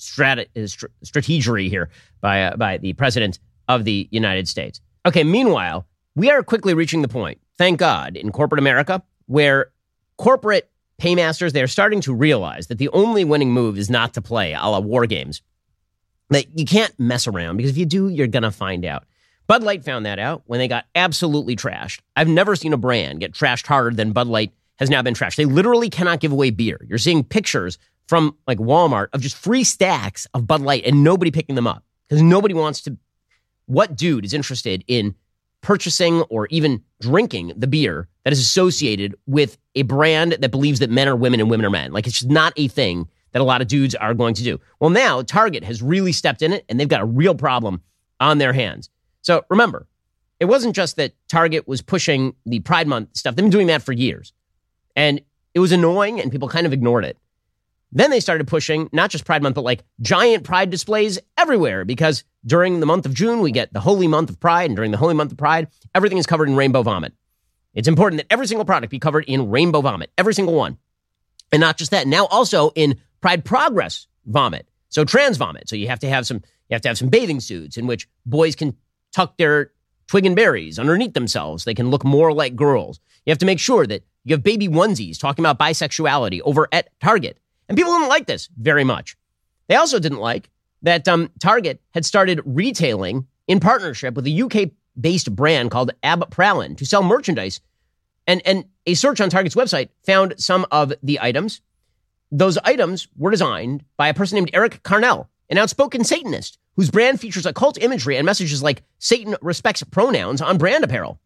strat- 0.01 1.69
here 1.69 1.89
by, 2.21 2.43
uh, 2.43 2.57
by 2.57 2.77
the 2.77 2.93
president 2.93 3.39
of 3.67 3.85
the 3.85 4.07
United 4.11 4.47
States. 4.47 4.81
Okay, 5.05 5.23
meanwhile, 5.23 5.85
we 6.15 6.29
are 6.29 6.43
quickly 6.43 6.73
reaching 6.73 7.01
the 7.01 7.07
point, 7.07 7.39
thank 7.57 7.79
God, 7.79 8.17
in 8.17 8.31
corporate 8.31 8.59
America, 8.59 9.01
where 9.27 9.71
corporate 10.17 10.69
paymasters, 10.97 11.53
they're 11.53 11.67
starting 11.67 12.01
to 12.01 12.13
realize 12.13 12.67
that 12.67 12.77
the 12.77 12.89
only 12.89 13.23
winning 13.23 13.51
move 13.51 13.77
is 13.77 13.89
not 13.89 14.13
to 14.13 14.21
play 14.21 14.53
a 14.53 14.67
la 14.67 14.79
war 14.79 15.05
games. 15.05 15.41
That 16.29 16.57
you 16.57 16.65
can't 16.65 16.97
mess 16.99 17.27
around 17.27 17.57
because 17.57 17.71
if 17.71 17.77
you 17.77 17.85
do, 17.85 18.07
you're 18.07 18.27
going 18.27 18.43
to 18.43 18.51
find 18.51 18.85
out. 18.85 19.05
Bud 19.47 19.63
Light 19.63 19.83
found 19.83 20.05
that 20.05 20.19
out 20.19 20.43
when 20.45 20.59
they 20.59 20.67
got 20.67 20.85
absolutely 20.95 21.55
trashed. 21.55 21.99
I've 22.15 22.27
never 22.27 22.55
seen 22.55 22.71
a 22.71 22.77
brand 22.77 23.19
get 23.19 23.33
trashed 23.33 23.67
harder 23.67 23.95
than 23.95 24.13
Bud 24.13 24.27
Light 24.27 24.53
has 24.77 24.89
now 24.89 25.01
been 25.01 25.13
trashed. 25.13 25.35
They 25.35 25.45
literally 25.45 25.89
cannot 25.89 26.19
give 26.21 26.31
away 26.31 26.51
beer. 26.51 26.79
You're 26.87 26.97
seeing 26.97 27.23
pictures 27.23 27.77
from 28.11 28.35
like 28.45 28.57
Walmart 28.57 29.07
of 29.13 29.21
just 29.21 29.37
free 29.37 29.63
stacks 29.63 30.27
of 30.33 30.45
Bud 30.45 30.59
Light 30.59 30.83
and 30.85 31.01
nobody 31.01 31.31
picking 31.31 31.55
them 31.55 31.65
up 31.65 31.85
because 32.09 32.21
nobody 32.21 32.53
wants 32.53 32.81
to. 32.81 32.97
What 33.67 33.95
dude 33.95 34.25
is 34.25 34.33
interested 34.33 34.83
in 34.89 35.15
purchasing 35.61 36.23
or 36.23 36.45
even 36.47 36.83
drinking 36.99 37.53
the 37.55 37.67
beer 37.67 38.09
that 38.25 38.33
is 38.33 38.39
associated 38.41 39.15
with 39.27 39.57
a 39.75 39.83
brand 39.83 40.33
that 40.33 40.51
believes 40.51 40.79
that 40.79 40.89
men 40.89 41.07
are 41.07 41.15
women 41.15 41.39
and 41.39 41.49
women 41.49 41.65
are 41.65 41.69
men? 41.69 41.93
Like 41.93 42.05
it's 42.05 42.19
just 42.19 42.29
not 42.29 42.51
a 42.57 42.67
thing 42.67 43.07
that 43.31 43.41
a 43.41 43.45
lot 43.45 43.61
of 43.61 43.69
dudes 43.69 43.95
are 43.95 44.13
going 44.13 44.33
to 44.33 44.43
do. 44.43 44.59
Well, 44.81 44.89
now 44.89 45.21
Target 45.21 45.63
has 45.63 45.81
really 45.81 46.11
stepped 46.11 46.41
in 46.41 46.51
it 46.51 46.65
and 46.67 46.77
they've 46.77 46.89
got 46.89 46.99
a 46.99 47.05
real 47.05 47.33
problem 47.33 47.81
on 48.19 48.39
their 48.39 48.51
hands. 48.51 48.89
So 49.21 49.45
remember, 49.49 49.87
it 50.41 50.45
wasn't 50.49 50.75
just 50.75 50.97
that 50.97 51.13
Target 51.29 51.65
was 51.65 51.81
pushing 51.81 52.35
the 52.45 52.59
Pride 52.59 52.89
Month 52.89 53.15
stuff. 53.15 53.37
They've 53.37 53.45
been 53.45 53.51
doing 53.51 53.67
that 53.67 53.83
for 53.83 53.93
years. 53.93 54.33
And 54.97 55.21
it 55.53 55.61
was 55.61 55.71
annoying 55.71 56.19
and 56.19 56.29
people 56.29 56.49
kind 56.49 56.67
of 56.67 56.73
ignored 56.73 57.05
it. 57.05 57.17
Then 57.91 58.09
they 58.09 58.19
started 58.19 58.47
pushing 58.47 58.89
not 58.93 59.09
just 59.09 59.25
Pride 59.25 59.43
Month, 59.43 59.55
but 59.55 59.63
like 59.63 59.83
giant 60.01 60.43
Pride 60.43 60.69
displays 60.69 61.19
everywhere 61.37 61.83
because 61.83 62.23
during 62.45 62.79
the 62.79 62.85
month 62.85 63.05
of 63.05 63.13
June, 63.13 63.41
we 63.41 63.51
get 63.51 63.73
the 63.73 63.81
holy 63.81 64.07
month 64.07 64.29
of 64.29 64.39
Pride. 64.39 64.69
And 64.69 64.75
during 64.75 64.91
the 64.91 64.97
holy 64.97 65.13
month 65.13 65.31
of 65.31 65.37
Pride, 65.37 65.67
everything 65.93 66.17
is 66.17 66.25
covered 66.25 66.47
in 66.47 66.55
rainbow 66.55 66.83
vomit. 66.83 67.13
It's 67.73 67.87
important 67.87 68.21
that 68.21 68.31
every 68.31 68.47
single 68.47 68.65
product 68.65 68.91
be 68.91 68.99
covered 68.99 69.25
in 69.25 69.49
rainbow 69.49 69.81
vomit, 69.81 70.11
every 70.17 70.33
single 70.33 70.55
one. 70.55 70.77
And 71.51 71.59
not 71.59 71.77
just 71.77 71.91
that, 71.91 72.07
now 72.07 72.25
also 72.27 72.71
in 72.75 72.99
Pride 73.19 73.43
Progress 73.43 74.07
vomit. 74.25 74.67
So 74.89 75.03
trans 75.05 75.37
vomit. 75.37 75.69
So 75.69 75.75
you 75.75 75.87
have 75.87 75.99
to 75.99 76.09
have 76.09 76.25
some, 76.25 76.37
you 76.69 76.75
have 76.75 76.81
to 76.81 76.89
have 76.89 76.97
some 76.97 77.09
bathing 77.09 77.39
suits 77.39 77.77
in 77.77 77.87
which 77.87 78.07
boys 78.25 78.55
can 78.55 78.75
tuck 79.13 79.37
their 79.37 79.71
twig 80.07 80.25
and 80.25 80.35
berries 80.35 80.79
underneath 80.79 81.13
themselves. 81.13 81.63
They 81.63 81.73
can 81.73 81.89
look 81.89 82.03
more 82.03 82.33
like 82.33 82.55
girls. 82.55 82.99
You 83.25 83.31
have 83.31 83.37
to 83.39 83.45
make 83.45 83.59
sure 83.59 83.85
that 83.87 84.03
you 84.23 84.33
have 84.33 84.43
baby 84.43 84.67
onesies 84.67 85.19
talking 85.19 85.43
about 85.43 85.59
bisexuality 85.59 86.41
over 86.43 86.67
at 86.71 86.89
Target. 86.99 87.37
And 87.71 87.77
people 87.77 87.93
didn't 87.93 88.09
like 88.09 88.25
this 88.25 88.49
very 88.57 88.83
much. 88.83 89.15
They 89.69 89.75
also 89.75 89.97
didn't 89.97 90.19
like 90.19 90.49
that 90.81 91.07
um, 91.07 91.31
Target 91.39 91.81
had 91.91 92.03
started 92.03 92.41
retailing 92.43 93.27
in 93.47 93.61
partnership 93.61 94.13
with 94.13 94.27
a 94.27 94.41
UK 94.41 94.71
based 94.99 95.33
brand 95.33 95.71
called 95.71 95.93
Abprallen 96.03 96.75
to 96.75 96.85
sell 96.85 97.01
merchandise. 97.01 97.61
And, 98.27 98.41
and 98.45 98.65
a 98.85 98.93
search 98.93 99.21
on 99.21 99.29
Target's 99.29 99.55
website 99.55 99.87
found 100.03 100.33
some 100.37 100.65
of 100.69 100.91
the 101.01 101.21
items. 101.21 101.61
Those 102.29 102.57
items 102.57 103.07
were 103.15 103.31
designed 103.31 103.85
by 103.95 104.09
a 104.09 104.13
person 104.13 104.35
named 104.35 104.51
Erik 104.53 104.83
Carnell, 104.83 105.27
an 105.49 105.57
outspoken 105.57 106.03
Satanist 106.03 106.57
whose 106.75 106.91
brand 106.91 107.21
features 107.21 107.45
occult 107.45 107.81
imagery 107.81 108.17
and 108.17 108.25
messages 108.25 108.61
like 108.61 108.83
Satan 108.99 109.37
respects 109.41 109.81
pronouns 109.83 110.41
on 110.41 110.57
brand 110.57 110.83
apparel, 110.83 111.21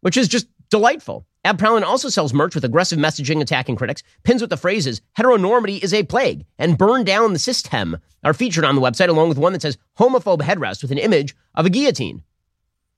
which 0.00 0.16
is 0.16 0.26
just 0.26 0.48
delightful. 0.72 1.26
Abprallen 1.44 1.82
also 1.82 2.08
sells 2.08 2.32
merch 2.32 2.54
with 2.54 2.64
aggressive 2.64 2.98
messaging 2.98 3.42
attacking 3.42 3.76
critics. 3.76 4.02
Pins 4.22 4.40
with 4.40 4.48
the 4.48 4.56
phrases 4.56 5.02
heteronormity 5.18 5.82
is 5.84 5.92
a 5.92 6.02
plague 6.02 6.46
and 6.58 6.78
burn 6.78 7.04
down 7.04 7.34
the 7.34 7.38
system 7.38 7.98
are 8.24 8.32
featured 8.32 8.64
on 8.64 8.74
the 8.74 8.80
website, 8.80 9.08
along 9.08 9.28
with 9.28 9.36
one 9.36 9.52
that 9.52 9.60
says 9.60 9.76
homophobe 9.98 10.40
headrest 10.40 10.80
with 10.80 10.90
an 10.90 10.98
image 10.98 11.36
of 11.54 11.66
a 11.66 11.70
guillotine. 11.70 12.22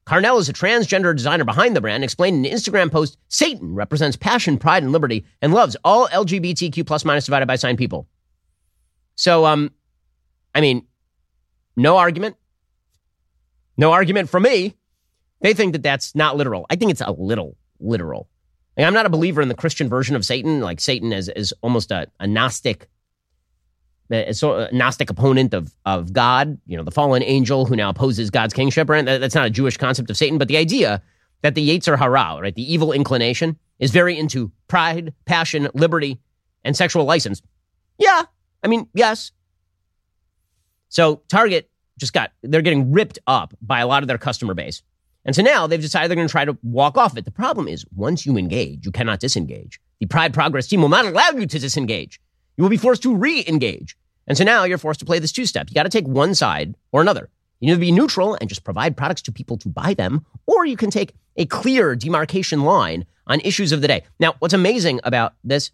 Carnell 0.07 0.39
is 0.39 0.49
a 0.49 0.53
transgender 0.53 1.17
designer 1.17 1.45
behind 1.45 1.75
the 1.75 1.81
brand, 1.81 2.05
explained 2.05 2.47
in 2.47 2.53
an 2.53 2.57
Instagram 2.57 2.93
post 2.93 3.19
Satan 3.27 3.75
represents 3.75 4.17
passion, 4.17 4.57
pride, 4.57 4.85
and 4.85 4.93
liberty 4.93 5.25
and 5.43 5.53
loves 5.53 5.77
all 5.83 6.07
LGBTQ 6.09 6.87
plus 6.87 7.05
minus 7.05 7.25
divided 7.25 7.47
by 7.47 7.57
sign 7.57 7.77
people. 7.77 8.07
So, 9.17 9.47
um, 9.47 9.73
I 10.55 10.61
mean, 10.61 10.87
no 11.77 11.97
argument. 11.97 12.37
No 13.77 13.91
argument 13.91 14.29
from 14.29 14.45
me. 14.45 14.77
They 15.41 15.55
think 15.55 15.73
that 15.73 15.83
that's 15.83 16.15
not 16.15 16.37
literal. 16.37 16.67
I 16.71 16.77
think 16.77 16.93
it's 16.93 17.01
a 17.01 17.11
little 17.11 17.57
literal. 17.81 18.29
Like, 18.77 18.87
I'm 18.87 18.95
not 18.95 19.07
a 19.07 19.11
believer 19.11 19.41
in 19.41 19.49
the 19.49 19.55
Christian 19.55 19.89
version 19.89 20.17
of 20.17 20.25
Satan, 20.25 20.61
like 20.61 20.81
Satan 20.81 21.13
as, 21.13 21.29
as 21.29 21.53
almost 21.63 21.91
a, 21.91 22.09
a 22.21 22.27
Gnostic, 22.27 22.89
a, 24.11 24.35
a 24.43 24.69
Gnostic 24.73 25.11
opponent 25.11 25.55
of, 25.55 25.73
of 25.87 26.13
God, 26.13 26.59
you 26.67 26.77
know, 26.77 26.83
the 26.83 26.91
fallen 26.91 27.23
angel 27.23 27.67
who 27.67 27.77
now 27.77 27.91
opposes 27.91 28.31
God's 28.31 28.53
kingship, 28.53 28.89
right? 28.89 29.05
That, 29.05 29.21
that's 29.21 29.35
not 29.35 29.47
a 29.47 29.51
Jewish 29.51 29.77
concept 29.77 30.11
of 30.11 30.17
Satan, 30.17 30.39
but 30.39 30.49
the 30.49 30.57
idea 30.57 31.03
that 31.43 31.55
the 31.55 31.69
Yetzer 31.69 31.99
Hara, 31.99 32.41
right, 32.41 32.55
the 32.55 32.73
evil 32.73 32.93
inclination, 32.93 33.59
is 33.79 33.91
very 33.91 34.19
into 34.19 34.51
pride, 34.67 35.13
passion, 35.25 35.69
liberty, 35.75 36.19
and 36.65 36.77
sexual 36.77 37.05
license. 37.05 37.43
Yeah, 37.99 38.23
I 38.63 38.69
mean, 38.69 38.89
yes. 38.95 39.31
So 40.89 41.23
Target 41.29 41.71
just 41.99 42.13
got, 42.13 42.33
they're 42.43 42.63
getting 42.63 42.93
ripped 42.93 43.19
up 43.27 43.55
by 43.61 43.81
a 43.81 43.87
lot 43.87 44.03
of 44.03 44.09
their 44.09 44.19
customer 44.19 44.55
base. 44.55 44.83
And 45.25 45.35
so 45.35 45.43
now 45.43 45.67
they've 45.67 45.81
decided 45.81 46.11
they're 46.11 46.17
going 46.17 46.29
to 46.29 46.33
try 46.33 46.45
to 46.45 46.59
walk 46.63 46.99
off 46.99 47.17
it. 47.17 47.25
The 47.25 47.31
problem 47.31 47.67
is 47.69 47.85
once 47.95 48.27
you 48.27 48.37
engage, 48.37 48.85
you 48.85 48.93
cannot 48.93 49.21
disengage. 49.21 49.81
The 50.01 50.07
Pride 50.07 50.35
Progress 50.35 50.67
team 50.67 50.83
will 50.83 50.89
not 50.89 51.07
allow 51.07 51.31
you 51.31 51.47
to 51.47 51.59
disengage. 51.59 52.21
You 52.57 52.63
will 52.63 52.71
be 52.71 52.77
forced 52.77 53.03
to 53.05 53.15
re-engage. 53.15 53.97
And 54.27 54.37
so 54.37 54.45
now 54.45 54.65
you're 54.65 54.79
forced 54.79 55.01
to 55.01 55.07
play 55.07 55.19
this 55.19 55.33
two-step. 55.33 55.69
You 55.71 55.75
got 55.75 55.85
to 55.85 55.89
take 55.89 56.07
one 56.07 56.35
side 56.35 56.75
or 56.93 57.01
another. 57.01 57.31
You 57.61 57.69
need 57.69 57.75
to 57.75 57.81
be 57.81 57.93
neutral 57.93 58.37
and 58.41 58.49
just 58.49 58.65
provide 58.65 58.97
products 58.97 59.23
to 59.23 59.33
people 59.33 59.57
to 59.59 59.69
buy 59.69 59.95
them, 59.95 60.27
or 60.47 60.67
you 60.67 60.77
can 60.77 60.91
take 60.91 61.15
a 61.37 61.47
clear 61.47 61.97
demarcation 61.97 62.63
line 62.63 63.07
on 63.27 63.41
issues 63.41 63.73
of 63.73 63.81
the 63.81 63.89
day. 63.89 64.03
Now, 64.21 64.35
what's 64.39 64.55
amazing 64.55 65.01
about 65.05 65.35
this 65.45 65.71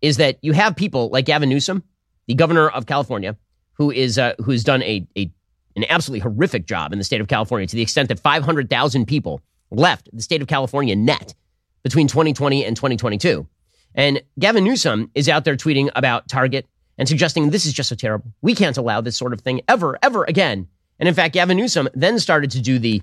is 0.00 0.16
that 0.16 0.38
you 0.42 0.52
have 0.52 0.76
people 0.76 1.10
like 1.10 1.26
Gavin 1.26 1.48
Newsom, 1.48 1.82
the 2.26 2.34
governor 2.34 2.68
of 2.68 2.86
California, 2.86 3.36
who 3.74 3.90
is 3.90 4.18
uh, 4.18 4.34
who 4.42 4.52
has 4.52 4.64
done 4.64 4.82
a, 4.82 5.06
a 5.16 5.30
an 5.76 5.84
absolutely 5.88 6.20
horrific 6.20 6.66
job 6.66 6.92
in 6.92 6.98
the 6.98 7.04
state 7.04 7.20
of 7.20 7.28
California 7.28 7.66
to 7.66 7.76
the 7.76 7.82
extent 7.82 8.08
that 8.08 8.18
500,000 8.18 9.06
people 9.06 9.40
left 9.70 10.08
the 10.12 10.22
state 10.22 10.42
of 10.42 10.48
California 10.48 10.96
net 10.96 11.34
between 11.82 12.08
2020 12.08 12.64
and 12.64 12.76
2022. 12.76 13.46
And 13.94 14.22
Gavin 14.38 14.64
Newsom 14.64 15.10
is 15.14 15.28
out 15.28 15.44
there 15.44 15.56
tweeting 15.56 15.90
about 15.94 16.28
Target 16.28 16.66
and 16.98 17.08
suggesting 17.08 17.50
this 17.50 17.66
is 17.66 17.72
just 17.72 17.88
so 17.88 17.94
terrible. 17.94 18.32
We 18.42 18.54
can't 18.54 18.76
allow 18.76 19.00
this 19.00 19.16
sort 19.16 19.32
of 19.32 19.40
thing 19.40 19.60
ever, 19.68 19.98
ever 20.02 20.24
again. 20.24 20.68
And 20.98 21.08
in 21.08 21.14
fact, 21.14 21.34
Gavin 21.34 21.56
Newsom 21.56 21.88
then 21.94 22.18
started 22.18 22.50
to 22.52 22.60
do 22.60 22.78
the 22.78 23.02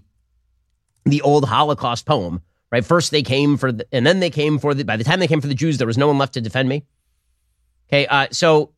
the 1.06 1.22
old 1.22 1.44
Holocaust 1.44 2.06
poem, 2.06 2.42
right? 2.72 2.86
First 2.86 3.12
they 3.12 3.24
came 3.24 3.58
for 3.58 3.74
the, 3.74 3.86
and 3.92 4.08
then 4.08 4.22
they 4.22 4.30
came 4.30 4.58
for 4.58 4.74
the, 4.74 4.86
by 4.86 4.96
the 4.96 5.04
time 5.04 5.20
they 5.20 5.28
came 5.28 5.42
for 5.42 5.48
the 5.48 5.54
Jews, 5.54 5.78
there 5.78 5.88
was 5.88 5.98
no 5.98 6.08
one 6.08 6.18
left 6.18 6.36
to 6.36 6.42
defend 6.42 6.70
me. 6.70 6.86
Okay. 7.90 8.08
Uh, 8.08 8.28
so 8.32 8.72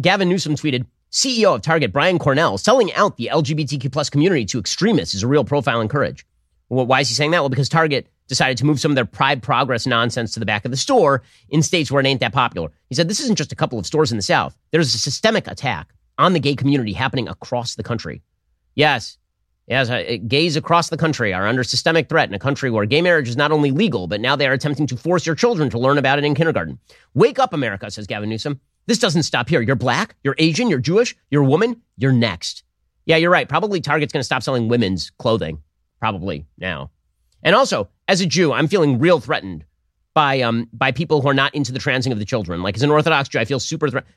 Gavin 0.00 0.30
Newsom 0.30 0.54
tweeted, 0.54 0.86
CEO 1.10 1.54
of 1.54 1.62
Target, 1.62 1.92
Brian 1.92 2.18
Cornell, 2.18 2.58
selling 2.58 2.92
out 2.94 3.16
the 3.16 3.30
LGBTQ 3.32 3.90
plus 3.92 4.10
community 4.10 4.44
to 4.46 4.58
extremists 4.58 5.14
is 5.14 5.22
a 5.22 5.28
real 5.28 5.44
profile 5.44 5.80
in 5.80 5.88
courage. 5.88 6.26
Well, 6.68 6.86
why 6.86 7.00
is 7.00 7.08
he 7.08 7.14
saying 7.14 7.30
that? 7.30 7.40
Well, 7.40 7.48
because 7.48 7.68
Target 7.68 8.08
decided 8.28 8.58
to 8.58 8.66
move 8.66 8.80
some 8.80 8.90
of 8.90 8.96
their 8.96 9.04
Pride 9.04 9.42
Progress 9.42 9.86
nonsense 9.86 10.34
to 10.34 10.40
the 10.40 10.46
back 10.46 10.64
of 10.64 10.72
the 10.72 10.76
store 10.76 11.22
in 11.48 11.62
states 11.62 11.90
where 11.90 12.00
it 12.00 12.06
ain't 12.06 12.20
that 12.20 12.32
popular. 12.32 12.72
He 12.88 12.94
said, 12.94 13.08
this 13.08 13.20
isn't 13.20 13.36
just 13.36 13.52
a 13.52 13.56
couple 13.56 13.78
of 13.78 13.86
stores 13.86 14.10
in 14.10 14.18
the 14.18 14.22
South. 14.22 14.56
There's 14.72 14.94
a 14.94 14.98
systemic 14.98 15.46
attack 15.46 15.92
on 16.18 16.32
the 16.32 16.40
gay 16.40 16.56
community 16.56 16.92
happening 16.92 17.28
across 17.28 17.76
the 17.76 17.84
country. 17.84 18.22
Yes, 18.74 19.16
Yes, 19.66 19.90
uh, 19.90 20.18
gays 20.28 20.54
across 20.54 20.90
the 20.90 20.96
country 20.96 21.34
are 21.34 21.46
under 21.46 21.64
systemic 21.64 22.08
threat 22.08 22.28
in 22.28 22.34
a 22.34 22.38
country 22.38 22.70
where 22.70 22.86
gay 22.86 23.02
marriage 23.02 23.28
is 23.28 23.36
not 23.36 23.50
only 23.50 23.72
legal, 23.72 24.06
but 24.06 24.20
now 24.20 24.36
they 24.36 24.46
are 24.46 24.52
attempting 24.52 24.86
to 24.86 24.96
force 24.96 25.26
your 25.26 25.34
children 25.34 25.70
to 25.70 25.78
learn 25.78 25.98
about 25.98 26.18
it 26.18 26.24
in 26.24 26.36
kindergarten. 26.36 26.78
Wake 27.14 27.40
up, 27.40 27.52
America, 27.52 27.90
says 27.90 28.06
Gavin 28.06 28.28
Newsom. 28.28 28.60
This 28.86 28.98
doesn't 28.98 29.24
stop 29.24 29.48
here. 29.48 29.60
You're 29.60 29.76
black, 29.76 30.16
you're 30.22 30.36
Asian, 30.38 30.68
you're 30.68 30.78
Jewish, 30.78 31.16
you're 31.30 31.42
a 31.42 31.46
woman, 31.46 31.82
you're 31.96 32.12
next. 32.12 32.62
Yeah, 33.04 33.16
you're 33.16 33.30
right. 33.30 33.48
Probably 33.48 33.80
Target's 33.80 34.12
going 34.12 34.20
to 34.20 34.24
stop 34.24 34.42
selling 34.42 34.68
women's 34.68 35.10
clothing. 35.18 35.62
Probably 36.00 36.46
now. 36.58 36.90
And 37.42 37.54
also, 37.54 37.88
as 38.08 38.20
a 38.20 38.26
Jew, 38.26 38.52
I'm 38.52 38.68
feeling 38.68 38.98
real 38.98 39.20
threatened 39.20 39.64
by 40.14 40.40
um 40.40 40.68
by 40.72 40.92
people 40.92 41.20
who 41.20 41.28
are 41.28 41.34
not 41.34 41.54
into 41.54 41.72
the 41.72 41.78
transing 41.78 42.12
of 42.12 42.18
the 42.18 42.24
children. 42.24 42.62
Like 42.62 42.76
as 42.76 42.82
an 42.82 42.90
Orthodox 42.90 43.28
Jew, 43.28 43.38
I 43.38 43.44
feel 43.44 43.60
super 43.60 43.88
threatened. 43.88 44.12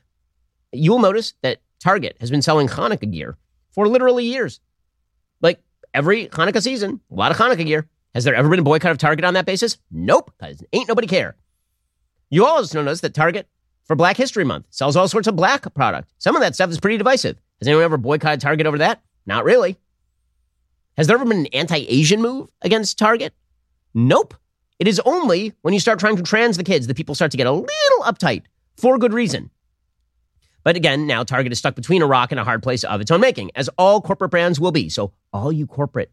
You'll 0.72 0.98
notice 1.00 1.34
that 1.42 1.58
Target 1.80 2.16
has 2.20 2.30
been 2.30 2.42
selling 2.42 2.68
Hanukkah 2.68 3.10
gear 3.10 3.36
for 3.72 3.88
literally 3.88 4.24
years 4.24 4.60
Like 5.40 5.60
every 5.94 6.28
Hanukkah 6.28 6.62
season, 6.62 7.00
a 7.10 7.14
lot 7.14 7.30
of 7.30 7.36
Hanukkah 7.38 7.66
gear. 7.66 7.88
Has 8.14 8.24
there 8.24 8.34
ever 8.34 8.48
been 8.48 8.60
a 8.60 8.64
boycott 8.64 8.90
of 8.90 8.98
Target 8.98 9.24
on 9.24 9.34
that 9.34 9.46
basis? 9.46 9.78
Nope, 9.90 10.32
because 10.38 10.62
ain't 10.72 10.88
nobody 10.88 11.06
care. 11.06 11.36
You 12.30 12.46
all 12.46 12.56
also 12.56 12.82
notice 12.82 13.00
that 13.02 13.14
Target, 13.14 13.48
for 13.90 13.96
Black 13.96 14.16
History 14.16 14.44
Month, 14.44 14.66
sells 14.70 14.94
all 14.94 15.08
sorts 15.08 15.26
of 15.26 15.34
black 15.34 15.74
product. 15.74 16.12
Some 16.18 16.36
of 16.36 16.42
that 16.42 16.54
stuff 16.54 16.70
is 16.70 16.78
pretty 16.78 16.96
divisive. 16.96 17.36
Has 17.58 17.66
anyone 17.66 17.82
ever 17.82 17.96
boycotted 17.96 18.40
Target 18.40 18.68
over 18.68 18.78
that? 18.78 19.02
Not 19.26 19.42
really. 19.42 19.76
Has 20.96 21.08
there 21.08 21.16
ever 21.16 21.24
been 21.24 21.40
an 21.40 21.46
anti 21.46 21.78
Asian 21.88 22.22
move 22.22 22.50
against 22.62 23.00
Target? 23.00 23.34
Nope. 23.92 24.34
It 24.78 24.86
is 24.86 25.00
only 25.04 25.54
when 25.62 25.74
you 25.74 25.80
start 25.80 25.98
trying 25.98 26.14
to 26.14 26.22
trans 26.22 26.56
the 26.56 26.62
kids 26.62 26.86
that 26.86 26.96
people 26.96 27.16
start 27.16 27.32
to 27.32 27.36
get 27.36 27.48
a 27.48 27.50
little 27.50 28.04
uptight 28.04 28.44
for 28.76 28.96
good 28.96 29.12
reason. 29.12 29.50
But 30.62 30.76
again, 30.76 31.08
now 31.08 31.24
Target 31.24 31.50
is 31.50 31.58
stuck 31.58 31.74
between 31.74 32.02
a 32.02 32.06
rock 32.06 32.30
and 32.30 32.38
a 32.38 32.44
hard 32.44 32.62
place 32.62 32.84
of 32.84 33.00
its 33.00 33.10
own 33.10 33.20
making, 33.20 33.50
as 33.56 33.68
all 33.76 34.00
corporate 34.00 34.30
brands 34.30 34.60
will 34.60 34.70
be. 34.70 34.88
So, 34.88 35.12
all 35.32 35.50
you 35.50 35.66
corporate 35.66 36.12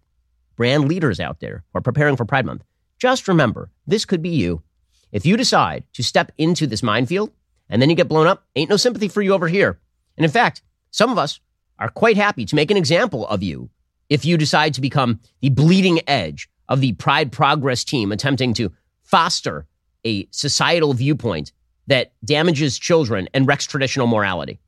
brand 0.55 0.87
leaders 0.87 1.19
out 1.19 1.41
there 1.41 1.63
who 1.71 1.77
are 1.77 1.81
preparing 1.81 2.15
for 2.15 2.25
Pride 2.25 2.47
Month, 2.47 2.63
just 2.97 3.27
remember 3.27 3.69
this 3.85 4.03
could 4.03 4.23
be 4.23 4.29
you. 4.29 4.63
If 5.11 5.27
you 5.27 5.37
decide 5.37 5.83
to 5.93 6.03
step 6.03 6.31
into 6.39 6.65
this 6.65 6.81
minefield 6.81 7.31
and 7.69 7.81
then 7.81 7.89
you 7.89 7.95
get 7.95 8.07
blown 8.07 8.27
up, 8.27 8.45
ain't 8.55 8.69
no 8.69 8.77
sympathy 8.77 9.07
for 9.07 9.21
you 9.21 9.33
over 9.33 9.47
here. 9.47 9.79
And 10.17 10.25
in 10.25 10.31
fact, 10.31 10.61
some 10.91 11.11
of 11.11 11.17
us 11.17 11.39
are 11.79 11.89
quite 11.89 12.17
happy 12.17 12.45
to 12.45 12.55
make 12.55 12.71
an 12.71 12.77
example 12.77 13.27
of 13.27 13.43
you 13.43 13.69
if 14.09 14.25
you 14.25 14.37
decide 14.37 14.73
to 14.73 14.81
become 14.81 15.19
the 15.41 15.49
bleeding 15.49 15.99
edge 16.07 16.49
of 16.69 16.81
the 16.81 16.93
Pride 16.93 17.31
Progress 17.31 17.83
team 17.83 18.11
attempting 18.11 18.53
to 18.55 18.71
foster 19.03 19.67
a 20.05 20.27
societal 20.31 20.93
viewpoint 20.93 21.51
that 21.87 22.13
damages 22.23 22.77
children 22.77 23.27
and 23.33 23.47
wrecks 23.47 23.65
traditional 23.65 24.07
morality. 24.07 24.59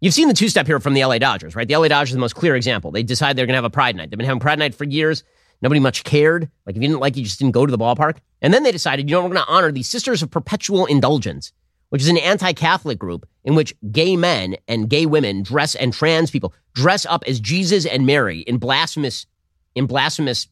You've 0.00 0.14
seen 0.14 0.28
the 0.28 0.34
two 0.34 0.48
step 0.48 0.66
here 0.66 0.80
from 0.80 0.94
the 0.94 1.04
LA 1.04 1.18
Dodgers, 1.18 1.54
right? 1.54 1.66
The 1.66 1.76
LA 1.76 1.88
Dodgers 1.88 2.10
are 2.10 2.16
the 2.16 2.20
most 2.20 2.34
clear 2.34 2.56
example. 2.56 2.90
They 2.90 3.04
decide 3.04 3.36
they're 3.36 3.46
going 3.46 3.54
to 3.54 3.58
have 3.58 3.64
a 3.64 3.70
Pride 3.70 3.94
Night. 3.94 4.10
They've 4.10 4.18
been 4.18 4.26
having 4.26 4.40
Pride 4.40 4.58
Night 4.58 4.74
for 4.74 4.84
years. 4.84 5.22
Nobody 5.60 5.78
much 5.78 6.02
cared. 6.02 6.50
Like, 6.66 6.74
if 6.74 6.82
you 6.82 6.88
didn't 6.88 7.00
like 7.00 7.16
you 7.16 7.22
just 7.22 7.38
didn't 7.38 7.52
go 7.52 7.64
to 7.64 7.70
the 7.70 7.78
ballpark. 7.78 8.16
And 8.40 8.52
then 8.52 8.64
they 8.64 8.72
decided, 8.72 9.08
you 9.08 9.14
know, 9.14 9.22
we're 9.22 9.28
going 9.32 9.44
to 9.44 9.52
honor 9.52 9.70
the 9.70 9.84
Sisters 9.84 10.20
of 10.20 10.30
Perpetual 10.30 10.86
Indulgence, 10.86 11.52
which 11.92 12.02
is 12.02 12.08
an 12.08 12.18
anti 12.18 12.52
Catholic 12.52 12.98
group 12.98 13.28
in 13.44 13.54
which 13.54 13.74
gay 13.90 14.16
men 14.16 14.56
and 14.66 14.88
gay 14.88 15.06
women 15.06 15.42
dress 15.42 15.74
and 15.74 15.92
trans 15.92 16.30
people 16.30 16.54
dress 16.74 17.04
up 17.06 17.22
as 17.26 17.38
Jesus 17.38 17.84
and 17.86 18.06
Mary 18.06 18.40
in 18.40 18.56
blasphemous, 18.58 19.26
in 19.74 19.86
blasphemous 19.86 20.48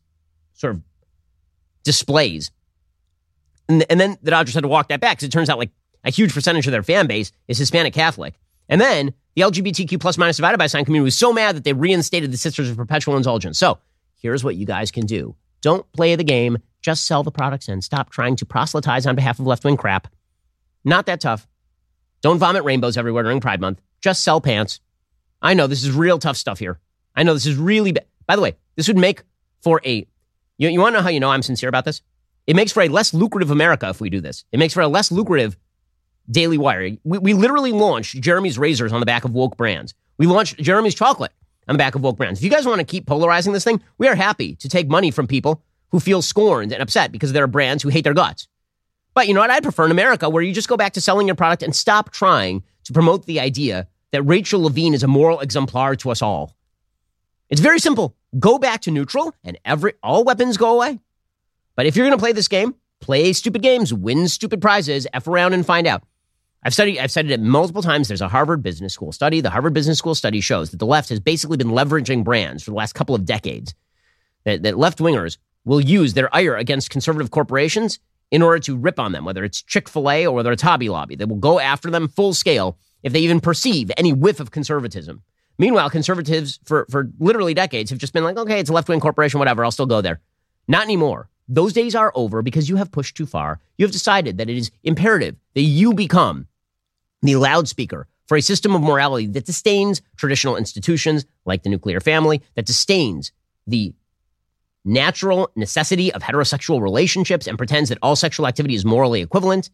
sort 0.53 0.75
of 0.75 0.83
displays 1.83 2.51
and, 3.71 3.85
and 3.89 4.01
then 4.01 4.19
the 4.23 4.33
Dodgers 4.33 4.55
had 4.55 4.65
to 4.65 4.69
walk 4.69 4.89
that 4.89 5.01
back 5.01 5.17
because 5.17 5.29
it 5.29 5.33
turns 5.33 5.49
out 5.49 5.59
like 5.59 5.71
a 6.05 6.11
huge 6.11 6.35
percentage 6.35 6.67
of 6.67 6.73
their 6.73 6.83
fan 6.83 7.07
base 7.07 7.31
is 7.47 7.57
Hispanic 7.57 7.95
Catholic. 7.95 8.35
And 8.69 8.81
then 8.81 9.15
the 9.37 9.43
LGBTQ 9.43 10.01
plus 10.01 10.19
minus 10.19 10.37
divided 10.37 10.59
by 10.59 10.67
sign 10.67 10.85
community 10.85 11.05
was 11.05 11.17
so 11.17 11.33
mad 11.33 11.57
that 11.57 11.65
they 11.65 11.73
reinstated 11.73 12.33
the 12.33 12.37
Sisters 12.37 12.69
of 12.69 12.77
Perpetual 12.77 13.17
Indulgence. 13.17 13.59
So 13.59 13.79
here's 14.17 14.43
what 14.43 14.57
you 14.57 14.67
guys 14.67 14.91
can 14.91 15.07
do. 15.07 15.37
Don't 15.61 15.91
play 15.93 16.17
the 16.17 16.25
game. 16.25 16.59
Just 16.83 17.05
sell 17.05 17.23
the 17.23 17.31
products 17.31 17.69
and 17.69 17.85
stop 17.85 18.11
trying 18.11 18.37
to 18.37 18.47
proselytize 18.47 19.07
on 19.07 19.15
behalf 19.15 19.39
of 19.39 19.47
left 19.47 19.65
wing 19.65 19.77
crap. 19.77 20.09
Not 20.85 21.07
that 21.07 21.21
tough. 21.21 21.47
Don't 22.23 22.39
vomit 22.39 22.65
rainbows 22.65 22.97
everywhere 22.97 23.23
during 23.23 23.41
Pride 23.41 23.61
Month. 23.61 23.81
Just 24.01 24.23
sell 24.23 24.41
pants. 24.41 24.81
I 25.43 25.55
know 25.55 25.67
this 25.67 25.85
is 25.85 25.93
real 25.93 26.19
tough 26.19 26.37
stuff 26.37 26.59
here. 26.59 26.79
I 27.15 27.23
know 27.23 27.35
this 27.35 27.47
is 27.47 27.57
really 27.57 27.93
bad. 27.93 28.07
By 28.27 28.37
the 28.37 28.43
way, 28.43 28.57
this 28.77 28.89
would 28.89 28.99
make 28.99 29.23
for 29.61 29.81
a. 29.85 30.07
You, 30.59 30.69
you 30.69 30.81
want 30.81 30.95
to 30.95 30.99
know 30.99 31.03
how 31.03 31.09
you 31.09 31.21
know 31.21 31.31
I'm 31.31 31.43
sincere 31.43 31.69
about 31.69 31.85
this? 31.85 32.03
It 32.47 32.57
makes 32.57 32.73
for 32.73 32.83
a 32.83 32.89
less 32.89 33.15
lucrative 33.15 33.51
America 33.51 33.89
if 33.89 34.01
we 34.01 34.11
do 34.11 34.21
this. 34.21 34.45
It 34.53 34.59
makes 34.59 34.75
for 34.75 34.81
a 34.81 34.89
less 34.89 35.11
lucrative 35.11 35.57
Daily 36.31 36.59
Wire. 36.59 36.97
We, 37.05 37.19
we 37.19 37.35
literally 37.35 37.73
launched 37.73 38.21
Jeremy's 38.21 38.59
razors 38.59 38.93
on 38.93 39.01
the 39.01 39.07
back 39.07 39.25
of 39.25 39.33
woke 39.33 39.57
brands. 39.57 39.95
We 40.19 40.27
launched 40.27 40.59
Jeremy's 40.59 40.95
chocolate 40.95 41.33
on 41.69 41.75
the 41.75 41.79
back 41.79 41.95
of 41.95 42.03
woke 42.03 42.17
brands. 42.17 42.41
If 42.41 42.45
you 42.45 42.51
guys 42.51 42.67
want 42.67 42.81
to 42.81 42.85
keep 42.85 43.07
polarizing 43.07 43.53
this 43.53 43.65
thing, 43.65 43.83
we 43.99 44.09
are 44.09 44.15
happy 44.15 44.57
to 44.57 44.69
take 44.69 44.89
money 44.89 45.11
from 45.11 45.27
people 45.27 45.63
who 45.91 46.01
feel 46.01 46.23
scorned 46.23 46.73
and 46.73 46.83
upset 46.83 47.13
because 47.13 47.33
there 47.33 47.45
are 47.45 47.49
brands 47.49 47.83
who 47.83 47.89
hate 47.89 48.05
their 48.05 48.15
guts. 48.15 48.49
But 49.15 49.29
you 49.29 49.35
know 49.35 49.41
what? 49.41 49.51
I'd 49.51 49.63
prefer 49.63 49.85
in 49.85 49.91
America 49.91 50.29
where 50.29 50.43
you 50.43 50.53
just 50.53 50.69
go 50.69 50.77
back 50.77 50.93
to 50.95 51.01
selling 51.01 51.27
your 51.27 51.37
product 51.37 51.63
and 51.63 51.75
stop 51.75 52.11
trying 52.11 52.63
to 52.85 52.93
promote 52.93 53.27
the 53.27 53.41
idea 53.41 53.89
that 54.13 54.23
Rachel 54.23 54.63
Levine 54.63 54.95
is 54.95 55.03
a 55.03 55.09
moral 55.09 55.41
exemplar 55.41 55.97
to 55.97 56.11
us 56.11 56.23
all. 56.23 56.57
It's 57.49 57.61
very 57.61 57.81
simple. 57.81 58.17
Go 58.39 58.59
back 58.59 58.83
to 58.83 58.91
neutral 58.91 59.35
and 59.43 59.59
every 59.65 59.95
all 60.03 60.25
weapons 60.25 60.57
go 60.57 60.75
away. 60.75 61.01
But 61.75 61.87
if 61.87 61.97
you're 61.97 62.07
going 62.07 62.17
to 62.17 62.23
play 62.23 62.33
this 62.33 62.49
game, 62.49 62.75
play 63.01 63.33
stupid 63.33 63.63
games, 63.63 63.93
win 63.93 64.29
stupid 64.29 64.61
prizes, 64.61 65.07
F 65.13 65.27
around 65.27 65.55
and 65.55 65.67
find 65.67 65.87
out. 65.87 66.05
I've 66.63 66.75
studied, 66.75 66.99
I've 66.99 67.11
studied 67.11 67.33
it 67.33 67.41
multiple 67.41 67.83
times. 67.83 68.09
There's 68.09 68.21
a 68.21 68.29
Harvard 68.29 68.63
Business 68.63 68.93
School 68.93 69.13
study. 69.13 69.41
The 69.41 69.51
Harvard 69.51 69.73
Business 69.73 69.99
School 69.99 70.15
study 70.15 70.41
shows 70.41 70.71
that 70.71 70.77
the 70.77 70.87
left 70.87 71.09
has 71.09 71.19
basically 71.19 71.57
been 71.57 71.69
leveraging 71.71 72.23
brands 72.23 72.63
for 72.63 72.71
the 72.71 72.77
last 72.77 72.93
couple 72.93 73.15
of 73.15 73.25
decades. 73.25 73.75
That, 74.45 74.63
that 74.63 74.79
left 74.79 74.99
wingers 74.99 75.39
will 75.65 75.81
use 75.81 76.15
their 76.15 76.35
ire 76.35 76.57
against 76.57 76.91
conservative 76.91 77.31
corporations 77.31 77.99
in 78.31 78.43
order 78.43 78.59
to 78.61 78.77
rip 78.77 78.99
on 78.99 79.13
them, 79.13 79.25
whether 79.25 79.45
it's 79.45 79.63
Chick 79.63 79.89
fil 79.89 80.11
A 80.11 80.27
or 80.27 80.35
whether 80.35 80.53
it's 80.53 80.63
Hobby 80.63 80.89
Lobby. 80.89 81.17
They 81.17 81.25
will 81.25 81.37
go 81.37 81.59
after 81.59 81.91
them 81.91 82.09
full 82.09 82.33
scale 82.33 82.79
if 83.03 83.13
they 83.13 83.21
even 83.21 83.41
perceive 83.41 83.91
any 83.97 84.13
whiff 84.13 84.41
of 84.41 84.51
conservatism. 84.51 85.23
Meanwhile, 85.59 85.91
conservatives 85.91 86.59
for, 86.65 86.87
for 86.91 87.11
literally 87.19 87.55
decades 87.55 87.91
have 87.91 87.99
just 87.99 88.13
been 88.13 88.25
like, 88.25 88.39
okay, 88.39 88.61
it's 88.61 88.71
a 88.71 88.73
left 88.73 88.89
wing 88.89 89.01
corporation, 89.01 89.39
whatever, 89.39 89.65
I'll 89.65 89.71
still 89.71 89.87
go 89.87 90.01
there. 90.01 90.21
Not 90.69 90.85
anymore. 90.85 91.29
Those 91.49 91.73
days 91.73 91.95
are 91.95 92.13
over 92.15 92.43
because 92.43 92.69
you 92.69 92.77
have 92.77 92.93
pushed 92.93 93.17
too 93.17 93.27
far. 93.27 93.61
You 93.77 93.85
have 93.85 93.93
decided 93.93 94.39
that 94.39 94.49
it 94.49 94.57
is 94.57 94.71
imperative 94.85 95.37
that 95.55 95.63
you 95.63 95.93
become 95.93 96.47
the 97.23 97.37
loudspeaker 97.37 98.07
for 98.27 98.37
a 98.37 98.43
system 98.43 98.75
of 98.77 98.83
morality 98.83 99.27
that 99.27 99.47
disdains 99.47 100.01
traditional 100.17 100.57
institutions 100.57 101.27
like 101.45 101.65
the 101.65 101.69
nuclear 101.69 102.01
family, 102.01 102.41
that 102.55 102.67
disdains 102.67 103.33
the 103.67 103.93
natural 104.85 105.51
necessity 105.57 106.13
of 106.13 106.23
heterosexual 106.23 106.81
relationships 106.81 107.47
and 107.47 107.59
pretends 107.59 107.89
that 107.91 107.99
all 108.03 108.17
sexual 108.17 108.47
activity 108.47 108.75
is 108.75 108.85
morally 108.85 109.21
equivalent 109.21 109.71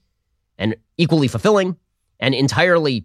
and 0.58 0.76
equally 0.96 1.28
fulfilling 1.28 1.76
and 2.18 2.34
entirely 2.34 3.04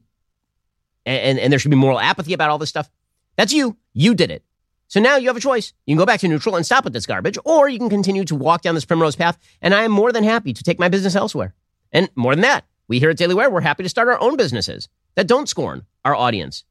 and, 1.05 1.39
and 1.39 1.51
there 1.51 1.59
should 1.59 1.71
be 1.71 1.77
moral 1.77 1.99
apathy 1.99 2.33
about 2.33 2.49
all 2.49 2.57
this 2.57 2.69
stuff. 2.69 2.89
That's 3.35 3.53
you. 3.53 3.77
You 3.93 4.13
did 4.13 4.31
it. 4.31 4.43
So 4.87 4.99
now 4.99 5.15
you 5.15 5.27
have 5.27 5.37
a 5.37 5.41
choice. 5.41 5.73
You 5.85 5.95
can 5.95 5.99
go 5.99 6.05
back 6.05 6.19
to 6.19 6.27
neutral 6.27 6.55
and 6.55 6.65
stop 6.65 6.83
with 6.83 6.93
this 6.93 7.05
garbage, 7.05 7.37
or 7.45 7.69
you 7.69 7.79
can 7.79 7.89
continue 7.89 8.25
to 8.25 8.35
walk 8.35 8.61
down 8.61 8.75
this 8.75 8.85
primrose 8.85 9.15
path. 9.15 9.37
And 9.61 9.73
I 9.73 9.83
am 9.83 9.91
more 9.91 10.11
than 10.11 10.23
happy 10.23 10.53
to 10.53 10.63
take 10.63 10.79
my 10.79 10.89
business 10.89 11.15
elsewhere. 11.15 11.53
And 11.91 12.09
more 12.15 12.35
than 12.35 12.41
that, 12.41 12.65
we 12.87 12.99
here 12.99 13.09
at 13.09 13.17
Daily 13.17 13.33
Wire, 13.33 13.49
we're 13.49 13.61
happy 13.61 13.83
to 13.83 13.89
start 13.89 14.09
our 14.09 14.19
own 14.19 14.35
businesses 14.35 14.89
that 15.15 15.27
don't 15.27 15.47
scorn 15.47 15.85
our 16.03 16.13
audience. 16.13 16.65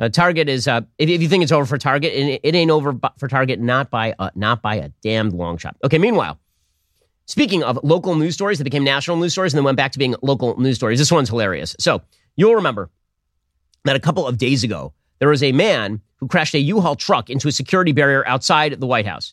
Uh, 0.00 0.08
Target 0.08 0.48
is, 0.48 0.66
uh, 0.66 0.80
if, 0.98 1.08
if, 1.08 1.22
you 1.22 1.28
think 1.28 1.42
it's 1.42 1.52
over 1.52 1.66
for 1.66 1.78
Target, 1.78 2.12
it, 2.12 2.40
it 2.42 2.54
ain't 2.54 2.70
over 2.70 2.98
for 3.18 3.28
Target, 3.28 3.60
not 3.60 3.90
by, 3.90 4.14
a, 4.18 4.30
not 4.34 4.60
by 4.60 4.76
a 4.76 4.88
damned 5.02 5.32
long 5.32 5.56
shot. 5.56 5.76
Okay, 5.84 5.98
meanwhile, 5.98 6.40
speaking 7.26 7.62
of 7.62 7.78
local 7.84 8.16
news 8.16 8.34
stories 8.34 8.58
that 8.58 8.64
became 8.64 8.82
national 8.82 9.16
news 9.18 9.32
stories 9.32 9.52
and 9.54 9.58
then 9.58 9.64
went 9.64 9.76
back 9.76 9.92
to 9.92 9.98
being 9.98 10.16
local 10.20 10.58
news 10.60 10.76
stories, 10.76 10.98
this 10.98 11.12
one's 11.12 11.28
hilarious. 11.28 11.76
So 11.78 12.02
you'll 12.34 12.56
remember 12.56 12.90
that 13.84 13.94
a 13.94 14.00
couple 14.00 14.26
of 14.26 14.36
days 14.36 14.64
ago, 14.64 14.92
there 15.20 15.28
was 15.28 15.42
a 15.42 15.52
man 15.52 16.00
who 16.16 16.26
crashed 16.26 16.54
a 16.54 16.58
U-Haul 16.58 16.96
truck 16.96 17.30
into 17.30 17.46
a 17.46 17.52
security 17.52 17.92
barrier 17.92 18.26
outside 18.26 18.80
the 18.80 18.86
White 18.86 19.06
House. 19.06 19.32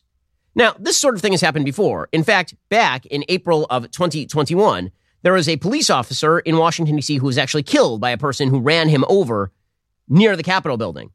Now, 0.54 0.74
this 0.78 0.98
sort 0.98 1.14
of 1.14 1.22
thing 1.22 1.32
has 1.32 1.40
happened 1.40 1.64
before. 1.64 2.08
In 2.12 2.22
fact, 2.22 2.54
back 2.68 3.06
in 3.06 3.24
April 3.28 3.66
of 3.70 3.90
2021, 3.90 4.90
there 5.22 5.32
was 5.32 5.48
a 5.48 5.56
police 5.56 5.88
officer 5.88 6.40
in 6.40 6.56
Washington, 6.56 6.96
D.C., 6.96 7.16
who 7.16 7.26
was 7.26 7.38
actually 7.38 7.62
killed 7.62 8.00
by 8.00 8.10
a 8.10 8.18
person 8.18 8.48
who 8.48 8.60
ran 8.60 8.88
him 8.88 9.04
over 9.08 9.50
near 10.08 10.36
the 10.36 10.42
Capitol 10.42 10.76
building. 10.76 11.10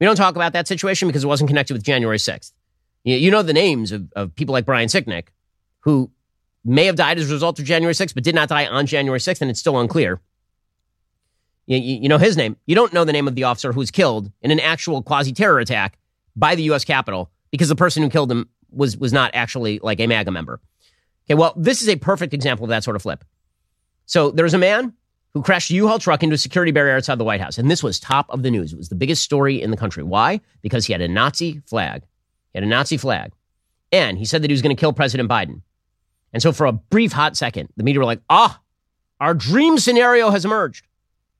We 0.00 0.06
don't 0.06 0.16
talk 0.16 0.34
about 0.34 0.52
that 0.52 0.66
situation 0.66 1.08
because 1.08 1.24
it 1.24 1.28
wasn't 1.28 1.48
connected 1.48 1.74
with 1.74 1.82
January 1.82 2.18
6th. 2.18 2.52
You, 3.04 3.30
know 3.30 3.42
the 3.42 3.52
names 3.52 3.92
of, 3.92 4.12
of 4.14 4.34
people 4.34 4.52
like 4.52 4.64
Brian 4.64 4.88
Sicknick, 4.88 5.28
who 5.80 6.10
may 6.64 6.86
have 6.86 6.96
died 6.96 7.18
as 7.18 7.30
a 7.30 7.34
result 7.34 7.58
of 7.58 7.64
January 7.64 7.94
6th, 7.94 8.14
but 8.14 8.22
did 8.22 8.34
not 8.34 8.48
die 8.48 8.66
on 8.66 8.86
January 8.86 9.18
6th, 9.18 9.40
and 9.40 9.50
it's 9.50 9.60
still 9.60 9.78
unclear. 9.78 10.20
You, 11.66 11.78
you, 11.78 12.08
know 12.08 12.18
his 12.18 12.36
name. 12.36 12.56
You 12.66 12.74
don't 12.74 12.92
know 12.92 13.04
the 13.04 13.12
name 13.12 13.28
of 13.28 13.34
the 13.34 13.44
officer 13.44 13.72
who 13.72 13.80
was 13.80 13.90
killed 13.90 14.30
in 14.40 14.50
an 14.50 14.60
actual 14.60 15.02
quasi 15.02 15.32
terror 15.32 15.58
attack 15.58 15.98
by 16.34 16.54
the 16.54 16.64
U.S. 16.64 16.84
Capitol 16.84 17.30
because 17.50 17.68
the 17.68 17.76
person 17.76 18.02
who 18.02 18.08
killed 18.08 18.30
him 18.30 18.48
was, 18.70 18.96
was 18.96 19.12
not 19.12 19.30
actually 19.34 19.78
like 19.80 20.00
a 20.00 20.06
MAGA 20.06 20.30
member. 20.30 20.60
Okay, 21.26 21.34
well, 21.34 21.52
this 21.56 21.82
is 21.82 21.88
a 21.88 21.96
perfect 21.96 22.34
example 22.34 22.64
of 22.64 22.70
that 22.70 22.82
sort 22.84 22.96
of 22.96 23.02
flip. 23.02 23.24
So 24.06 24.30
there's 24.30 24.54
a 24.54 24.58
man 24.58 24.94
who 25.34 25.42
crashed 25.42 25.70
a 25.70 25.74
U-Haul 25.74 25.98
truck 25.98 26.22
into 26.22 26.34
a 26.34 26.38
security 26.38 26.72
barrier 26.72 26.96
outside 26.96 27.18
the 27.18 27.24
White 27.24 27.40
House. 27.40 27.58
And 27.58 27.70
this 27.70 27.82
was 27.82 27.98
top 27.98 28.26
of 28.28 28.42
the 28.42 28.50
news. 28.50 28.72
It 28.72 28.76
was 28.76 28.88
the 28.88 28.94
biggest 28.94 29.22
story 29.22 29.60
in 29.60 29.70
the 29.70 29.76
country. 29.76 30.02
Why? 30.02 30.40
Because 30.60 30.86
he 30.86 30.92
had 30.92 31.00
a 31.00 31.08
Nazi 31.08 31.62
flag. 31.66 32.02
He 32.52 32.58
had 32.58 32.64
a 32.64 32.66
Nazi 32.66 32.96
flag. 32.96 33.32
And 33.90 34.18
he 34.18 34.24
said 34.24 34.42
that 34.42 34.50
he 34.50 34.54
was 34.54 34.62
going 34.62 34.74
to 34.74 34.80
kill 34.80 34.92
President 34.92 35.28
Biden. 35.28 35.62
And 36.32 36.42
so 36.42 36.52
for 36.52 36.66
a 36.66 36.72
brief 36.72 37.12
hot 37.12 37.36
second, 37.36 37.68
the 37.76 37.82
media 37.82 37.98
were 37.98 38.06
like, 38.06 38.22
ah, 38.30 38.60
our 39.20 39.34
dream 39.34 39.78
scenario 39.78 40.30
has 40.30 40.44
emerged. 40.44 40.86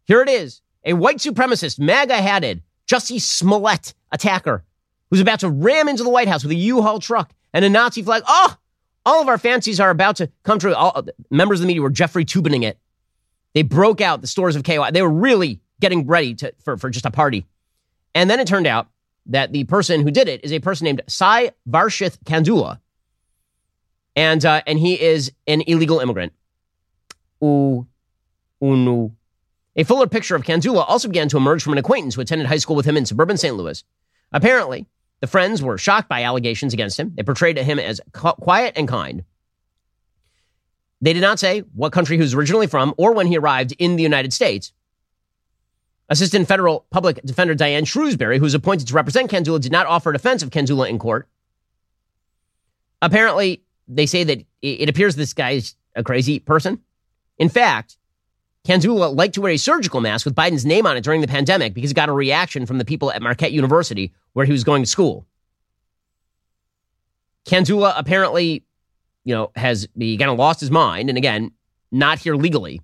Here 0.05 0.22
it 0.22 0.28
is. 0.28 0.61
A 0.84 0.95
white 0.95 1.18
supremacist, 1.18 1.78
MAGA 1.78 2.16
hatted, 2.16 2.62
Jussie 2.86 3.20
Smollett 3.20 3.95
attacker 4.11 4.64
who's 5.12 5.20
about 5.20 5.40
to 5.40 5.51
ram 5.51 5.88
into 5.88 6.03
the 6.03 6.09
White 6.09 6.26
House 6.26 6.43
with 6.43 6.53
a 6.53 6.57
U-Haul 6.57 6.99
truck 6.99 7.34
and 7.53 7.66
a 7.66 7.68
Nazi 7.68 8.03
flag. 8.03 8.22
Oh, 8.26 8.57
all 9.05 9.20
of 9.20 9.28
our 9.28 9.36
fancies 9.36 9.78
are 9.78 9.90
about 9.90 10.16
to 10.16 10.30
come 10.43 10.59
true. 10.59 10.74
All, 10.74 11.05
members 11.30 11.61
of 11.61 11.64
the 11.64 11.66
media 11.66 11.82
were 11.82 11.90
Jeffrey 11.90 12.24
Tubining 12.24 12.62
it. 12.62 12.78
They 13.55 13.62
broke 13.62 14.00
out 14.00 14.20
the 14.20 14.26
stores 14.26 14.57
of 14.57 14.64
KY. 14.64 14.90
They 14.92 15.03
were 15.03 15.11
really 15.11 15.61
getting 15.80 16.07
ready 16.07 16.34
to, 16.36 16.55
for, 16.64 16.76
for 16.76 16.90
just 16.90 17.07
a 17.07 17.11
party. 17.11 17.46
And 18.14 18.30
then 18.30 18.40
it 18.40 18.46
turned 18.46 18.66
out 18.66 18.88
that 19.26 19.53
the 19.53 19.64
person 19.64 20.00
who 20.00 20.11
did 20.11 20.28
it 20.28 20.44
is 20.44 20.53
a 20.53 20.61
person 20.61 20.84
named 20.84 21.03
Sai 21.07 21.53
Varshith 21.68 22.18
Kandula. 22.24 22.78
And, 24.16 24.44
uh, 24.44 24.62
and 24.66 24.78
he 24.78 25.00
is 25.00 25.32
an 25.46 25.62
illegal 25.62 26.00
immigrant. 26.00 26.32
Ooh. 27.42 27.86
A 29.74 29.84
fuller 29.84 30.07
picture 30.07 30.36
of 30.36 30.42
Kandula 30.42 30.84
also 30.86 31.09
began 31.09 31.28
to 31.30 31.36
emerge 31.36 31.62
from 31.62 31.72
an 31.72 31.78
acquaintance 31.78 32.14
who 32.14 32.20
attended 32.20 32.46
high 32.46 32.59
school 32.59 32.76
with 32.76 32.86
him 32.86 32.96
in 32.96 33.07
suburban 33.07 33.36
St. 33.36 33.57
Louis. 33.57 33.82
Apparently, 34.30 34.86
the 35.20 35.26
friends 35.26 35.62
were 35.62 35.78
shocked 35.78 36.09
by 36.09 36.22
allegations 36.22 36.72
against 36.72 36.98
him. 36.98 37.12
They 37.16 37.22
portrayed 37.22 37.59
him 37.59 37.78
as 37.78 38.00
quiet 38.12 38.74
and 38.76 38.86
kind. 38.86 39.24
They 41.03 41.12
did 41.12 41.20
not 41.20 41.40
say 41.40 41.61
what 41.74 41.92
country 41.92 42.16
he 42.16 42.22
was 42.22 42.32
originally 42.32 42.68
from 42.68 42.94
or 42.96 43.12
when 43.12 43.26
he 43.26 43.36
arrived 43.36 43.74
in 43.78 43.96
the 43.96 44.05
United 44.05 44.32
States. 44.32 44.72
Assistant 46.09 46.46
federal 46.46 46.86
public 46.90 47.20
defender 47.24 47.55
Diane 47.55 47.84
Shrewsbury, 47.84 48.38
who 48.38 48.44
was 48.44 48.55
appointed 48.55 48.86
to 48.88 48.94
represent 48.94 49.30
Kandula, 49.30 49.61
did 49.61 49.72
not 49.72 49.86
offer 49.86 50.12
defense 50.12 50.42
of 50.42 50.50
Kandula 50.50 50.88
in 50.88 50.98
court. 50.98 51.28
Apparently, 53.00 53.62
they 53.88 54.07
say 54.07 54.22
that 54.22 54.44
it 54.62 54.88
appears 54.88 55.16
this 55.16 55.34
guy 55.34 55.50
is 55.50 55.74
a 55.96 56.05
crazy 56.05 56.38
person. 56.38 56.80
In 57.38 57.48
fact, 57.48 57.96
Kandula 58.64 59.14
liked 59.14 59.34
to 59.34 59.40
wear 59.40 59.53
a 59.53 59.57
surgical 59.57 60.00
mask 60.00 60.24
with 60.24 60.36
Biden's 60.36 60.64
name 60.64 60.86
on 60.86 60.96
it 60.96 61.03
during 61.03 61.20
the 61.20 61.26
pandemic 61.26 61.74
because 61.74 61.90
he 61.90 61.94
got 61.94 62.09
a 62.09 62.12
reaction 62.12 62.64
from 62.64 62.78
the 62.78 62.84
people 62.84 63.11
at 63.11 63.22
Marquette 63.22 63.50
University 63.50 64.12
where 64.34 64.46
he 64.46 64.53
was 64.53 64.62
going 64.62 64.84
to 64.84 64.88
school. 64.88 65.26
Kandula 67.44 67.92
apparently, 67.96 68.64
you 69.25 69.35
know, 69.35 69.51
has 69.57 69.89
he 69.99 70.16
kind 70.16 70.31
of 70.31 70.39
lost 70.39 70.61
his 70.61 70.70
mind 70.70 71.09
and 71.09 71.18
again, 71.18 71.53
not 71.91 72.18
here 72.18 72.35
legally. 72.35 72.81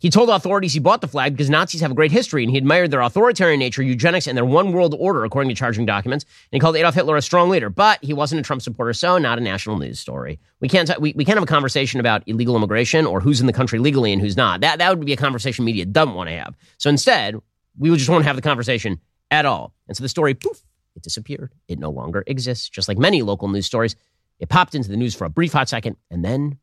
He 0.00 0.10
told 0.10 0.30
authorities 0.30 0.72
he 0.72 0.78
bought 0.78 1.00
the 1.00 1.08
flag 1.08 1.32
because 1.32 1.50
Nazis 1.50 1.80
have 1.80 1.90
a 1.90 1.94
great 1.94 2.12
history 2.12 2.44
and 2.44 2.52
he 2.52 2.56
admired 2.56 2.92
their 2.92 3.00
authoritarian 3.00 3.58
nature, 3.58 3.82
eugenics, 3.82 4.28
and 4.28 4.36
their 4.36 4.44
one 4.44 4.70
world 4.70 4.94
order, 4.96 5.24
according 5.24 5.48
to 5.48 5.56
charging 5.56 5.86
documents. 5.86 6.24
And 6.24 6.56
he 6.56 6.60
called 6.60 6.76
Adolf 6.76 6.94
Hitler 6.94 7.16
a 7.16 7.22
strong 7.22 7.48
leader, 7.50 7.68
but 7.68 7.98
he 8.00 8.12
wasn't 8.12 8.38
a 8.38 8.44
Trump 8.44 8.62
supporter, 8.62 8.92
so 8.92 9.18
not 9.18 9.38
a 9.38 9.40
national 9.40 9.76
news 9.76 9.98
story. 9.98 10.38
We 10.60 10.68
can't, 10.68 10.88
we, 11.00 11.14
we 11.16 11.24
can't 11.24 11.36
have 11.36 11.42
a 11.42 11.46
conversation 11.46 11.98
about 11.98 12.22
illegal 12.28 12.54
immigration 12.54 13.06
or 13.06 13.20
who's 13.20 13.40
in 13.40 13.48
the 13.48 13.52
country 13.52 13.80
legally 13.80 14.12
and 14.12 14.22
who's 14.22 14.36
not. 14.36 14.60
That, 14.60 14.78
that 14.78 14.96
would 14.96 15.04
be 15.04 15.12
a 15.12 15.16
conversation 15.16 15.64
media 15.64 15.84
doesn't 15.84 16.14
want 16.14 16.30
to 16.30 16.36
have. 16.36 16.54
So 16.76 16.88
instead, 16.88 17.34
we 17.76 17.90
just 17.96 18.08
won't 18.08 18.24
have 18.24 18.36
the 18.36 18.42
conversation 18.42 19.00
at 19.32 19.46
all. 19.46 19.72
And 19.88 19.96
so 19.96 20.04
the 20.04 20.08
story, 20.08 20.34
poof, 20.34 20.62
it 20.94 21.02
disappeared. 21.02 21.52
It 21.66 21.80
no 21.80 21.90
longer 21.90 22.22
exists, 22.28 22.68
just 22.68 22.86
like 22.86 22.98
many 22.98 23.22
local 23.22 23.48
news 23.48 23.66
stories. 23.66 23.96
It 24.38 24.48
popped 24.48 24.74
into 24.74 24.88
the 24.88 24.96
news 24.96 25.14
for 25.14 25.24
a 25.24 25.30
brief 25.30 25.52
hot 25.52 25.68
second, 25.68 25.96
and 26.10 26.24
then, 26.24 26.58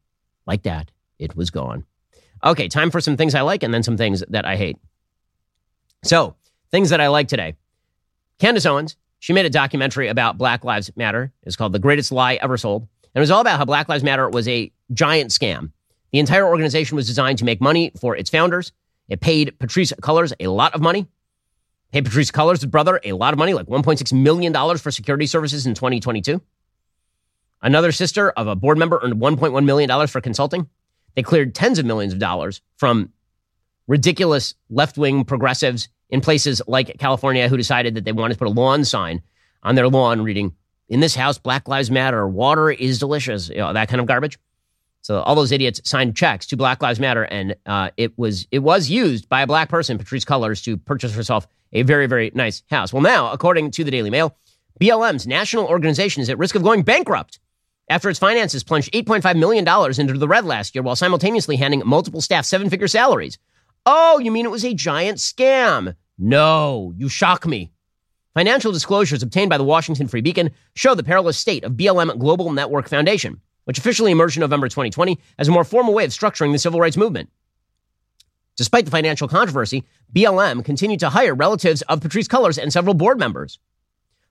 like 0.45 0.63
that, 0.63 0.91
it 1.19 1.35
was 1.35 1.49
gone. 1.49 1.85
Okay, 2.43 2.67
time 2.67 2.91
for 2.91 3.01
some 3.01 3.17
things 3.17 3.35
I 3.35 3.41
like 3.41 3.63
and 3.63 3.73
then 3.73 3.83
some 3.83 3.97
things 3.97 4.23
that 4.29 4.45
I 4.45 4.55
hate. 4.55 4.77
So, 6.03 6.35
things 6.71 6.89
that 6.89 7.01
I 7.01 7.07
like 7.07 7.27
today. 7.27 7.55
Candace 8.39 8.65
Owens, 8.65 8.95
she 9.19 9.33
made 9.33 9.45
a 9.45 9.49
documentary 9.49 10.07
about 10.07 10.37
Black 10.37 10.63
Lives 10.63 10.91
Matter. 10.95 11.31
It's 11.43 11.55
called 11.55 11.73
The 11.73 11.79
Greatest 11.79 12.11
Lie 12.11 12.35
Ever 12.35 12.57
Sold. 12.57 12.83
And 12.83 13.15
it 13.15 13.19
was 13.19 13.31
all 13.31 13.41
about 13.41 13.57
how 13.57 13.65
Black 13.65 13.89
Lives 13.89 14.03
Matter 14.03 14.29
was 14.29 14.47
a 14.47 14.71
giant 14.93 15.31
scam. 15.31 15.71
The 16.11 16.19
entire 16.19 16.45
organization 16.45 16.95
was 16.95 17.07
designed 17.07 17.39
to 17.39 17.45
make 17.45 17.61
money 17.61 17.91
for 17.99 18.15
its 18.15 18.29
founders. 18.29 18.71
It 19.09 19.21
paid 19.21 19.57
Patrisse 19.59 19.93
Cullors 20.01 20.33
a 20.39 20.47
lot 20.47 20.75
of 20.75 20.81
money. 20.81 21.07
Paid 21.91 22.05
Patrisse 22.05 22.31
Cullors' 22.31 22.69
brother 22.69 22.99
a 23.03 23.13
lot 23.13 23.33
of 23.33 23.39
money, 23.39 23.53
like 23.53 23.67
$1.6 23.67 24.13
million 24.13 24.77
for 24.77 24.91
security 24.91 25.25
services 25.25 25.65
in 25.65 25.73
2022. 25.73 26.41
Another 27.61 27.91
sister 27.91 28.31
of 28.31 28.47
a 28.47 28.55
board 28.55 28.77
member 28.77 28.99
earned 29.01 29.15
$1.1 29.15 29.65
million 29.65 30.07
for 30.07 30.21
consulting. 30.21 30.67
They 31.15 31.23
cleared 31.23 31.55
tens 31.55 31.79
of 31.79 31.85
millions 31.85 32.13
of 32.13 32.19
dollars 32.19 32.61
from 32.77 33.11
ridiculous 33.87 34.53
left 34.69 34.97
wing 34.97 35.23
progressives 35.23 35.89
in 36.09 36.21
places 36.21 36.61
like 36.67 36.97
California 36.99 37.47
who 37.49 37.57
decided 37.57 37.95
that 37.95 38.05
they 38.05 38.11
wanted 38.11 38.35
to 38.35 38.39
put 38.39 38.47
a 38.47 38.51
lawn 38.51 38.83
sign 38.85 39.21
on 39.63 39.75
their 39.75 39.87
lawn 39.87 40.21
reading, 40.21 40.53
In 40.87 40.99
this 40.99 41.15
house, 41.15 41.37
Black 41.37 41.67
Lives 41.67 41.89
Matter, 41.89 42.27
water 42.27 42.69
is 42.69 42.99
delicious, 42.99 43.49
you 43.49 43.57
know, 43.57 43.73
that 43.73 43.89
kind 43.89 43.99
of 43.99 44.05
garbage. 44.05 44.37
So 45.01 45.19
all 45.21 45.35
those 45.35 45.51
idiots 45.51 45.81
signed 45.83 46.15
checks 46.15 46.47
to 46.47 46.57
Black 46.57 46.81
Lives 46.81 46.99
Matter, 46.99 47.23
and 47.23 47.55
uh, 47.65 47.91
it 47.95 48.17
was 48.17 48.47
it 48.51 48.59
was 48.59 48.89
used 48.89 49.29
by 49.29 49.41
a 49.41 49.47
black 49.47 49.69
person, 49.69 49.97
Patrisse 49.97 50.25
Cullors, 50.25 50.63
to 50.63 50.77
purchase 50.77 51.13
herself 51.13 51.47
a 51.73 51.83
very 51.83 52.07
very 52.07 52.31
nice 52.33 52.63
house. 52.69 52.91
Well, 52.91 53.03
now 53.03 53.31
according 53.31 53.71
to 53.71 53.83
the 53.83 53.91
Daily 53.91 54.09
Mail, 54.09 54.35
BLM's 54.81 55.27
national 55.27 55.65
organization 55.65 56.21
is 56.21 56.29
at 56.29 56.37
risk 56.37 56.55
of 56.55 56.63
going 56.63 56.81
bankrupt 56.81 57.39
after 57.87 58.09
its 58.09 58.19
finances 58.19 58.63
plunged 58.63 58.91
$8.5 58.93 59.37
million 59.37 59.67
into 59.99 60.17
the 60.17 60.27
red 60.27 60.45
last 60.45 60.75
year 60.75 60.81
while 60.81 60.95
simultaneously 60.95 61.55
handing 61.55 61.81
multiple 61.85 62.21
staff 62.21 62.45
seven 62.45 62.69
figure 62.69 62.87
salaries. 62.87 63.37
Oh, 63.85 64.19
you 64.19 64.31
mean 64.31 64.45
it 64.45 64.51
was 64.51 64.65
a 64.65 64.73
giant 64.73 65.19
scam? 65.19 65.95
No, 66.17 66.93
you 66.97 67.09
shock 67.09 67.45
me. 67.45 67.71
Financial 68.33 68.71
disclosures 68.71 69.23
obtained 69.23 69.49
by 69.49 69.57
the 69.57 69.63
Washington 69.63 70.07
Free 70.07 70.21
Beacon 70.21 70.51
show 70.75 70.95
the 70.95 71.03
perilous 71.03 71.37
state 71.37 71.63
of 71.63 71.73
BLM 71.73 72.17
Global 72.17 72.51
Network 72.51 72.89
Foundation, 72.89 73.39
which 73.65 73.77
officially 73.77 74.11
emerged 74.11 74.37
in 74.37 74.41
November 74.41 74.67
2020 74.67 75.19
as 75.37 75.47
a 75.47 75.51
more 75.51 75.63
formal 75.63 75.93
way 75.93 76.03
of 76.05 76.11
structuring 76.11 76.51
the 76.51 76.59
civil 76.59 76.79
rights 76.79 76.97
movement. 76.97 77.29
Despite 78.57 78.85
the 78.85 78.91
financial 78.91 79.27
controversy, 79.27 79.83
BLM 80.13 80.65
continued 80.65 81.01
to 81.01 81.09
hire 81.09 81.35
relatives 81.35 81.81
of 81.83 81.99
Patrisse 81.99 82.27
Cullors 82.27 82.57
and 82.57 82.73
several 82.73 82.93
board 82.93 83.19
members. 83.19 83.59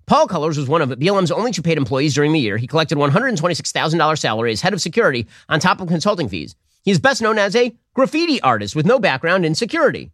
Paul 0.07 0.28
Cullors 0.28 0.59
was 0.59 0.68
one 0.68 0.82
of 0.82 0.90
BLM's 0.90 1.30
only 1.30 1.50
two 1.50 1.62
paid 1.62 1.78
employees 1.78 2.14
during 2.14 2.32
the 2.32 2.40
year. 2.40 2.59
He 2.59 2.66
collected 2.66 2.98
$126,000 2.98 4.18
salary 4.18 4.52
as 4.52 4.61
head 4.61 4.74
of 4.74 4.80
security 4.80 5.26
on 5.48 5.61
top 5.61 5.80
of 5.80 5.88
consulting 5.88 6.28
fees. 6.28 6.55
He 6.82 6.90
is 6.90 6.98
best 6.98 7.22
known 7.22 7.38
as 7.38 7.57
a 7.57 7.74
graffiti 7.94 8.40
artist 8.42 8.76
with 8.76 8.84
no 8.84 8.98
background 8.98 9.46
in 9.46 9.55
security. 9.55 10.11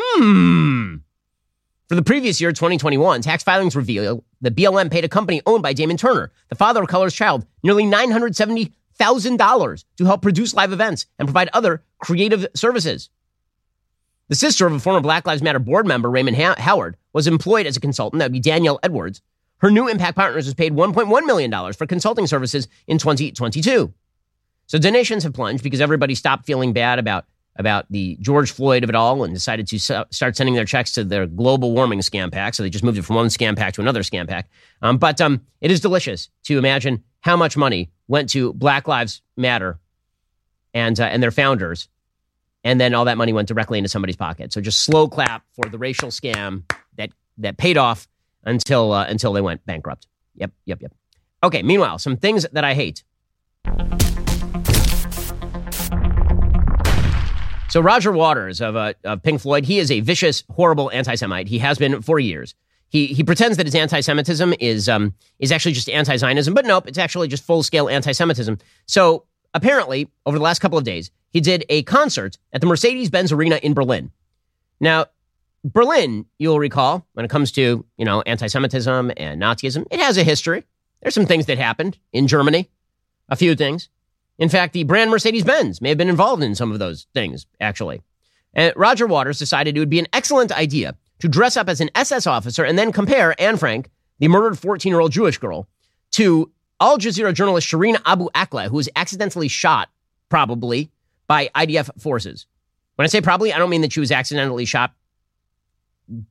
Hmm. 0.00 0.96
For 1.88 1.96
the 1.96 2.02
previous 2.02 2.40
year, 2.40 2.52
2021, 2.52 3.22
tax 3.22 3.42
filings 3.42 3.76
reveal 3.76 4.24
that 4.40 4.54
BLM 4.54 4.90
paid 4.90 5.04
a 5.04 5.08
company 5.08 5.42
owned 5.44 5.62
by 5.62 5.72
Damon 5.72 5.96
Turner, 5.96 6.30
the 6.48 6.54
father 6.54 6.82
of 6.82 6.88
Cullors' 6.88 7.14
child, 7.14 7.44
nearly 7.62 7.84
$970,000 7.84 9.84
to 9.96 10.04
help 10.04 10.22
produce 10.22 10.54
live 10.54 10.72
events 10.72 11.06
and 11.18 11.26
provide 11.26 11.50
other 11.52 11.82
creative 11.98 12.46
services. 12.54 13.10
The 14.32 14.36
sister 14.36 14.66
of 14.66 14.72
a 14.72 14.78
former 14.78 15.02
Black 15.02 15.26
Lives 15.26 15.42
Matter 15.42 15.58
board 15.58 15.86
member, 15.86 16.08
Raymond 16.08 16.38
ha- 16.38 16.54
Howard, 16.56 16.96
was 17.12 17.26
employed 17.26 17.66
as 17.66 17.76
a 17.76 17.80
consultant. 17.80 18.20
That 18.20 18.24
would 18.24 18.32
be 18.32 18.40
Danielle 18.40 18.80
Edwards. 18.82 19.20
Her 19.58 19.70
new 19.70 19.88
Impact 19.88 20.16
Partners 20.16 20.46
was 20.46 20.54
paid 20.54 20.72
$1.1 20.72 21.26
million 21.26 21.72
for 21.74 21.86
consulting 21.86 22.26
services 22.26 22.66
in 22.86 22.96
2022. 22.96 23.92
So 24.68 24.78
donations 24.78 25.24
have 25.24 25.34
plunged 25.34 25.62
because 25.62 25.82
everybody 25.82 26.14
stopped 26.14 26.46
feeling 26.46 26.72
bad 26.72 26.98
about, 26.98 27.26
about 27.56 27.84
the 27.90 28.16
George 28.22 28.52
Floyd 28.52 28.84
of 28.84 28.88
it 28.88 28.96
all 28.96 29.22
and 29.22 29.34
decided 29.34 29.68
to 29.68 29.78
start 29.78 30.34
sending 30.34 30.54
their 30.54 30.64
checks 30.64 30.92
to 30.92 31.04
their 31.04 31.26
global 31.26 31.72
warming 31.72 31.98
scam 31.98 32.32
pack. 32.32 32.54
So 32.54 32.62
they 32.62 32.70
just 32.70 32.84
moved 32.84 32.96
it 32.96 33.02
from 33.02 33.16
one 33.16 33.26
scam 33.26 33.54
pack 33.54 33.74
to 33.74 33.82
another 33.82 34.00
scam 34.00 34.26
pack. 34.26 34.48
Um, 34.80 34.96
but 34.96 35.20
um, 35.20 35.42
it 35.60 35.70
is 35.70 35.80
delicious 35.80 36.30
to 36.44 36.56
imagine 36.56 37.04
how 37.20 37.36
much 37.36 37.54
money 37.54 37.90
went 38.08 38.30
to 38.30 38.54
Black 38.54 38.88
Lives 38.88 39.20
Matter 39.36 39.78
and, 40.72 40.98
uh, 40.98 41.04
and 41.04 41.22
their 41.22 41.30
founders 41.30 41.88
and 42.64 42.80
then 42.80 42.94
all 42.94 43.04
that 43.04 43.16
money 43.16 43.32
went 43.32 43.48
directly 43.48 43.78
into 43.78 43.88
somebody's 43.88 44.16
pocket. 44.16 44.52
So 44.52 44.60
just 44.60 44.80
slow 44.80 45.08
clap 45.08 45.44
for 45.52 45.68
the 45.68 45.78
racial 45.78 46.10
scam 46.10 46.64
that 46.96 47.10
that 47.38 47.56
paid 47.56 47.76
off 47.76 48.08
until 48.44 48.92
uh, 48.92 49.06
until 49.06 49.32
they 49.32 49.40
went 49.40 49.64
bankrupt. 49.66 50.06
Yep, 50.36 50.52
yep, 50.64 50.82
yep. 50.82 50.92
Okay. 51.42 51.62
Meanwhile, 51.62 51.98
some 51.98 52.16
things 52.16 52.46
that 52.52 52.64
I 52.64 52.74
hate. 52.74 53.04
So 57.68 57.80
Roger 57.80 58.12
Waters 58.12 58.60
of, 58.60 58.76
uh, 58.76 58.92
of 59.02 59.22
Pink 59.22 59.40
Floyd, 59.40 59.64
he 59.64 59.78
is 59.78 59.90
a 59.90 60.00
vicious, 60.00 60.44
horrible 60.50 60.90
anti-Semite. 60.90 61.48
He 61.48 61.58
has 61.60 61.78
been 61.78 62.02
for 62.02 62.18
years. 62.18 62.54
He 62.90 63.06
he 63.06 63.24
pretends 63.24 63.56
that 63.56 63.64
his 63.64 63.74
anti-Semitism 63.74 64.52
is 64.60 64.90
um 64.90 65.14
is 65.38 65.50
actually 65.50 65.72
just 65.72 65.88
anti-Zionism, 65.88 66.52
but 66.52 66.66
nope, 66.66 66.86
it's 66.86 66.98
actually 66.98 67.28
just 67.28 67.42
full-scale 67.44 67.88
anti-Semitism. 67.88 68.58
So 68.86 69.24
apparently, 69.54 70.10
over 70.26 70.36
the 70.36 70.44
last 70.44 70.58
couple 70.58 70.76
of 70.76 70.84
days, 70.84 71.10
he 71.32 71.40
did 71.40 71.64
a 71.68 71.82
concert 71.82 72.38
at 72.52 72.60
the 72.60 72.66
Mercedes-Benz 72.66 73.32
Arena 73.32 73.56
in 73.56 73.74
Berlin. 73.74 74.10
Now, 74.80 75.06
Berlin, 75.64 76.26
you'll 76.38 76.58
recall, 76.58 77.06
when 77.12 77.24
it 77.24 77.30
comes 77.30 77.52
to 77.52 77.84
you 77.96 78.04
know 78.04 78.22
anti-Semitism 78.22 79.12
and 79.16 79.40
Nazism, 79.40 79.86
it 79.90 80.00
has 80.00 80.16
a 80.16 80.24
history. 80.24 80.64
There's 81.00 81.14
some 81.14 81.26
things 81.26 81.46
that 81.46 81.58
happened 81.58 81.98
in 82.12 82.26
Germany, 82.26 82.68
a 83.28 83.36
few 83.36 83.54
things. 83.54 83.88
In 84.38 84.48
fact, 84.48 84.72
the 84.72 84.84
brand 84.84 85.10
Mercedes 85.10 85.44
Benz 85.44 85.80
may 85.80 85.90
have 85.90 85.98
been 85.98 86.08
involved 86.08 86.42
in 86.42 86.54
some 86.54 86.72
of 86.72 86.78
those 86.78 87.06
things, 87.14 87.46
actually. 87.60 88.02
And 88.54 88.72
Roger 88.76 89.06
Waters 89.06 89.38
decided 89.38 89.76
it 89.76 89.80
would 89.80 89.88
be 89.88 89.98
an 89.98 90.08
excellent 90.12 90.52
idea 90.52 90.96
to 91.20 91.28
dress 91.28 91.56
up 91.56 91.68
as 91.68 91.80
an 91.80 91.90
SS 91.94 92.26
officer 92.26 92.64
and 92.64 92.78
then 92.78 92.92
compare 92.92 93.40
Anne 93.40 93.56
Frank, 93.56 93.88
the 94.18 94.28
murdered 94.28 94.58
14 94.58 94.90
year 94.90 95.00
old 95.00 95.12
Jewish 95.12 95.38
girl, 95.38 95.68
to 96.12 96.50
Al 96.80 96.98
Jazeera 96.98 97.32
journalist 97.32 97.68
Shireen 97.68 98.00
Abu 98.04 98.28
Akleh, 98.34 98.66
who 98.66 98.76
was 98.76 98.88
accidentally 98.96 99.48
shot, 99.48 99.88
probably, 100.28 100.90
by 101.32 101.48
IDF 101.56 101.88
forces. 101.98 102.44
When 102.96 103.04
I 103.04 103.08
say 103.08 103.22
probably, 103.22 103.54
I 103.54 103.58
don't 103.58 103.70
mean 103.70 103.80
that 103.80 103.92
she 103.94 104.00
was 104.00 104.12
accidentally 104.12 104.66
shot, 104.66 104.92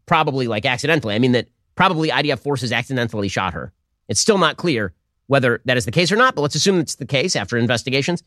probably 0.05 0.45
like 0.45 0.63
accidentally. 0.63 1.15
I 1.15 1.17
mean 1.17 1.31
that 1.31 1.47
probably 1.73 2.09
IDF 2.09 2.37
forces 2.37 2.71
accidentally 2.71 3.27
shot 3.27 3.55
her. 3.55 3.73
It's 4.09 4.19
still 4.19 4.37
not 4.37 4.57
clear 4.57 4.93
whether 5.25 5.59
that 5.65 5.75
is 5.75 5.85
the 5.85 5.91
case 5.91 6.11
or 6.11 6.17
not, 6.17 6.35
but 6.35 6.43
let's 6.43 6.53
assume 6.53 6.79
it's 6.79 6.93
the 6.93 7.07
case 7.07 7.35
after 7.35 7.57
investigations. 7.57 8.21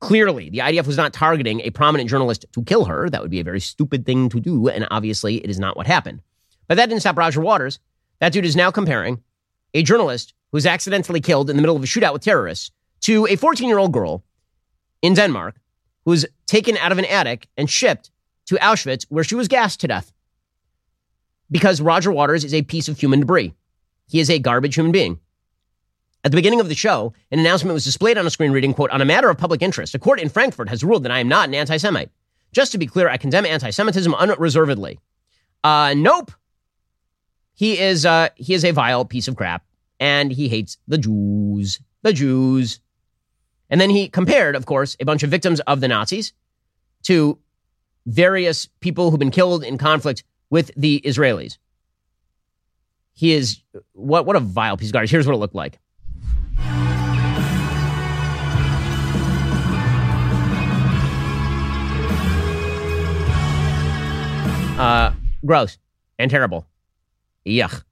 Clearly, 0.00 0.50
the 0.50 0.58
IDF 0.58 0.86
was 0.86 0.98
not 0.98 1.14
targeting 1.14 1.62
a 1.62 1.70
prominent 1.70 2.10
journalist 2.10 2.44
to 2.52 2.62
kill 2.62 2.84
her. 2.84 3.08
That 3.08 3.22
would 3.22 3.30
be 3.30 3.40
a 3.40 3.44
very 3.44 3.60
stupid 3.60 4.04
thing 4.04 4.28
to 4.28 4.40
do, 4.40 4.68
and 4.68 4.86
obviously 4.90 5.36
it 5.36 5.48
is 5.48 5.58
not 5.58 5.78
what 5.78 5.86
happened. 5.86 6.20
But 6.66 6.74
that 6.74 6.90
didn't 6.90 7.00
stop 7.00 7.16
Roger 7.16 7.40
Waters. 7.40 7.78
That 8.18 8.34
dude 8.34 8.44
is 8.44 8.54
now 8.54 8.70
comparing 8.70 9.22
a 9.72 9.82
journalist 9.82 10.34
who's 10.52 10.66
accidentally 10.66 11.22
killed 11.22 11.48
in 11.48 11.56
the 11.56 11.62
middle 11.62 11.76
of 11.76 11.82
a 11.82 11.86
shootout 11.86 12.12
with 12.12 12.22
terrorists 12.22 12.70
to 13.00 13.26
a 13.28 13.36
14 13.36 13.66
year 13.66 13.78
old 13.78 13.94
girl 13.94 14.22
in 15.02 15.14
Denmark 15.14 15.56
who 16.04 16.12
was 16.12 16.26
taken 16.46 16.76
out 16.78 16.92
of 16.92 16.98
an 16.98 17.04
attic 17.04 17.48
and 17.56 17.68
shipped 17.68 18.10
to 18.46 18.54
Auschwitz 18.56 19.04
where 19.10 19.24
she 19.24 19.34
was 19.34 19.46
gassed 19.46 19.80
to 19.80 19.88
death. 19.88 20.10
Because 21.50 21.80
Roger 21.80 22.10
Waters 22.10 22.44
is 22.44 22.54
a 22.54 22.62
piece 22.62 22.88
of 22.88 22.98
human 22.98 23.20
debris. 23.20 23.54
He 24.08 24.20
is 24.20 24.30
a 24.30 24.38
garbage 24.38 24.74
human 24.74 24.92
being. 24.92 25.18
At 26.24 26.30
the 26.30 26.36
beginning 26.36 26.60
of 26.60 26.68
the 26.68 26.74
show, 26.74 27.12
an 27.30 27.38
announcement 27.38 27.74
was 27.74 27.84
displayed 27.84 28.18
on 28.18 28.26
a 28.26 28.30
screen 28.30 28.52
reading, 28.52 28.74
quote, 28.74 28.90
on 28.90 29.00
a 29.00 29.04
matter 29.04 29.28
of 29.28 29.38
public 29.38 29.62
interest, 29.62 29.94
a 29.94 29.98
court 29.98 30.18
in 30.18 30.28
Frankfurt 30.28 30.68
has 30.68 30.82
ruled 30.82 31.04
that 31.04 31.12
I 31.12 31.20
am 31.20 31.28
not 31.28 31.48
an 31.48 31.54
anti 31.54 31.76
Semite. 31.76 32.10
Just 32.52 32.72
to 32.72 32.78
be 32.78 32.86
clear, 32.86 33.08
I 33.08 33.18
condemn 33.18 33.46
anti 33.46 33.70
Semitism 33.70 34.14
unreservedly. 34.14 34.98
Uh, 35.62 35.94
nope. 35.96 36.32
He 37.54 37.78
is, 37.78 38.06
uh, 38.06 38.30
he 38.34 38.54
is 38.54 38.64
a 38.64 38.70
vile 38.70 39.04
piece 39.04 39.28
of 39.28 39.36
crap, 39.36 39.64
and 40.00 40.32
he 40.32 40.48
hates 40.48 40.78
the 40.88 40.98
Jews. 40.98 41.80
The 42.02 42.12
Jews. 42.12 42.80
And 43.70 43.80
then 43.80 43.90
he 43.90 44.08
compared, 44.08 44.56
of 44.56 44.66
course, 44.66 44.96
a 44.98 45.04
bunch 45.04 45.22
of 45.22 45.30
victims 45.30 45.60
of 45.60 45.80
the 45.80 45.88
Nazis 45.88 46.32
to 47.04 47.38
various 48.06 48.66
people 48.80 49.10
who've 49.10 49.18
been 49.18 49.30
killed 49.30 49.62
in 49.62 49.76
conflict 49.78 50.24
with 50.50 50.70
the 50.76 51.02
Israelis. 51.04 51.58
He 53.12 53.32
is, 53.32 53.60
what, 53.92 54.24
what 54.26 54.36
a 54.36 54.40
vile 54.40 54.76
piece 54.76 54.88
of 54.88 54.92
garbage. 54.92 55.10
Here's 55.10 55.26
what 55.26 55.34
it 55.34 55.38
looked 55.38 55.54
like. 55.54 55.78
Uh, 64.78 65.12
gross 65.44 65.76
and 66.18 66.30
terrible. 66.30 66.64
Yuck. 67.44 67.82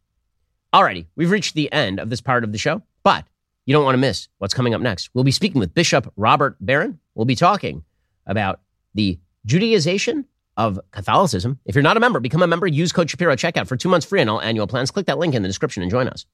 Alrighty, 0.73 1.07
we've 1.17 1.31
reached 1.31 1.55
the 1.55 1.71
end 1.73 1.99
of 1.99 2.11
this 2.11 2.21
part 2.21 2.45
of 2.45 2.53
the 2.53 2.59
show, 2.59 2.83
but 3.03 3.25
you 3.67 3.73
don't 3.73 3.85
want 3.85 3.95
to 3.95 4.01
miss 4.01 4.29
what's 4.39 4.55
coming 4.55 4.75
up 4.75 4.81
next. 4.81 5.11
We'll 5.13 5.25
be 5.25 5.33
speaking 5.33 5.59
with 5.59 5.75
Bishop 5.75 6.11
Robert 6.17 6.57
Barron. 6.61 7.01
We'll 7.15 7.27
be 7.27 7.35
talking 7.35 7.85
about 8.25 8.61
the 8.95 9.19
Judaization 9.47 10.25
of 10.57 10.81
Catholicism. 10.93 11.59
If 11.67 11.75
you're 11.75 11.83
not 11.83 11.97
a 11.97 12.01
member, 12.01 12.21
become 12.21 12.43
a 12.43 12.47
member. 12.47 12.67
Use 12.67 12.93
code 12.93 13.11
Shapiro 13.11 13.35
checkout 13.35 13.67
for 13.67 13.77
two 13.77 13.89
months 13.89 14.07
free 14.07 14.21
on 14.21 14.29
all 14.29 14.41
annual 14.41 14.67
plans. 14.67 14.91
Click 14.91 15.07
that 15.07 15.19
link 15.19 15.35
in 15.35 15.43
the 15.43 15.49
description 15.49 15.83
and 15.83 15.91
join 15.91 16.09
us. 16.09 16.25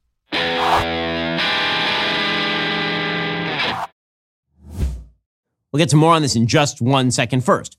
We'll 5.72 5.78
get 5.78 5.89
to 5.89 5.97
more 5.97 6.12
on 6.12 6.20
this 6.20 6.37
in 6.37 6.47
just 6.47 6.83
one 6.83 7.11
second. 7.11 7.45
First, 7.45 7.78